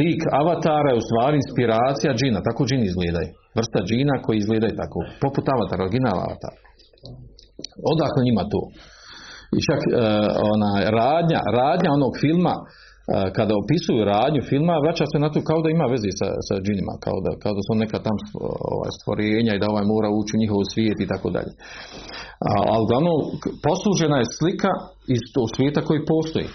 lik 0.00 0.20
avatara 0.40 0.88
je 0.90 1.00
u 1.00 1.06
stvari 1.08 1.36
inspiracija 1.42 2.18
džina, 2.20 2.38
tako 2.48 2.62
džini 2.68 2.84
izgledaju. 2.86 3.30
Vrsta 3.58 3.80
džina 3.88 4.14
koji 4.24 4.36
izgledaju 4.38 4.74
tako, 4.82 4.98
poput 5.24 5.44
avatara, 5.54 5.84
original 5.84 6.16
avatar. 6.26 6.54
Odakle 7.92 8.20
njima 8.28 8.44
to? 8.52 8.60
I 9.56 9.58
čak 9.68 9.80
e, 9.84 9.88
ona 10.54 10.72
radnja, 11.00 11.40
radnja 11.60 11.90
onog 11.98 12.12
filma, 12.22 12.54
kada 13.36 13.52
opisuju 13.62 14.08
radnju 14.14 14.42
filma, 14.50 14.82
vraća 14.84 15.04
se 15.12 15.18
na 15.24 15.28
to 15.32 15.38
kao 15.50 15.60
da 15.64 15.68
ima 15.70 15.86
veze 15.94 16.10
sa, 16.20 16.28
sa 16.48 16.54
džinima, 16.64 16.94
kao 17.04 17.16
da, 17.24 17.30
kao 17.42 17.52
da 17.58 17.62
su 17.66 17.72
neka 17.84 17.98
tam 18.06 18.16
ovaj, 18.74 18.90
stvorenja 18.98 19.52
i 19.54 19.62
da 19.62 19.66
ovaj 19.72 19.86
mora 19.94 20.08
ući 20.18 20.32
u 20.34 20.42
njihov 20.42 20.60
svijet 20.72 20.98
i 21.00 21.10
tako 21.12 21.28
dalje. 21.36 21.52
Ali 22.72 22.84
uglavnom 22.86 23.16
poslužena 23.66 24.16
je 24.20 24.34
slika 24.38 24.72
iz 25.14 25.22
tog 25.34 25.46
svijeta 25.54 25.80
koji 25.88 26.08
postoji. 26.14 26.48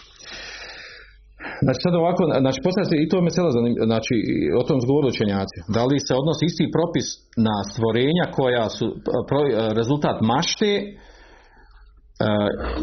Znači 1.65 1.79
sad 1.85 1.93
ovako, 2.01 2.21
znači 2.43 2.59
postavlja 2.65 2.87
se 2.89 2.97
i 2.99 3.09
to 3.11 3.17
mesela 3.27 3.49
znači 3.91 4.15
o 4.61 4.63
tom 4.67 4.79
zgovoru 4.83 5.07
učenjaci. 5.13 5.57
Da 5.75 5.83
li 5.89 5.97
se 6.07 6.13
odnosi 6.21 6.43
isti 6.45 6.65
propis 6.77 7.07
na 7.47 7.55
stvorenja 7.71 8.25
koja 8.37 8.65
su 8.77 8.85
pro- 9.29 9.53
rezultat 9.79 10.17
mašte 10.33 10.69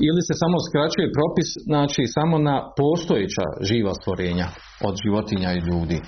ili 0.09 0.20
se 0.28 0.35
samo 0.43 0.57
skraćuje 0.66 1.16
propis 1.18 1.49
znači 1.70 2.03
samo 2.16 2.35
na 2.49 2.57
postojeća 2.81 3.47
živa 3.68 3.93
stvorenja 4.01 4.47
od 4.89 4.95
životinja 5.05 5.51
i 5.55 5.64
ljudi. 5.68 5.99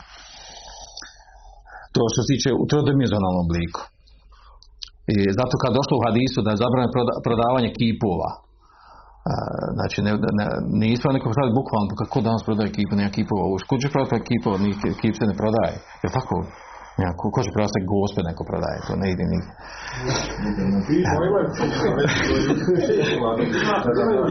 To 1.95 2.03
što 2.13 2.21
se 2.23 2.29
tiče 2.33 2.51
u 2.63 2.65
trodimenzionalnom 2.71 3.45
obliku. 3.47 3.81
I 5.15 5.17
zato 5.39 5.55
kad 5.63 5.71
došlo 5.79 5.95
u 5.99 6.05
hadisu 6.07 6.39
da 6.45 6.51
je 6.51 6.59
proda- 6.95 7.19
prodavanje 7.27 7.71
kipova, 7.81 8.31
A, 9.31 9.35
znači, 9.79 9.99
ne, 10.07 10.13
ne, 10.39 10.45
ne 10.81 10.87
ispravno 10.95 11.17
neko 11.17 11.29
prodaje 11.31 11.59
bukvalno, 11.61 11.87
pa 11.91 11.95
kako 12.03 12.27
danas 12.29 12.43
prodaje 12.49 12.75
kipu, 12.77 12.95
nema 12.99 13.13
kipova, 13.19 13.45
u 13.47 13.57
kuće 13.71 13.89
prodaje 13.95 14.29
kipova, 14.31 14.57
kip 15.01 15.15
se 15.19 15.25
ne 15.31 15.35
prodaje. 15.41 15.75
Je 16.05 16.09
tako? 16.19 16.37
Ja, 17.01 17.09
ko, 17.19 17.25
ko 17.35 17.41
će 17.45 17.51
prodati 17.57 17.89
gospe 17.93 18.21
neko 18.31 18.43
prodaje, 18.51 18.79
to 18.87 18.93
ne 19.03 19.07
ide 19.13 19.25
nigdje. 19.33 19.53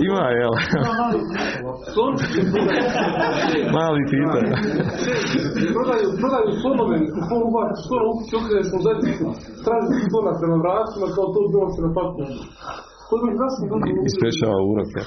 Ima, 0.08 0.26
jel? 0.40 0.54
Mali 3.78 4.02
pitan. 4.12 4.46
Prodaju, 5.76 6.08
prodaju 6.22 6.50
slonove, 6.62 6.96
ko 7.28 7.36
ubaci 7.48 7.82
slona, 7.88 8.06
upići 8.12 8.34
okrene 8.40 8.64
smo 8.70 8.78
zajednicu, 8.86 9.26
traži 9.66 10.02
slona 10.12 10.32
prema 10.40 10.58
vratima, 10.64 11.08
kao 11.16 11.26
to 11.34 11.40
bilo 11.54 11.68
se 11.74 11.80
na 11.86 11.92
patnju. 11.98 12.26
To 13.10 13.16
mi 13.24 13.32
zasni 13.42 13.66
ljudi. 13.72 13.90
Ispešava 14.10 14.60
uroke. 14.72 15.02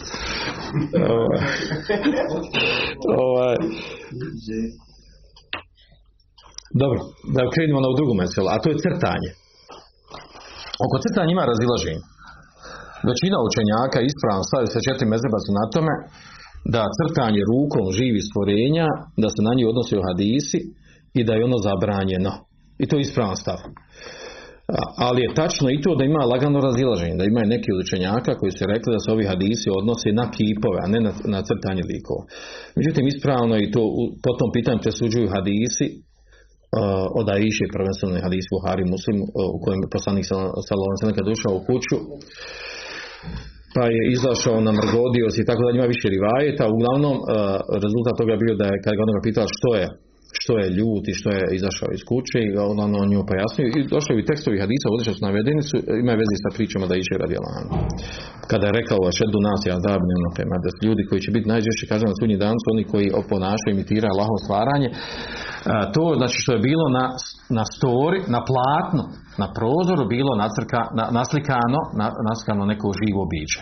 Ovaj. 3.27 3.57
Dobro, 6.83 7.01
da 7.37 7.53
krenimo 7.55 7.81
na 7.87 7.91
drugu 7.99 8.15
meselu, 8.23 8.49
a 8.55 8.57
to 8.63 8.67
je 8.71 8.83
crtanje. 8.85 9.31
Oko 10.85 10.97
crtanja 11.05 11.31
ima 11.33 11.51
razilaženje. 11.53 12.03
Većina 13.11 13.37
učenjaka 13.49 13.99
ispravno 14.01 14.43
stavio 14.49 14.71
se 14.75 14.87
četiri 14.87 15.07
mezeba 15.15 15.39
su 15.45 15.51
na 15.61 15.65
tome 15.75 15.95
da 16.75 16.83
crtanje 16.99 17.41
rukom 17.51 17.85
živi 17.99 18.21
stvorenja, 18.29 18.87
da 19.23 19.29
se 19.35 19.41
na 19.47 19.53
njih 19.57 19.67
odnosi 19.73 19.95
u 19.97 20.07
hadisi 20.09 20.61
i 21.19 21.21
da 21.27 21.33
je 21.35 21.47
ono 21.49 21.59
zabranjeno. 21.69 22.33
I 22.83 22.85
to 22.89 22.93
je 22.97 23.05
ispravan 23.07 23.37
stav. 23.43 23.59
Ali 25.07 25.21
je 25.23 25.35
tačno 25.41 25.67
i 25.71 25.81
to 25.85 25.91
da 25.99 26.05
ima 26.05 26.23
lagano 26.33 26.59
razilaženje, 26.69 27.17
da 27.21 27.25
ima 27.25 27.43
neki 27.55 27.69
od 27.73 27.81
učenjaka 27.85 28.33
koji 28.41 28.53
su 28.53 28.63
rekli 28.73 28.95
da 28.95 29.01
se 29.03 29.11
ovi 29.15 29.25
hadisi 29.33 29.69
odnose 29.79 30.09
na 30.21 30.27
kipove, 30.37 30.79
a 30.85 30.87
ne 30.95 31.01
na, 31.07 31.13
na 31.35 31.41
crtanje 31.49 31.83
likova. 31.93 32.23
Međutim, 32.79 33.05
ispravno 33.07 33.55
i 33.59 33.71
to 33.75 33.83
po 34.25 34.33
tom 34.39 34.51
pitanju 34.57 34.79
presuđuju 34.85 35.35
hadisi 35.37 35.87
od 37.21 37.27
Aiše, 37.37 37.67
prvenstveno 37.77 38.15
je 38.17 38.25
hadis 38.27 38.47
Buhari 38.55 38.85
Muslim, 38.95 39.17
u 39.57 39.59
kojem 39.65 39.81
je 39.85 39.95
poslanik 39.97 40.27
alejhi 40.31 41.17
kad 41.19 41.27
ušao 41.35 41.53
u 41.57 41.65
kuću, 41.69 41.99
pa 43.75 43.85
je 43.97 44.03
izašao 44.17 44.57
na 44.67 44.73
mrgodios 44.81 45.35
i 45.39 45.47
tako 45.49 45.61
da 45.65 45.71
ima 45.71 45.87
više 45.95 46.07
rivajeta. 46.17 46.65
Uglavnom, 46.77 47.17
rezultat 47.85 48.15
toga 48.21 48.33
je 48.33 48.43
bio 48.45 48.55
da 48.61 48.67
je, 48.71 48.83
kad 48.85 48.93
ga 48.97 49.03
onoga 49.07 49.21
pitao 49.29 49.47
što 49.57 49.71
je, 49.81 49.87
što 50.41 50.53
je 50.61 50.67
ljut 50.79 51.05
i 51.09 51.19
što 51.21 51.29
je 51.37 51.43
izašao 51.59 51.91
iz 51.97 52.03
kuće 52.11 52.39
i 52.45 52.51
on, 52.71 52.77
on, 53.01 53.09
nju 53.13 53.21
pojasnio 53.31 53.67
i 53.69 53.81
došao 53.95 54.17
i 54.19 54.29
tekstovi 54.31 54.63
hadisa 54.65 54.87
što 55.05 55.13
su 55.17 55.23
navedeni 55.29 55.63
su, 55.69 55.77
ima 56.03 56.15
veze 56.23 56.37
sa 56.45 56.51
pričama 56.57 56.85
da 56.91 56.97
iše 57.03 57.15
radi 57.23 57.35
Alana. 57.41 57.71
Kada 58.51 58.65
je 58.67 58.77
rekao 58.81 59.15
šedu 59.19 59.39
nas 59.49 59.61
ja 59.71 59.77
ono 60.21 60.31
tema, 60.39 60.57
da 60.65 60.69
ljudi 60.87 61.03
koji 61.09 61.21
će 61.25 61.31
biti 61.37 61.51
najžešće 61.53 61.85
kažem 61.93 62.09
na 62.11 62.17
sudnji 62.21 62.37
dan 62.45 62.57
su 62.63 62.67
oni 62.75 62.85
koji 62.93 63.17
oponašaju 63.23 63.73
imitira 63.75 64.07
Allahovo 64.11 64.39
stvaranje. 64.47 64.89
A, 65.73 65.93
to 65.95 66.05
znači 66.21 66.37
što 66.43 66.53
je 66.53 66.67
bilo 66.69 66.87
na, 66.99 67.07
na 67.59 67.65
stori, 67.75 68.19
na 68.35 68.41
platnu, 68.51 69.03
na 69.43 69.47
prozoru 69.59 70.03
bilo 70.15 70.33
nacrka, 70.43 70.81
na, 70.99 71.05
naslikano, 71.19 71.81
na, 72.01 72.07
naslikano 72.29 72.63
neko 72.73 72.89
živo 73.01 73.23
biće. 73.33 73.61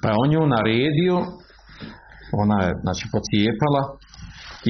Pa 0.00 0.06
je 0.08 0.18
on 0.22 0.28
nju 0.32 0.42
naredio, 0.56 1.16
ona 2.42 2.56
je 2.64 2.70
znači 2.84 3.04
pocijepala 3.14 3.82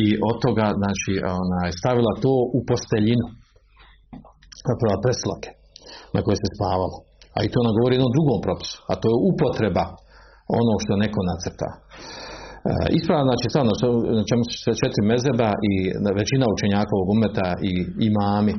i 0.02 0.06
od 0.30 0.36
toga 0.44 0.66
znači 0.80 1.12
ona 1.46 1.60
je 1.66 1.78
stavila 1.80 2.12
to 2.24 2.32
u 2.58 2.60
posteljinu 2.70 3.26
napravila 4.68 5.04
preslake 5.04 5.50
na 6.14 6.20
koje 6.24 6.36
se 6.42 6.48
spavalo 6.56 6.98
a 7.36 7.38
i 7.42 7.50
to 7.52 7.58
nam 7.66 7.76
govori 7.78 7.94
jednom 7.96 8.14
drugom 8.16 8.38
propisu 8.46 8.78
a 8.90 8.92
to 9.00 9.06
je 9.12 9.22
upotreba 9.30 9.84
ono 10.60 10.72
što 10.82 11.02
neko 11.04 11.20
nacrta 11.30 11.68
e, 11.74 11.78
ispravno 12.98 13.26
znači 13.30 13.46
stvarno 13.52 13.72
na 14.18 14.24
čemu 14.30 14.42
su 14.48 14.54
sve 14.64 14.74
četiri 14.82 15.02
mezeba 15.12 15.50
i 15.70 15.72
većina 16.20 16.44
učenjaka 16.54 16.92
ovog 16.94 17.08
umeta 17.16 17.48
i 17.70 17.72
imami 18.10 18.52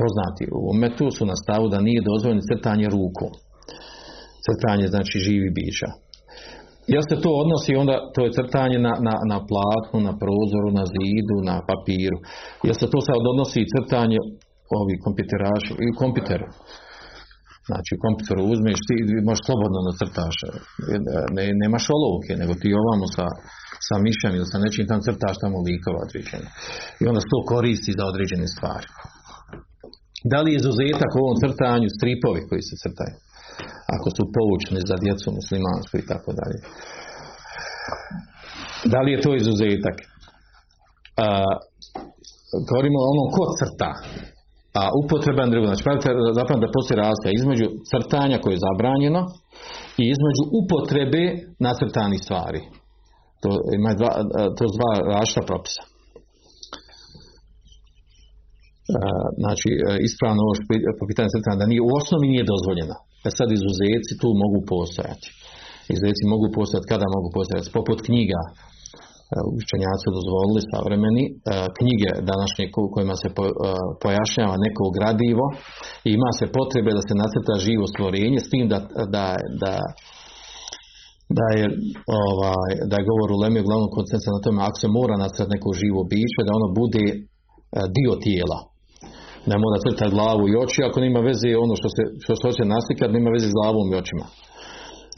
poznati 0.00 0.44
u 0.56 0.58
umetu 0.72 1.06
su 1.16 1.22
na 1.32 1.36
stavu 1.42 1.66
da 1.74 1.86
nije 1.88 2.08
dozvoljeno 2.10 2.48
crtanje 2.50 2.86
rukom 2.96 3.32
crtanje 4.46 4.86
znači 4.94 5.16
živi 5.26 5.48
bića 5.58 5.90
Jel 6.92 7.02
se 7.10 7.16
to 7.24 7.30
odnosi 7.42 7.80
onda, 7.82 7.96
to 8.14 8.20
je 8.24 8.34
crtanje 8.38 8.78
na, 8.86 8.92
na, 9.08 9.14
na 9.32 9.38
platnu, 9.50 9.98
na 10.08 10.12
prozoru, 10.22 10.68
na 10.80 10.84
zidu, 10.94 11.36
na 11.50 11.56
papiru. 11.68 12.18
Jel 12.66 12.76
se 12.80 12.86
to 12.92 12.98
sad 13.08 13.20
odnosi 13.32 13.58
i 13.60 13.70
crtanje 13.72 14.18
ovi 14.80 14.94
kompjuteraši 15.04 15.72
i 15.86 15.96
kompjuteru. 16.00 16.46
Znači 17.68 17.90
u 17.94 18.02
kompjuteru 18.04 18.42
uzmeš 18.54 18.78
ti 18.86 18.94
možeš 19.28 19.42
slobodno 19.48 19.78
nacrtaš. 19.88 20.36
Ne, 21.36 21.44
nemaš 21.62 21.84
olovke, 21.96 22.32
nego 22.42 22.52
ti 22.60 22.78
ovamo 22.82 23.06
sa, 23.16 23.26
sa 23.88 23.96
mišem 24.06 24.32
ili 24.34 24.46
sa 24.52 24.58
nečim 24.64 24.84
tam 24.90 25.00
crtaš 25.06 25.36
tamo 25.42 25.56
likova 25.68 25.98
određene. 26.06 26.48
I 27.00 27.02
onda 27.10 27.20
to 27.32 27.38
koristi 27.52 27.98
za 27.98 28.04
određene 28.12 28.46
stvari. 28.54 28.88
Da 30.32 30.38
li 30.40 30.48
je 30.50 30.58
izuzetak 30.60 31.10
u 31.14 31.22
ovom 31.24 31.36
crtanju 31.42 31.88
stripovi 31.96 32.40
koji 32.48 32.62
se 32.68 32.74
crtaju? 32.82 33.16
ako 33.94 34.08
su 34.16 34.22
poučni 34.36 34.80
za 34.90 34.96
djecu 35.04 35.26
muslimansku 35.38 35.94
i 35.98 36.06
tako 36.10 36.30
dalje. 36.40 36.58
Da 38.92 38.98
li 39.02 39.10
je 39.12 39.22
to 39.24 39.30
izuzetak? 39.34 39.96
A, 41.24 41.26
govorimo 42.68 42.98
o 43.00 43.08
onom 43.12 43.28
ko 43.36 43.44
crta, 43.60 43.92
a 44.80 44.82
upotreba 45.02 45.42
drugo. 45.52 45.66
Znači, 45.66 45.82
zapravo 46.40 46.58
da 46.62 46.74
postoji 46.76 47.02
razlika 47.04 47.28
između 47.30 47.66
crtanja 47.90 48.36
koje 48.42 48.52
je 48.54 48.64
zabranjeno 48.66 49.20
i 50.02 50.04
između 50.14 50.42
upotrebe 50.60 51.22
nacrtanih 51.66 52.20
stvari. 52.26 52.60
To 53.42 53.50
ima 53.78 53.90
dva, 54.00 54.10
to 54.56 54.64
dva 54.76 54.92
različita 55.12 55.42
propisa. 55.50 55.82
Znači, 59.42 59.68
ispravno 60.08 60.40
ovo 60.44 60.54
po 60.98 61.04
pitanju 61.10 61.28
crtanja 61.34 61.60
da 61.62 61.70
nije 61.70 61.82
u 61.86 61.94
osnovi 62.00 62.26
nije 62.34 62.50
dozvoljeno. 62.52 62.96
E 63.26 63.28
sad 63.38 63.48
izuzeci 63.50 64.12
tu 64.22 64.28
mogu 64.42 64.58
postojati. 64.72 65.26
Izuzeci 65.92 66.22
mogu 66.32 66.46
postojati 66.56 66.90
kada 66.92 67.06
mogu 67.16 67.28
postojati. 67.36 67.74
Poput 67.78 67.98
knjiga 68.08 68.40
učenjaci 69.60 70.16
dozvolili 70.18 70.60
savremeni 70.72 71.24
knjige 71.78 72.10
današnje 72.30 72.64
kojima 72.94 73.16
se 73.22 73.28
pojašnjava 74.02 74.56
neko 74.64 74.84
gradivo 74.96 75.46
i 76.06 76.08
ima 76.18 76.30
se 76.38 76.46
potrebe 76.56 76.90
da 76.96 77.02
se 77.04 77.14
nacrta 77.22 77.54
živo 77.66 77.84
stvorenje 77.92 78.38
s 78.42 78.50
tim 78.52 78.64
da, 78.72 78.78
da, 79.14 79.26
da 79.62 79.72
da 81.38 81.46
je, 81.58 81.66
ovaj, 82.26 82.72
da 82.90 82.94
je 82.96 83.08
govor 83.10 83.28
u 83.32 83.40
Lemi 83.42 83.58
uglavnom 83.64 83.90
koncentra 83.96 84.30
na 84.32 84.44
tome 84.44 84.58
ako 84.62 84.78
se 84.82 84.88
mora 84.98 85.14
nacrtati 85.24 85.54
neko 85.54 85.70
živo 85.80 86.00
biće 86.12 86.40
da 86.46 86.58
ono 86.58 86.68
bude 86.80 87.04
dio 87.96 88.12
tijela. 88.24 88.58
Ne 89.50 89.56
mora 89.62 89.78
crtati 89.84 90.14
glavu 90.16 90.44
i 90.48 90.58
oči 90.64 90.80
ako 90.88 90.98
nema 91.06 91.20
veze 91.28 91.50
ono 91.64 91.74
što 91.80 91.88
se, 91.94 92.02
što 92.22 92.32
se 92.36 92.42
hoće 92.46 92.64
naslikati 92.74 93.16
nema 93.16 93.30
veze 93.36 93.46
s 93.48 93.56
glavom 93.58 93.86
i 93.88 93.98
očima 94.02 94.26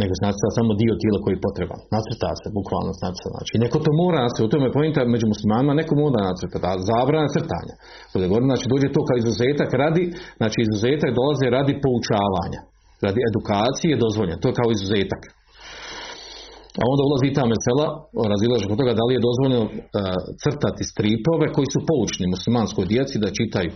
nego 0.01 0.12
se 0.14 0.26
nacrta 0.28 0.49
samo 0.59 0.72
dio 0.82 0.94
tijela 1.01 1.18
koji 1.22 1.32
je 1.34 1.44
potreban. 1.47 1.80
Nacrta 1.97 2.30
se, 2.40 2.47
bukvalno 2.59 2.92
se 2.97 3.03
nacrta. 3.09 3.30
Znači, 3.36 3.55
neko 3.64 3.78
to 3.84 3.90
mora 4.03 4.18
nacrtati, 4.24 4.49
u 4.49 4.53
tome 4.53 4.64
je 4.66 4.76
pojenta 4.78 5.01
među 5.14 5.26
muslimanima, 5.34 5.80
neko 5.80 5.92
mora 6.03 6.20
nacrtati, 6.30 6.64
a 6.70 6.72
zabrana 6.90 7.28
crtanja. 7.34 7.74
Znači, 8.49 8.64
dođe 8.72 8.88
to 8.97 9.01
kao 9.09 9.16
izuzetak 9.22 9.70
radi, 9.82 10.05
znači 10.40 10.59
izuzetak 10.66 11.11
dolaze 11.18 11.47
radi 11.59 11.74
poučavanja, 11.84 12.61
radi 13.07 13.20
edukacije 13.30 13.90
je 13.92 14.03
dozvoljen, 14.05 14.36
to 14.40 14.47
je 14.49 14.59
kao 14.61 14.68
izuzetak. 14.76 15.22
A 16.80 16.82
onda 16.92 17.03
ulazi 17.03 17.36
ta 17.38 17.44
mesela, 17.55 17.86
razilaže 18.34 18.68
kod 18.68 18.78
toga 18.80 18.92
da 18.99 19.05
li 19.07 19.12
je 19.16 19.26
dozvoljeno 19.28 19.62
uh, 19.66 19.72
crtati 20.42 20.82
stripove 20.92 21.47
koji 21.55 21.68
su 21.74 21.80
poučni 21.90 22.32
muslimanskoj 22.34 22.84
djeci 22.92 23.22
da 23.22 23.36
čitaju 23.38 23.72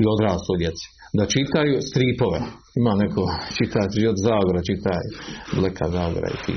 i 0.00 0.02
odrasloj 0.14 0.56
djeci 0.62 0.86
da 1.18 1.24
čitaju 1.34 1.74
stripove. 1.90 2.40
Ima 2.80 2.92
neko 3.02 3.22
čitati 3.58 4.00
od 4.12 4.16
Zagora, 4.26 4.60
čitaj 4.70 5.04
Bleka 5.58 5.86
Zagora 5.96 6.28
i 6.32 6.38
ti. 6.44 6.56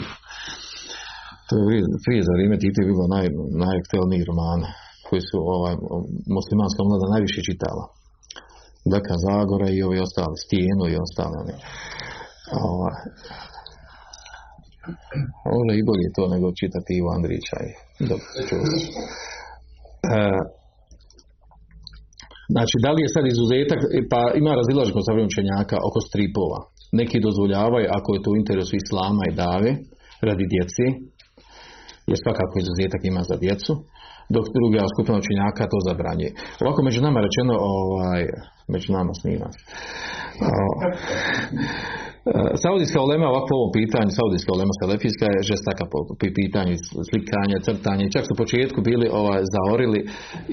To 1.47 1.53
je 1.57 1.81
prije 2.05 2.21
za 2.27 2.31
vrijeme 2.35 2.57
Tite 2.63 2.81
bilo 2.89 3.05
naj, 3.15 3.27
najaktualniji 3.63 4.27
romana 4.31 4.69
koji 5.07 5.21
su 5.29 5.37
ovaj, 5.55 5.75
muslimanska 6.37 6.81
mlada 6.87 7.07
najviše 7.13 7.41
čitala. 7.49 7.85
Bleka 8.91 9.15
Zagora 9.27 9.67
i 9.71 9.83
ovi 9.87 9.97
ostali, 10.05 10.35
Stijenu 10.43 10.85
i 10.89 10.99
ostali. 11.05 11.37
Ne. 11.49 11.55
Ovaj. 12.71 12.97
Ovo 15.53 15.61
i 15.79 15.87
bolje 15.89 16.07
to 16.15 16.23
nego 16.33 16.47
čitati 16.61 16.91
Ivo 16.99 17.09
Andrića. 17.17 17.57
Dobro, 18.09 18.27
čuo. 18.47 18.63
E, 20.17 20.19
Znači, 22.55 22.75
da 22.83 22.89
li 22.91 23.01
je 23.03 23.13
sad 23.15 23.23
izuzetak, 23.27 23.79
pa 24.11 24.21
ima 24.41 24.51
razilaž 24.59 24.89
kod 24.91 25.03
savremenog 25.05 25.31
učenjaka 25.33 25.77
oko 25.87 25.99
stripova. 26.09 26.59
Neki 26.99 27.25
dozvoljavaju, 27.27 27.87
ako 27.97 28.09
je 28.13 28.23
to 28.23 28.29
u 28.31 28.39
interesu 28.41 28.73
islama 28.75 29.23
i 29.27 29.35
dave, 29.43 29.71
radi 30.27 30.45
djeci, 30.53 30.85
jer 32.09 32.17
svakako 32.23 32.55
izuzetak 32.63 33.01
ima 33.03 33.21
za 33.29 33.35
djecu, 33.43 33.73
dok 34.35 34.45
druga 34.57 34.81
skupina 34.93 35.17
učenjaka 35.23 35.71
to 35.71 35.79
zabranje. 35.87 36.29
Ovako 36.63 36.79
među 36.87 36.99
nama 37.07 37.19
rečeno, 37.27 37.53
ovaj, 37.75 38.21
među 38.73 38.89
nama 38.97 39.13
snima. 39.21 39.47
Saudijska 42.63 42.99
ulema 43.07 43.25
ovako 43.27 43.47
po 43.49 43.55
ovom 43.59 43.71
pitanju, 43.79 44.11
Saudijska 44.17 44.51
ulema 44.57 44.73
selefijska 44.81 45.25
je 45.33 45.47
žestaka 45.51 45.83
po 45.91 45.99
pitanju 46.39 46.73
slikanja, 47.09 47.57
crtanja. 47.65 48.13
Čak 48.15 48.23
su 48.25 48.31
u 48.33 48.41
početku 48.43 48.79
bili 48.89 49.07
ovaj, 49.21 49.41
zaorili 49.55 49.99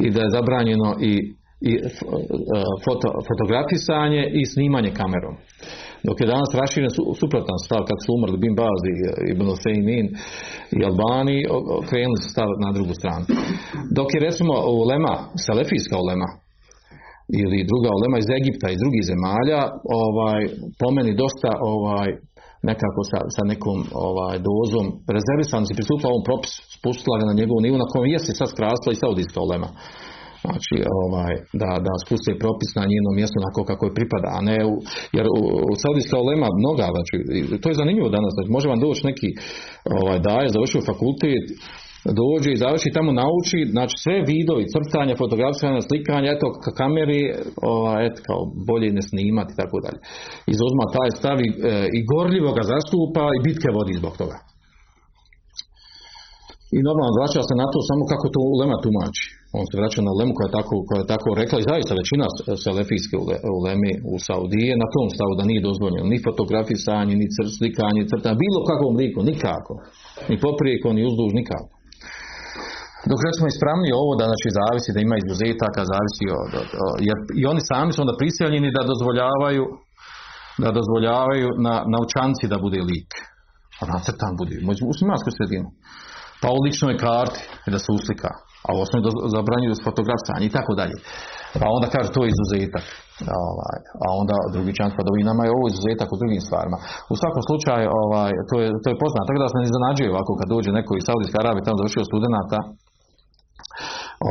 i 0.05 0.07
da 0.15 0.21
je 0.23 0.35
zabranjeno 0.37 0.91
i, 1.11 1.13
i 1.61 1.73
e, 1.75 1.81
foto, 2.85 3.09
fotografisanje 3.29 4.23
i 4.41 4.43
snimanje 4.53 4.91
kamerom. 5.01 5.37
Dok 6.07 6.17
je 6.21 6.33
danas 6.35 6.51
raširen 6.63 6.91
su, 6.97 7.03
suprotan 7.21 7.59
stav, 7.67 7.83
kako 7.89 8.03
su 8.05 8.11
umrli 8.17 8.43
Bin 8.45 8.55
Baz 8.61 8.81
i 8.93 8.95
Ibn 9.33 9.45
Husaymin 9.51 10.07
i 10.77 10.79
Albani, 10.89 11.39
krenuli 11.89 12.19
su 12.23 12.29
stav 12.35 12.49
na 12.65 12.71
drugu 12.77 12.95
stranu. 13.01 13.25
Dok 13.97 14.09
je 14.15 14.25
recimo 14.29 14.55
ulema, 14.83 15.13
selefijska 15.47 15.97
ulema, 16.05 16.29
ili 17.41 17.69
druga 17.71 17.91
ulema 17.99 18.17
iz 18.19 18.29
Egipta 18.39 18.67
i 18.71 18.81
drugih 18.83 19.03
zemalja, 19.11 19.61
ovaj, 20.03 20.41
po 20.81 20.89
meni 20.97 21.13
dosta 21.23 21.51
ovaj, 21.75 22.09
nekako 22.71 23.03
sa, 23.11 23.19
sa 23.35 23.43
nekom 23.53 23.79
ovaj, 24.09 24.37
dozom 24.49 24.87
rezervisano 25.17 25.65
se 25.67 25.79
pristupa 25.79 26.07
ovom 26.09 26.25
propisu, 26.29 26.59
spustila 26.77 27.17
ga 27.21 27.27
na 27.29 27.39
njegovu 27.41 27.61
nivu 27.67 27.77
na 27.83 27.91
kojem 27.91 28.13
jesi 28.15 28.39
sad 28.39 28.49
skrasla 28.55 28.91
i 28.93 29.01
saudijska 29.03 29.39
ulema. 29.47 29.69
Znači, 30.45 30.77
ovaj, 31.03 31.35
da, 31.63 31.71
da 31.87 31.93
spuste 32.05 32.33
propis 32.43 32.71
na 32.79 32.85
njeno 32.93 33.09
mjesto 33.19 33.37
onako 33.43 33.61
kako 33.71 33.83
je 33.87 33.97
pripada, 33.99 34.29
a 34.37 34.39
ne 34.51 34.59
u, 34.73 34.75
jer 35.17 35.27
u, 35.39 35.43
u 35.73 35.75
saudijska 35.83 36.17
ulema 36.25 36.49
mnoga, 36.61 36.87
znači, 36.97 37.15
to 37.61 37.67
je 37.69 37.81
zanimljivo 37.83 38.09
danas, 38.17 38.33
znači, 38.37 38.51
može 38.57 38.67
vam 38.73 38.81
doći 38.85 39.03
neki 39.11 39.29
ovaj, 39.99 40.19
daje, 40.29 40.55
završio 40.57 40.89
fakultet, 40.91 41.45
dođe 42.21 42.51
i 42.53 42.63
završi 42.65 42.97
tamo 42.97 43.11
nauči, 43.23 43.59
znači 43.77 43.95
sve 44.05 44.17
vidovi, 44.33 44.65
crtanja, 44.75 45.21
fotografiranja, 45.23 45.81
slikanja, 45.89 46.29
eto 46.37 46.47
ka 46.65 46.71
kameri, 46.81 47.23
ovaj, 47.73 48.01
eto 48.09 48.21
kao 48.29 48.41
bolje 48.69 48.89
ne 48.99 49.03
snimati 49.11 49.53
i 49.53 49.59
tako 49.63 49.77
dalje. 49.85 49.99
Izuzma 50.55 50.85
taj 50.97 51.11
stav 51.19 51.39
i, 51.47 51.49
e, 51.71 51.73
i 51.97 52.01
gorljivo 52.11 52.51
ga 52.59 52.65
zastupa 52.73 53.25
i 53.37 53.43
bitke 53.47 53.69
vodi 53.79 53.95
zbog 54.01 54.15
toga. 54.23 54.37
I 56.77 56.79
normalno 56.89 57.13
vraća 57.19 57.41
se 57.49 57.55
na 57.63 57.67
to 57.73 57.79
samo 57.91 58.03
kako 58.13 58.27
to 58.35 58.41
ulema 58.55 58.77
tumači. 58.85 59.27
On 59.61 59.65
se 59.69 59.75
vraća 59.81 60.01
na 60.07 60.11
ulemu 60.17 60.33
koja 60.37 60.47
je 60.49 60.57
tako, 60.59 60.75
koja 60.89 60.99
je 61.03 61.11
tako 61.15 61.29
rekla 61.43 61.57
i 61.59 61.69
zaista 61.71 61.93
većina 62.03 62.27
selefijske 62.65 63.15
ule- 63.25 63.43
uleme 63.59 63.91
u 64.13 64.15
Saudije 64.27 64.73
na 64.83 64.89
tom 64.95 65.07
stavu 65.17 65.33
da 65.39 65.45
nije 65.51 65.67
dozvoljeno 65.69 66.07
ni 66.13 66.19
fotografisanje, 66.29 67.13
ni 67.21 67.27
cr, 67.35 67.47
slikanje, 67.59 68.03
crtanje, 68.11 68.43
bilo 68.45 68.61
kakvom 68.71 68.95
liku, 69.03 69.19
nikako. 69.31 69.73
Ni 70.31 70.37
poprijeko, 70.47 70.87
ni 70.97 71.03
uzduž, 71.09 71.31
nikako. 71.41 71.71
Dok 73.11 73.21
recimo 73.29 73.47
ispravnije 73.49 73.93
ovo 74.03 74.13
da 74.21 74.25
znači 74.31 74.49
zavisi 74.59 74.95
da 74.95 75.01
ima 75.03 75.17
izuzetaka, 75.19 75.81
zavisi 75.93 76.25
od, 76.43 76.51
od- 76.63 76.75
od- 76.85 77.01
jer 77.09 77.17
i 77.41 77.43
oni 77.53 77.61
sami 77.71 77.91
su 77.93 77.99
onda 78.05 78.15
prisiljeni 78.21 78.69
da 78.77 78.83
dozvoljavaju 78.93 79.65
da 80.65 80.71
dozvoljavaju 80.79 81.49
na 81.67 81.75
naučanci 81.95 82.45
da 82.53 82.59
bude 82.65 82.81
lik. 82.91 83.11
A 83.81 83.83
nacrtan 83.93 84.33
bude, 84.41 84.55
u 84.63 84.67
muslimansku 84.93 85.31
sredinu. 85.39 85.69
Pa 86.43 86.49
u 86.57 86.59
ličnoj 86.67 86.95
karti 87.05 87.41
da 87.75 87.79
se 87.85 87.91
uslika. 87.99 88.31
A 88.67 88.69
u 88.77 88.79
osnovi 88.85 89.03
zabranjuju 89.37 89.85
fotografisanje 89.89 90.45
i 90.47 90.55
tako 90.57 90.73
dalje. 90.81 90.97
Pa 91.61 91.67
onda 91.77 91.87
kaže 91.95 92.09
to 92.13 92.21
je 92.23 92.33
izuzetak. 92.35 92.85
Ovaj, 93.49 93.79
a 94.05 94.07
onda 94.21 94.37
drugi 94.55 94.73
čan 94.79 94.91
pa 94.97 95.03
i 95.21 95.29
nama 95.31 95.43
je 95.45 95.55
ovo 95.57 95.65
izuzetak 95.73 96.09
u 96.11 96.21
drugim 96.21 96.43
stvarima. 96.47 96.79
U 97.13 97.15
svakom 97.21 97.43
slučaju 97.49 97.87
ovaj, 98.03 98.33
to, 98.51 98.57
je, 98.63 98.69
to 98.83 98.87
je 98.91 99.01
poznato. 99.03 99.27
Tako 99.29 99.41
da 99.43 99.51
se 99.51 99.59
ne 99.59 99.67
iznenađuje 99.69 100.09
ovako 100.15 100.33
kad 100.41 100.47
dođe 100.55 100.71
neko 100.79 100.93
iz 100.95 101.05
Saudijske 101.07 101.37
Arabije 101.39 101.63
tamo 101.65 101.81
završio 101.81 102.11
studenata 102.11 102.59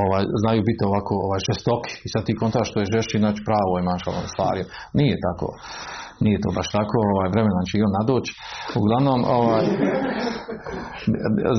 ovaj, 0.01 0.23
znaju 0.41 0.61
biti 0.69 0.81
ovako 0.89 1.13
ovaj, 1.25 1.39
žestoki 1.49 1.93
i 2.05 2.07
sad 2.13 2.21
ti 2.27 2.39
kontaš 2.41 2.65
što 2.69 2.77
je 2.79 2.91
žešći 2.95 3.23
znači 3.23 3.41
pravo 3.49 3.71
je 3.75 3.89
mašalom 3.91 4.25
stvari. 4.33 4.61
Nije 4.99 5.15
tako. 5.27 5.47
Nije 6.25 6.37
to 6.43 6.49
baš 6.57 6.67
tako, 6.77 6.95
ovaj, 7.13 7.29
vremena 7.33 7.61
će 7.67 7.73
i 7.75 7.85
on 7.87 7.93
nadoći. 7.99 8.31
Uglavnom, 8.79 9.19
ovaj, 9.39 9.65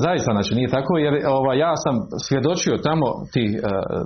zaista 0.05 0.29
znači 0.37 0.51
nije 0.59 0.69
tako 0.77 0.93
jer 1.05 1.13
ovaj, 1.37 1.55
ja 1.65 1.73
sam 1.83 1.95
svjedočio 2.27 2.85
tamo 2.89 3.07
ti, 3.33 3.43
eh, 3.53 3.59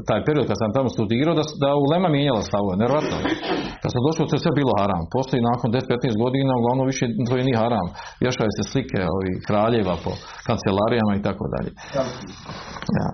taj 0.08 0.22
period 0.28 0.46
kad 0.50 0.58
sam 0.62 0.76
tamo 0.78 0.90
studirao 0.96 1.36
da, 1.40 1.44
da 1.64 1.70
ulema 1.86 2.08
mijenjala 2.16 2.42
stavove, 2.50 2.76
nevjerojatno. 2.82 3.18
Kad 3.82 3.90
sam 3.94 4.02
došao 4.08 4.28
to 4.30 4.36
je 4.36 4.46
sve 4.46 4.54
bilo 4.60 4.74
haram. 4.82 5.04
Postoji 5.16 5.48
nakon 5.52 5.70
10-15 5.72 6.24
godina 6.24 6.52
uglavnom 6.60 6.86
više 6.92 7.04
to 7.28 7.34
je 7.38 7.48
nije 7.48 7.62
haram. 7.64 7.88
Vješaju 8.24 8.52
se 8.58 8.64
slike 8.72 9.00
ovih 9.16 9.36
kraljeva 9.48 9.96
po 10.04 10.12
kancelarijama 10.48 11.14
i 11.16 11.24
tako 11.28 11.46
dalje. 11.54 11.70
Ja. 13.00 13.08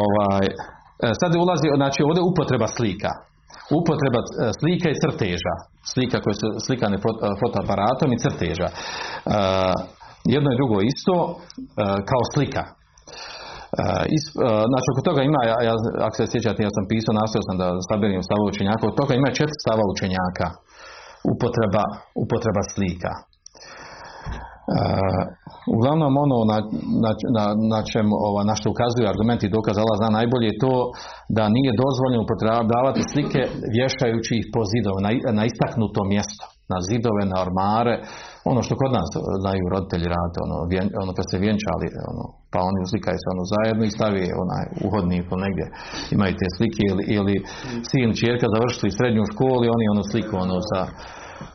Ovaj, 0.00 0.44
e, 1.04 1.06
sad 1.20 1.30
ulazi, 1.44 1.68
znači 1.80 2.00
ovdje 2.08 2.22
upotreba 2.30 2.68
slika. 2.76 3.10
Upotreba 3.78 4.20
e, 4.22 4.26
slika 4.60 4.88
i 4.90 5.00
crteža. 5.02 5.54
Slika 5.92 6.16
koje 6.24 6.34
su 6.40 6.46
slikane 6.66 6.96
fot- 7.04 7.22
fotoaparatom 7.40 8.10
i 8.12 8.20
crteža. 8.24 8.68
E, 8.70 8.74
jedno 10.34 10.48
i 10.50 10.58
drugo 10.60 10.76
isto 10.92 11.14
kao 12.10 12.22
slika. 12.34 12.62
Znači 14.70 14.86
oko 14.92 15.02
toga 15.08 15.20
ima, 15.22 15.40
ja, 15.68 15.74
ako 16.06 16.14
se 16.16 16.32
sjećate, 16.32 16.60
ja 16.66 16.72
sam 16.76 16.84
pisao, 16.92 17.18
nastojao 17.20 17.48
sam 17.48 17.56
da 17.62 17.66
saberim 17.88 18.26
stavove 18.28 18.48
učenjaka, 18.52 18.82
od 18.90 18.96
toga 19.00 19.12
ima 19.14 19.30
četiri 19.38 19.62
stava 19.64 19.84
učenjaka. 19.94 20.46
Upotreba, 21.32 21.84
upotreba 22.22 22.62
slika. 22.74 23.12
E, 24.72 24.76
uglavnom 25.76 26.12
ono 26.24 26.38
na, 26.50 26.58
na, 27.04 27.10
na, 27.36 27.44
na 27.74 27.80
čemu 27.92 28.14
ova, 28.28 28.40
na 28.50 28.54
što 28.58 28.66
ukazuju 28.70 29.06
argumenti 29.12 29.44
i 29.46 29.54
dokaz 29.56 29.74
Allah 29.78 29.96
zna 30.00 30.10
najbolje 30.18 30.46
je 30.50 30.60
to 30.64 30.74
da 31.36 31.44
nije 31.56 31.80
dozvoljeno 31.84 32.22
upotrebljavati 32.24 33.08
slike 33.12 33.40
vješajući 33.76 34.32
ih 34.40 34.46
po 34.54 34.60
zidove, 34.72 34.98
na, 35.06 35.10
na 35.38 35.42
istaknuto 35.50 36.00
mjesto, 36.12 36.44
na 36.72 36.78
zidove, 36.88 37.22
na 37.32 37.36
ormare, 37.46 37.94
ono 38.50 38.60
što 38.64 38.72
kod 38.80 38.90
nas 38.98 39.10
znaju 39.42 39.64
roditelji 39.74 40.06
raditi, 40.14 40.38
ono, 40.46 40.56
vjen, 40.72 40.88
ono 41.02 41.12
kad 41.18 41.26
se 41.30 41.36
vjenčali, 41.44 41.86
ono, 42.12 42.24
pa 42.52 42.58
oni 42.68 42.78
uslikaju 42.86 43.18
se 43.20 43.28
ono 43.34 43.44
zajedno 43.54 43.82
i 43.86 43.94
stavi 43.96 44.22
onaj 44.44 44.64
uhodnik 44.86 45.24
ili 45.30 45.44
negdje, 45.46 45.66
imaju 46.16 46.32
te 46.40 46.48
slike 46.56 46.82
ili, 46.92 47.04
ili 47.18 47.34
sin 47.90 48.08
čerka 48.20 48.46
završili 48.54 48.96
srednju 48.98 49.22
školu 49.32 49.62
i 49.64 49.72
oni 49.76 49.86
ono 49.94 50.02
sliku 50.10 50.32
ono 50.44 50.56
sa 50.70 50.80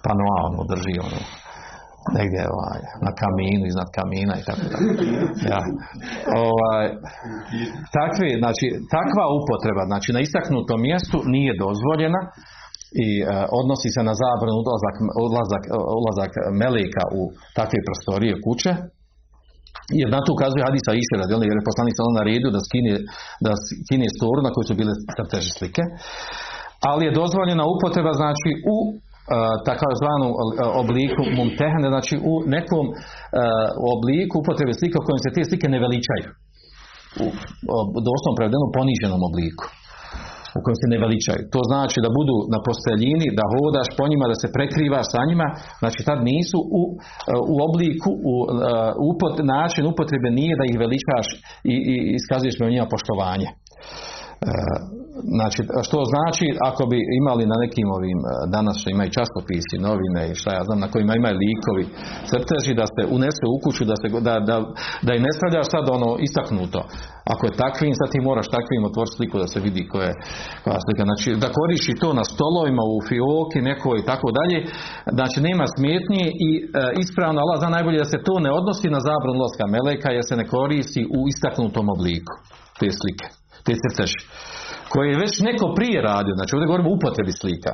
panoa 0.05 0.39
ono 0.49 0.61
drži 0.71 0.95
ono 1.07 1.21
negdje 2.17 2.41
ovaj, 2.57 2.79
na 3.05 3.11
kaminu, 3.21 3.63
iznad 3.67 3.89
kamina 3.97 4.33
i 4.37 4.43
tako 4.49 4.65
dalje. 4.71 4.89
Ja. 5.51 5.61
Ovaj, 6.47 6.85
takvi, 7.99 8.29
znači, 8.43 8.65
takva 8.95 9.25
upotreba, 9.39 9.83
znači 9.91 10.09
na 10.15 10.21
istaknutom 10.27 10.79
mjestu 10.89 11.17
nije 11.33 11.51
dozvoljena 11.65 12.21
i 13.05 13.09
e, 13.21 13.25
odnosi 13.61 13.89
se 13.95 14.01
na 14.09 14.13
zabranu 14.23 14.57
odlazak, 14.61 14.95
odlazak, 15.25 15.63
ulazak 16.01 16.31
meleka 16.61 17.03
u 17.19 17.21
takve 17.57 17.79
prostorije 17.87 18.33
kuće, 18.45 18.71
jer 19.99 20.07
na 20.15 20.19
to 20.23 20.29
ukazuje 20.37 20.67
hadisa 20.69 20.91
Iše 21.01 21.15
jer 21.49 21.57
je 21.59 21.69
poslanik 21.69 21.93
sallallahu 21.95 22.21
naredio 22.21 22.49
da 22.57 22.61
skine, 22.67 22.93
da 23.45 23.51
skine 23.85 24.07
storu 24.17 24.39
na 24.45 24.51
kojoj 24.53 24.67
su 24.69 24.75
bile 24.81 24.93
crteže 25.17 25.51
slike. 25.59 25.83
Ali 26.89 27.05
je 27.05 27.17
dozvoljena 27.21 27.63
upotreba 27.73 28.13
znači 28.21 28.49
u 28.75 28.77
takozvanu 29.69 30.27
obliku 30.83 31.21
mumtehne, 31.37 31.87
znači 31.93 32.15
u 32.31 32.33
nekom 32.55 32.85
obliku 33.95 34.33
upotrebe 34.41 34.73
slika 34.79 34.97
u 34.99 35.05
kojem 35.05 35.21
se 35.23 35.35
te 35.35 35.41
slike 35.49 35.67
ne 35.75 35.79
veličaju. 35.85 36.27
U, 37.23 37.25
doslovno 38.07 38.37
prevedeno 38.37 38.67
poniženom 38.77 39.21
obliku 39.29 39.65
u 40.57 40.59
kojem 40.63 40.77
se 40.81 40.87
ne 40.93 40.97
veličaju. 41.03 41.41
To 41.53 41.59
znači 41.71 41.97
da 42.05 42.09
budu 42.19 42.35
na 42.53 42.59
posteljini, 42.67 43.27
da 43.39 43.45
hodaš 43.53 43.89
po 43.97 44.03
njima, 44.11 44.25
da 44.31 44.37
se 44.41 44.53
prekrivaš 44.55 45.07
sa 45.13 45.21
njima, 45.29 45.47
znači 45.81 45.99
tad 46.07 46.19
nisu 46.31 46.59
u, 46.79 46.81
u 47.53 47.55
obliku, 47.67 48.11
u 48.33 48.35
upot, 49.11 49.33
način 49.55 49.83
upotrebe 49.91 50.29
nije 50.39 50.53
da 50.59 50.65
ih 50.67 50.77
veličaš 50.83 51.27
i, 51.73 51.75
i 51.91 51.95
iskazuješ 52.19 52.55
me 52.57 52.73
njima 52.73 52.93
poštovanje. 52.95 53.47
Znači, 55.37 55.61
što 55.87 55.99
znači 56.13 56.47
ako 56.69 56.83
bi 56.91 56.99
imali 57.21 57.43
na 57.51 57.57
nekim 57.63 57.87
ovim, 57.97 58.19
e, 58.23 58.29
danas 58.55 58.75
što 58.79 58.87
imaju 58.89 59.15
časopisi, 59.17 59.83
novine 59.87 60.21
i 60.27 60.37
šta 60.39 60.49
ja 60.57 60.63
znam, 60.67 60.79
na 60.83 60.91
kojima 60.93 61.13
imaju 61.15 61.35
likovi, 61.45 61.85
crteži 62.29 62.73
da 62.81 62.85
se 62.95 63.01
unese 63.17 63.45
u 63.53 63.57
kuću, 63.63 63.83
da, 63.91 63.95
se, 64.01 64.07
da, 64.27 64.35
da, 64.49 64.55
da 65.05 65.11
i 65.15 65.23
ne 65.25 65.31
stavljaš 65.37 65.67
sad 65.73 65.85
ono 65.97 66.09
istaknuto. 66.27 66.81
Ako 67.33 67.43
je 67.45 67.59
takvim, 67.63 67.93
sad 67.99 68.07
ti 68.13 68.19
moraš 68.29 68.47
takvim 68.57 68.83
otvoriti 68.89 69.17
sliku 69.17 69.35
da 69.43 69.47
se 69.53 69.59
vidi 69.67 69.83
koja 69.91 70.07
je 70.09 70.15
koja 70.63 70.79
slika. 70.85 71.03
Znači, 71.09 71.29
da 71.43 71.55
koriši 71.57 71.99
to 72.01 72.09
na 72.19 72.25
stolovima, 72.33 72.83
u 72.95 72.97
fioki, 73.07 73.59
nekoj 73.71 73.97
i 73.99 74.07
tako 74.11 74.27
dalje, 74.39 74.57
znači 75.17 75.37
nema 75.47 75.65
smetnje 75.75 76.25
i 76.47 76.49
e, 76.59 76.61
ispravno 77.03 77.37
Allah 77.43 77.57
zna 77.61 77.69
najbolje 77.75 78.03
da 78.03 78.09
se 78.13 78.25
to 78.27 78.35
ne 78.45 78.51
odnosi 78.59 78.87
na 78.95 78.99
zabranu 79.07 79.37
ulaska 79.39 79.65
meleka 79.75 80.09
jer 80.17 80.23
se 80.29 80.35
ne 80.41 80.45
koristi 80.55 81.01
u 81.17 81.19
istaknutom 81.31 81.85
obliku 81.95 82.33
te 82.79 82.89
slike 82.99 83.38
te 83.65 83.73
crteži, 83.81 84.19
koje 84.91 85.07
je 85.09 85.21
već 85.23 85.33
neko 85.49 85.65
prije 85.77 85.97
radio, 86.11 86.33
znači 86.37 86.51
ovdje 86.53 86.69
govorimo 86.69 86.89
o 86.89 86.95
upotrebi 86.97 87.33
slika. 87.41 87.73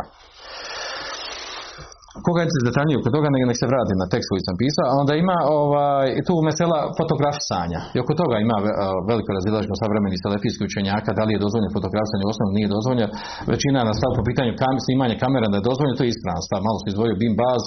koga 2.26 2.40
je 2.42 2.48
detaljnije 2.70 2.98
oko 3.00 3.10
toga, 3.16 3.28
nek, 3.30 3.58
se 3.62 3.72
vrati 3.72 3.94
na 4.02 4.08
tekst 4.14 4.28
koji 4.32 4.42
sam 4.48 4.56
pisao, 4.64 4.88
onda 5.02 5.14
ima 5.16 5.38
ovaj, 5.60 6.08
tu 6.28 6.36
mesela 6.50 6.80
fotografisanja. 7.00 7.80
I 7.96 7.98
oko 8.04 8.14
toga 8.22 8.36
ima 8.46 8.58
e, 8.62 8.64
veliko 9.10 9.30
razilaženje 9.38 9.76
savremenih 9.84 10.20
selefijskih 10.26 10.66
učenjaka, 10.70 11.10
da 11.18 11.24
li 11.26 11.32
je 11.34 11.44
dozvoljeno 11.46 11.76
fotografisanje, 11.78 12.24
u 12.26 12.34
osnovu 12.34 12.52
nije 12.58 12.74
dozvoljeno. 12.76 13.12
Većina 13.54 13.80
na 13.90 13.94
stav 14.00 14.12
po 14.18 14.24
pitanju 14.30 14.52
kam, 14.62 14.76
snimanja 14.86 15.16
kamera 15.24 15.48
da 15.52 15.58
je 15.58 15.68
dozvoljeno, 15.70 15.98
to 15.98 16.06
je 16.06 16.12
ispravan 16.14 16.44
stav. 16.48 16.60
Malo 16.68 16.78
se 16.80 16.88
izdvojio 16.92 17.20
Bim 17.22 17.36
Baz, 17.42 17.64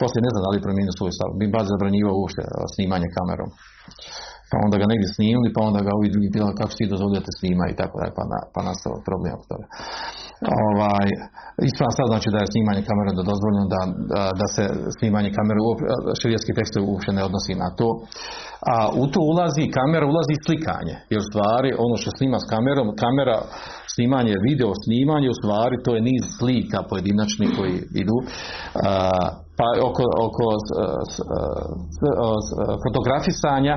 poslije 0.00 0.20
ne 0.26 0.30
znam 0.32 0.42
da 0.44 0.48
li 0.50 0.56
je 0.58 0.66
promijenio 0.66 0.94
svoj 0.98 1.12
stav. 1.16 1.28
Bim 1.40 1.50
Baz 1.54 1.64
zabranjivao 1.72 2.14
uopšte 2.20 2.42
e, 2.46 2.48
snimanje 2.74 3.08
kamerom 3.16 3.50
pa 4.50 4.56
onda 4.64 4.76
ga 4.80 4.86
negdje 4.92 5.08
snimili, 5.16 5.54
pa 5.56 5.60
onda 5.68 5.80
ga 5.86 5.92
ovi 5.98 6.12
drugi 6.14 6.28
pitali 6.34 6.58
kako 6.60 6.72
si 6.76 6.92
dozvoljate 6.94 7.30
snima 7.38 7.64
i 7.68 7.76
tako 7.80 7.94
dalje, 8.00 8.12
pa, 8.18 8.24
na, 8.32 8.38
pa 8.54 8.60
nastao 8.68 8.94
problem 9.08 9.32
oko 9.36 9.46
toga. 9.52 9.66
Ovaj, 10.66 11.08
ispravno 11.68 11.94
sad 11.98 12.06
znači 12.12 12.28
da 12.34 12.38
je 12.40 12.52
snimanje 12.54 12.82
kamere 12.90 13.10
da 13.18 13.30
dozvoljeno 13.32 13.66
da, 13.74 13.82
da, 14.40 14.46
se 14.54 14.64
snimanje 14.98 15.30
kamere, 15.38 15.60
širijetski 16.20 16.52
tekst 16.58 16.74
uopće 16.76 17.10
ne 17.18 17.22
odnosi 17.28 17.54
na 17.62 17.68
to. 17.78 17.88
A 18.72 18.76
u 19.02 19.04
to 19.12 19.20
ulazi 19.32 19.64
kamera, 19.78 20.04
ulazi 20.12 20.36
slikanje. 20.46 20.94
Jer 21.12 21.22
stvari 21.30 21.70
ono 21.86 21.96
što 22.00 22.10
snima 22.18 22.38
s 22.44 22.46
kamerom, 22.52 22.88
kamera 23.04 23.38
snimanje, 23.94 24.44
video 24.48 24.72
snimanje, 24.84 25.28
u 25.30 25.38
stvari 25.40 25.76
to 25.84 25.90
je 25.96 26.06
niz 26.10 26.22
slika 26.38 26.78
pojedinačni 26.90 27.46
koji 27.56 27.76
idu. 28.02 28.16
Pa 29.60 29.68
oko, 29.88 30.04
oko 30.26 30.46
fotografisanja, 32.84 33.74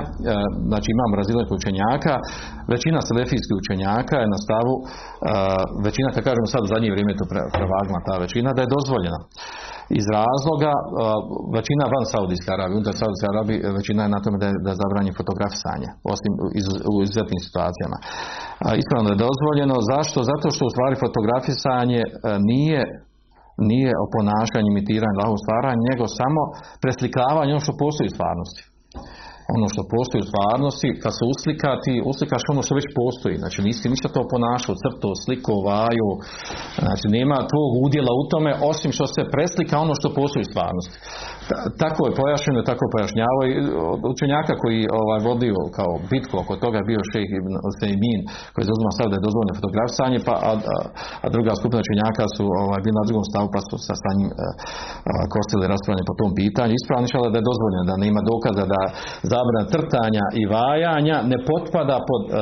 znači 0.70 0.88
imam 0.94 1.10
razilaženje 1.20 1.56
učenjaka, 1.60 2.14
većina 2.74 2.98
selefijskih 3.08 3.54
učenjaka 3.62 4.16
je 4.22 4.32
na 4.34 4.38
stavu, 4.44 4.74
većina, 5.86 6.08
kad 6.14 6.22
kažemo 6.28 6.46
sad 6.52 6.60
u 6.64 6.72
zadnje 6.72 6.94
vrijeme 6.94 7.20
to 7.20 7.26
prevagla 7.56 7.98
ta 8.08 8.14
većina, 8.24 8.48
da 8.56 8.60
je 8.62 8.74
dozvoljena 8.76 9.20
iz 10.00 10.06
razloga 10.18 10.72
većina 11.58 11.84
van 11.94 12.04
Saudijske 12.12 12.50
Arabije, 12.56 12.76
unutar 12.76 12.94
Saudijske 13.00 13.28
Arabije 13.32 13.58
većina 13.78 14.00
je 14.02 14.14
na 14.16 14.20
tome 14.24 14.36
da 14.42 14.46
je, 14.50 14.54
da 14.66 14.80
zabranje 14.82 15.12
fotografisanje, 15.20 15.88
osim 16.14 16.32
u 16.94 16.96
izuzetnim 17.06 17.40
situacijama. 17.46 17.96
Ispravno 18.82 19.08
je 19.10 19.22
dozvoljeno. 19.26 19.76
Zašto? 19.92 20.18
Zato 20.32 20.46
što 20.54 20.62
u 20.66 20.74
stvari 20.74 20.96
fotografisanje 21.04 22.02
e, 22.06 22.08
nije 22.52 22.80
nije 23.70 23.92
o 24.02 24.06
ponašanju, 24.14 24.68
imitiranju 24.70 25.18
Allahu 25.18 25.38
stvaranja, 25.44 25.88
nego 25.90 26.04
samo 26.20 26.40
preslikavanje 26.82 27.50
ono 27.52 27.64
što 27.66 27.80
postoji 27.84 28.08
u 28.10 28.14
stvarnosti 28.16 28.62
ono 29.56 29.66
što 29.72 29.82
postoji 29.94 30.20
u 30.22 30.30
stvarnosti, 30.30 30.88
kad 31.02 31.12
se 31.18 31.22
uslika, 31.32 31.68
ti 31.84 31.94
uslikaš 32.12 32.42
ono 32.52 32.60
što 32.64 32.78
već 32.78 32.86
postoji. 33.00 33.40
Znači 33.42 33.58
nisi 33.68 33.92
ništa 33.94 34.08
to 34.16 34.22
ponašao, 34.34 34.80
crto, 34.82 35.08
sliko, 35.24 35.54
vaju, 35.70 36.08
znači 36.86 37.06
nema 37.18 37.48
tvog 37.52 37.70
udjela 37.86 38.12
u 38.20 38.24
tome, 38.32 38.50
osim 38.72 38.90
što 38.96 39.06
se 39.14 39.30
preslika 39.34 39.74
ono 39.84 39.94
što 39.98 40.16
postoji 40.20 40.42
u 40.44 40.50
stvarnosti. 40.52 40.96
Tako 41.82 42.00
je 42.06 42.16
pojašnjeno, 42.20 42.60
tako 42.70 42.84
pojašnjavao 42.94 43.42
i 43.46 43.52
učenjaka 44.14 44.54
koji 44.62 44.80
ovaj, 45.00 45.20
vodio 45.28 45.58
kao 45.78 45.92
bitku 46.12 46.34
oko 46.42 46.54
toga 46.64 46.80
bio 46.90 47.00
šejh 47.12 47.30
Ibn 47.40 47.54
Sejmin 47.78 48.20
koji 48.52 48.68
zauzima 48.70 48.90
stav 48.96 49.06
da 49.10 49.16
je 49.16 49.26
dozvoljeno 49.26 49.58
fotografisanje, 49.60 50.18
pa, 50.28 50.34
a, 50.50 50.52
a, 51.24 51.26
druga 51.34 51.52
skupina 51.58 51.80
učenjaka 51.84 52.24
su 52.36 52.44
ovaj, 52.62 52.80
bili 52.84 52.96
na 53.00 53.08
drugom 53.08 53.24
stavu 53.30 53.46
pa 53.54 53.60
su 53.68 53.76
sa, 53.86 53.94
sa 54.02 54.10
njim 54.18 54.30
a, 54.32 54.36
kostili 55.34 55.70
raspravljanje 55.72 56.10
po 56.10 56.18
tom 56.20 56.30
pitanju. 56.40 56.72
Ispravno 56.74 57.06
da 57.32 57.38
je 57.38 57.48
dozvoljeno, 57.50 57.84
da 57.90 58.02
nema 58.06 58.20
dokaza 58.32 58.64
da 58.74 58.80
zabrana 59.32 59.64
trtanja 59.74 60.24
i 60.40 60.42
vajanja 60.54 61.16
ne 61.32 61.38
potpada 61.50 61.96
pod, 62.08 62.22
uh, 62.28 62.34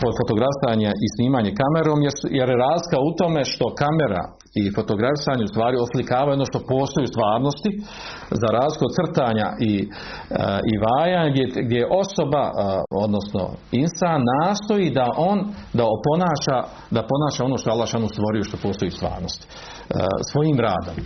pod 0.00 0.12
fotografisanje 0.20 0.90
i 1.04 1.06
snimanje 1.14 1.50
kamerom 1.60 1.98
jer, 2.06 2.14
jer 2.38 2.48
je 2.52 2.62
razlika 2.66 2.98
u 3.08 3.10
tome 3.20 3.40
što 3.52 3.66
kamera 3.82 4.22
i 4.54 4.62
fotografisanje 4.76 5.44
u 5.44 5.52
stvari 5.54 5.76
oslikavaju 5.86 6.34
ono 6.34 6.50
što 6.50 6.58
postoji 6.74 7.04
u 7.04 7.12
stvarnosti 7.14 7.70
za 8.42 8.48
razliku 8.58 8.84
od 8.88 8.96
crtanja 8.98 9.48
i, 9.70 9.72
uh, 9.86 10.58
i 10.72 10.74
vajanja 10.84 11.30
gdje, 11.32 11.46
gdje 11.66 11.90
osoba 12.02 12.42
uh, 12.50 12.54
odnosno 13.04 13.42
insan 13.82 14.20
nastoji 14.42 14.90
da 14.90 15.06
on 15.30 15.38
da 15.78 15.84
oponaša 15.96 16.58
da 16.96 17.08
ponaša 17.10 17.44
ono 17.44 17.56
što 17.58 17.70
Allah 17.70 17.88
stvorio 17.88 18.44
što 18.48 18.56
postoji 18.66 18.88
u 18.88 18.98
stvarnosti 18.98 19.46
svojim 20.30 20.58
radom 20.66 20.96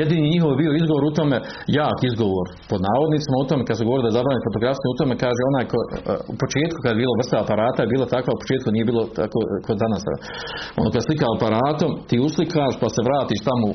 Jedini 0.00 0.32
njihov 0.34 0.50
bio 0.62 0.72
izgovor 0.80 1.04
u 1.10 1.16
tome, 1.18 1.36
jak 1.80 1.98
izgovor 2.10 2.46
pod 2.70 2.80
navodnicima 2.88 3.36
u 3.38 3.48
tome 3.50 3.62
kad 3.68 3.76
se 3.78 3.84
govori 3.88 4.02
da 4.04 4.20
je 4.36 4.46
fotografstvo 4.48 4.86
u 4.90 4.98
tome 5.00 5.14
kaže 5.24 5.42
onaj 5.50 5.64
ko, 5.72 5.78
e, 5.82 5.88
u 6.32 6.34
početku 6.42 6.78
kad 6.82 6.90
je 6.92 7.02
bilo 7.02 7.14
vrsta 7.20 7.36
aparata 7.44 7.80
je 7.82 7.92
bilo 7.94 8.06
tako, 8.14 8.28
u 8.32 8.42
početku 8.42 8.68
nije 8.74 8.86
bilo 8.90 9.02
tako 9.20 9.38
kod 9.66 9.76
danas. 9.84 10.02
Ono 10.80 10.88
kad 10.92 11.02
slika 11.06 11.26
aparatom 11.36 11.90
ti 12.08 12.16
uslikaš 12.28 12.74
pa 12.80 12.88
se 12.94 13.00
vratiš 13.08 13.40
tamo 13.48 13.66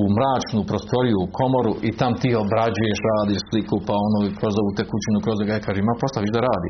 u 0.00 0.02
mračnu 0.16 0.60
prostoriju, 0.70 1.16
u 1.20 1.30
komoru 1.38 1.72
i 1.88 1.90
tam 2.00 2.12
ti 2.22 2.30
obrađuješ, 2.44 2.98
radiš 3.10 3.40
sliku, 3.50 3.76
pa 3.86 3.94
ono 4.06 4.18
kroz 4.40 4.54
ovu 4.62 4.70
tekućinu, 4.80 5.18
kroz 5.24 5.38
ga 5.48 5.64
kaže, 5.66 5.78
ima 5.80 5.94
postaviš 6.02 6.30
da 6.36 6.40
radi. 6.50 6.68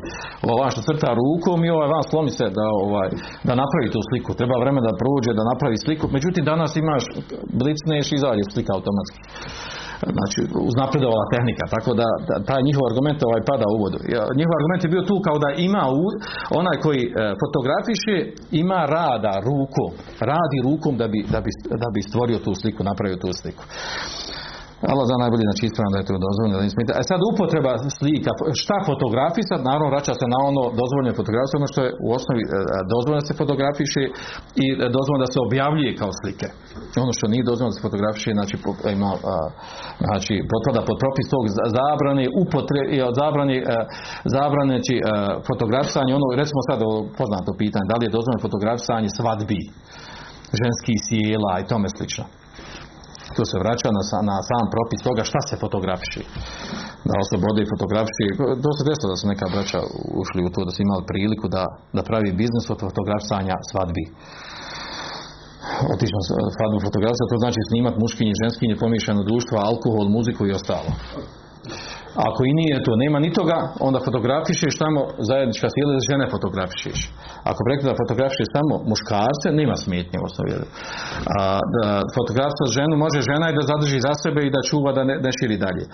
Ova 0.55 0.67
što 0.73 0.81
crta 0.89 1.11
rukom 1.21 1.59
i 1.63 1.73
ovaj 1.77 1.89
van 1.95 2.05
slomi 2.11 2.31
se 2.39 2.47
da, 2.59 2.67
ovaj, 2.85 3.09
da 3.49 3.53
napravi 3.63 3.89
tu 3.95 4.01
sliku. 4.09 4.31
Treba 4.41 4.57
vremena 4.63 4.87
da 4.89 5.01
prođe, 5.03 5.31
da 5.39 5.51
napravi 5.53 5.77
sliku. 5.85 6.05
Međutim, 6.17 6.43
danas 6.53 6.73
imaš 6.77 7.03
blicneš 7.61 8.07
i 8.13 8.19
slika 8.55 8.71
automatski 8.77 9.21
znači 10.17 10.41
uznapredovala 10.71 11.25
tehnika, 11.35 11.65
tako 11.77 11.91
da, 12.01 12.09
da 12.29 12.35
taj 12.51 12.61
njihov 12.69 12.83
argument 12.91 13.19
ovaj 13.23 13.43
pada 13.51 13.67
u 13.75 13.77
vodu. 13.83 13.99
Njihov 14.41 14.55
argument 14.61 14.81
je 14.85 14.93
bio 14.95 15.09
tu 15.11 15.17
kao 15.27 15.37
da 15.45 15.51
ima 15.69 15.85
u, 16.01 16.05
onaj 16.61 16.77
koji 16.85 17.03
e, 17.07 17.11
fotografiše 17.43 18.17
ima 18.63 18.81
rada 18.97 19.35
rukom, 19.49 19.91
radi 20.31 20.59
rukom 20.69 20.93
da 21.01 21.07
bi, 21.13 21.19
da 21.35 21.41
bi, 21.45 21.51
da 21.83 21.89
bi 21.95 22.01
stvorio 22.09 22.39
tu 22.47 22.53
sliku, 22.61 22.81
napravio 22.91 23.17
tu 23.25 23.31
sliku. 23.41 23.63
Allah 24.93 25.05
za 25.11 25.17
najbolje, 25.23 25.45
znači 25.49 25.63
ispravno 25.67 25.93
da 25.95 26.01
je 26.01 26.09
to 26.11 26.17
dozvoljeno. 26.27 26.55
Da 26.89 26.95
E 27.03 27.05
sad 27.11 27.21
upotreba 27.33 27.73
slika, 27.99 28.31
šta 28.63 28.77
fotografisat, 28.91 29.61
naravno 29.69 29.89
vraća 29.95 30.13
se 30.21 30.27
na 30.35 30.39
ono 30.51 30.63
dozvoljene 30.81 31.13
fotografije, 31.21 31.59
ono 31.61 31.71
što 31.73 31.81
je 31.87 31.91
u 32.07 32.09
osnovi 32.19 32.43
e, 32.45 32.49
dozvoljeno 32.93 33.21
da 33.23 33.29
se 33.29 33.41
fotografiše 33.43 34.03
i 34.65 34.67
dozvoljeno 34.97 35.25
da 35.27 35.33
se 35.35 35.39
objavljuje 35.47 35.91
kao 36.01 36.13
slike. 36.21 36.47
Ono 37.05 37.13
što 37.17 37.25
nije 37.33 37.49
dozvoljeno 37.51 37.73
da 37.73 37.79
se 37.79 37.87
fotografiše, 37.89 38.31
znači 38.39 38.55
ima, 38.97 39.11
znači 40.09 40.35
potpada 40.53 40.81
pod 40.89 40.97
propis 41.03 41.27
tog 41.35 41.45
zabrane 41.79 42.25
od 43.09 43.15
zabrane, 43.23 43.57
zabrane 44.37 44.75
znači, 44.77 44.95
fotografisanje, 45.51 46.11
ono 46.19 46.27
recimo 46.43 46.61
sad 46.69 46.79
poznato 47.21 47.51
pitanje, 47.63 47.87
da 47.91 47.97
li 47.97 48.05
je 48.07 48.17
dozvoljeno 48.17 48.47
fotografisanje 48.49 49.09
svadbi, 49.19 49.61
ženskih 50.61 50.99
sjela 51.07 51.53
i 51.59 51.69
tome 51.71 51.89
slično 51.97 52.25
to 53.37 53.43
se 53.51 53.57
vraća 53.65 53.89
na, 53.97 54.03
na 54.31 54.37
sam 54.49 54.65
propis 54.75 55.01
toga 55.07 55.23
šta 55.31 55.41
se 55.49 55.55
fotografiši. 55.65 56.23
Da 57.09 57.15
oslobode 57.25 57.61
i 57.63 57.71
fotografiši. 57.75 58.27
To 58.65 58.71
se 58.77 58.83
desilo 58.89 59.09
da 59.13 59.19
su 59.21 59.27
neka 59.33 59.47
braća 59.55 59.81
ušli 60.23 60.41
u 60.47 60.51
to, 60.55 60.61
da 60.67 60.73
su 60.75 60.81
imali 60.83 61.09
priliku 61.11 61.47
da, 61.57 61.63
da 61.97 62.09
pravi 62.11 62.39
biznis 62.41 62.67
od 62.73 62.79
fotografisanja 62.87 63.55
svadbi. 63.71 64.05
Otišao 65.95 66.23
svadbu 66.59 66.79
fotografija, 66.87 67.31
to 67.33 67.37
znači 67.45 67.61
snimati 67.71 68.01
muškinje 68.05 68.35
ženskinje, 68.43 68.83
pomiješano 68.85 69.23
društvo, 69.31 69.57
alkohol, 69.71 70.07
muziku 70.17 70.43
i 70.47 70.57
ostalo. 70.59 70.91
Ako 72.29 72.41
i 72.51 72.53
nije 72.61 72.77
to, 72.87 72.93
nema 73.05 73.19
ni 73.25 73.31
toga, 73.39 73.59
onda 73.87 73.99
fotografišeš 74.09 74.75
tamo 74.85 75.01
zajednička 75.31 75.67
sjela 75.75 75.93
da 75.97 76.09
žene 76.11 76.25
fotografišeš. 76.35 76.99
Ako 77.51 77.61
rekli 77.71 77.87
da 77.91 78.01
fotografišeš 78.03 78.49
samo 78.57 78.75
muškarce, 78.91 79.47
nema 79.61 79.77
smetnje 79.85 80.17
u 80.21 80.27
osnovi. 80.29 80.53
A, 81.39 81.45
da 81.77 82.47
ženu 82.79 82.95
može 83.05 83.21
žena 83.31 83.47
i 83.49 83.57
da 83.59 83.63
zadrži 83.73 83.99
za 84.07 84.15
sebe 84.23 84.41
i 84.45 84.55
da 84.55 84.61
čuva 84.71 84.91
da 84.97 85.03
ne, 85.09 85.15
ne 85.25 85.31
širi 85.39 85.57
dalje. 85.67 85.85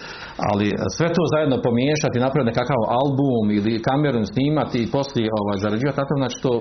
Ali 0.49 0.67
sve 0.97 1.09
to 1.17 1.23
zajedno 1.35 1.57
pomiješati, 1.67 2.25
napraviti 2.25 2.51
nekakav 2.53 2.81
album 3.01 3.45
ili 3.57 3.83
kamerom 3.89 4.25
snimati 4.33 4.79
i 4.83 4.91
poslije 4.97 5.29
ovaj, 5.41 5.59
zarađivati, 5.65 6.01
tako 6.03 6.15
znači 6.23 6.37
to 6.45 6.53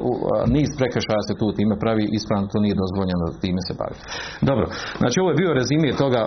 niz 0.56 0.70
prekršaja 0.80 1.22
se 1.28 1.34
tu 1.40 1.48
time 1.58 1.76
pravi, 1.84 2.04
ispravno 2.18 2.46
to 2.54 2.58
nije 2.66 2.76
dozvoljeno 2.84 3.26
time 3.44 3.62
se 3.68 3.74
bavi. 3.82 3.98
Dobro, 4.50 4.66
znači 5.02 5.18
ovo 5.22 5.30
je 5.32 5.40
bio 5.42 5.52
rezimije 5.62 5.94
toga, 6.04 6.22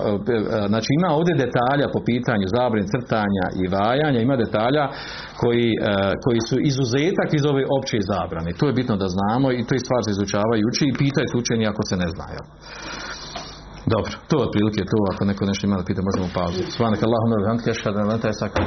znači 0.73 0.91
ima 0.99 1.09
ovdje 1.19 1.41
detalja 1.45 1.87
po 1.95 2.01
pitanju 2.11 2.47
zabrin, 2.57 2.87
crta, 2.93 3.22
i 3.63 3.65
vajanja, 3.75 4.21
ima 4.21 4.37
detalja 4.45 4.85
koji, 5.41 5.69
e, 5.73 5.93
koji 6.25 6.41
su 6.49 6.57
izuzetak 6.71 7.29
iz 7.35 7.45
ove 7.53 7.63
opće 7.79 7.97
zabrane. 8.13 8.51
To 8.59 8.65
je 8.67 8.77
bitno 8.81 8.95
da 9.03 9.09
znamo 9.17 9.47
i 9.53 9.65
to 9.67 9.73
je 9.75 9.85
stvar 9.87 10.01
se 10.05 10.11
izučava 10.17 10.55
i 10.57 10.99
pitaju 11.03 11.27
učeni 11.43 11.65
ako 11.73 11.83
se 11.89 11.97
ne 12.03 12.09
znaju. 12.15 12.43
Dobro, 13.95 14.13
to 14.29 14.35
je 14.39 14.47
otprilike 14.47 14.83
to, 14.93 14.99
ako 15.13 15.23
neko 15.25 15.45
nešto 15.51 15.67
ima 15.67 15.77
da 15.77 15.85
pita, 15.85 16.03
možemo 16.09 16.29
pauzu. 16.39 16.63
Svanak 16.77 17.01
Allahum 17.03 17.31
wa 17.33 17.41
bihamdika 17.43 17.71
ashhadu 17.71 17.99
an 17.99 18.07
la 18.11 18.15
ilaha 18.15 18.29
illa 18.33 18.45
anta 18.47 18.63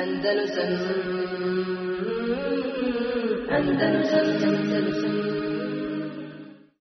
Andalusam 0.00 0.70
Andalusam 3.58 4.59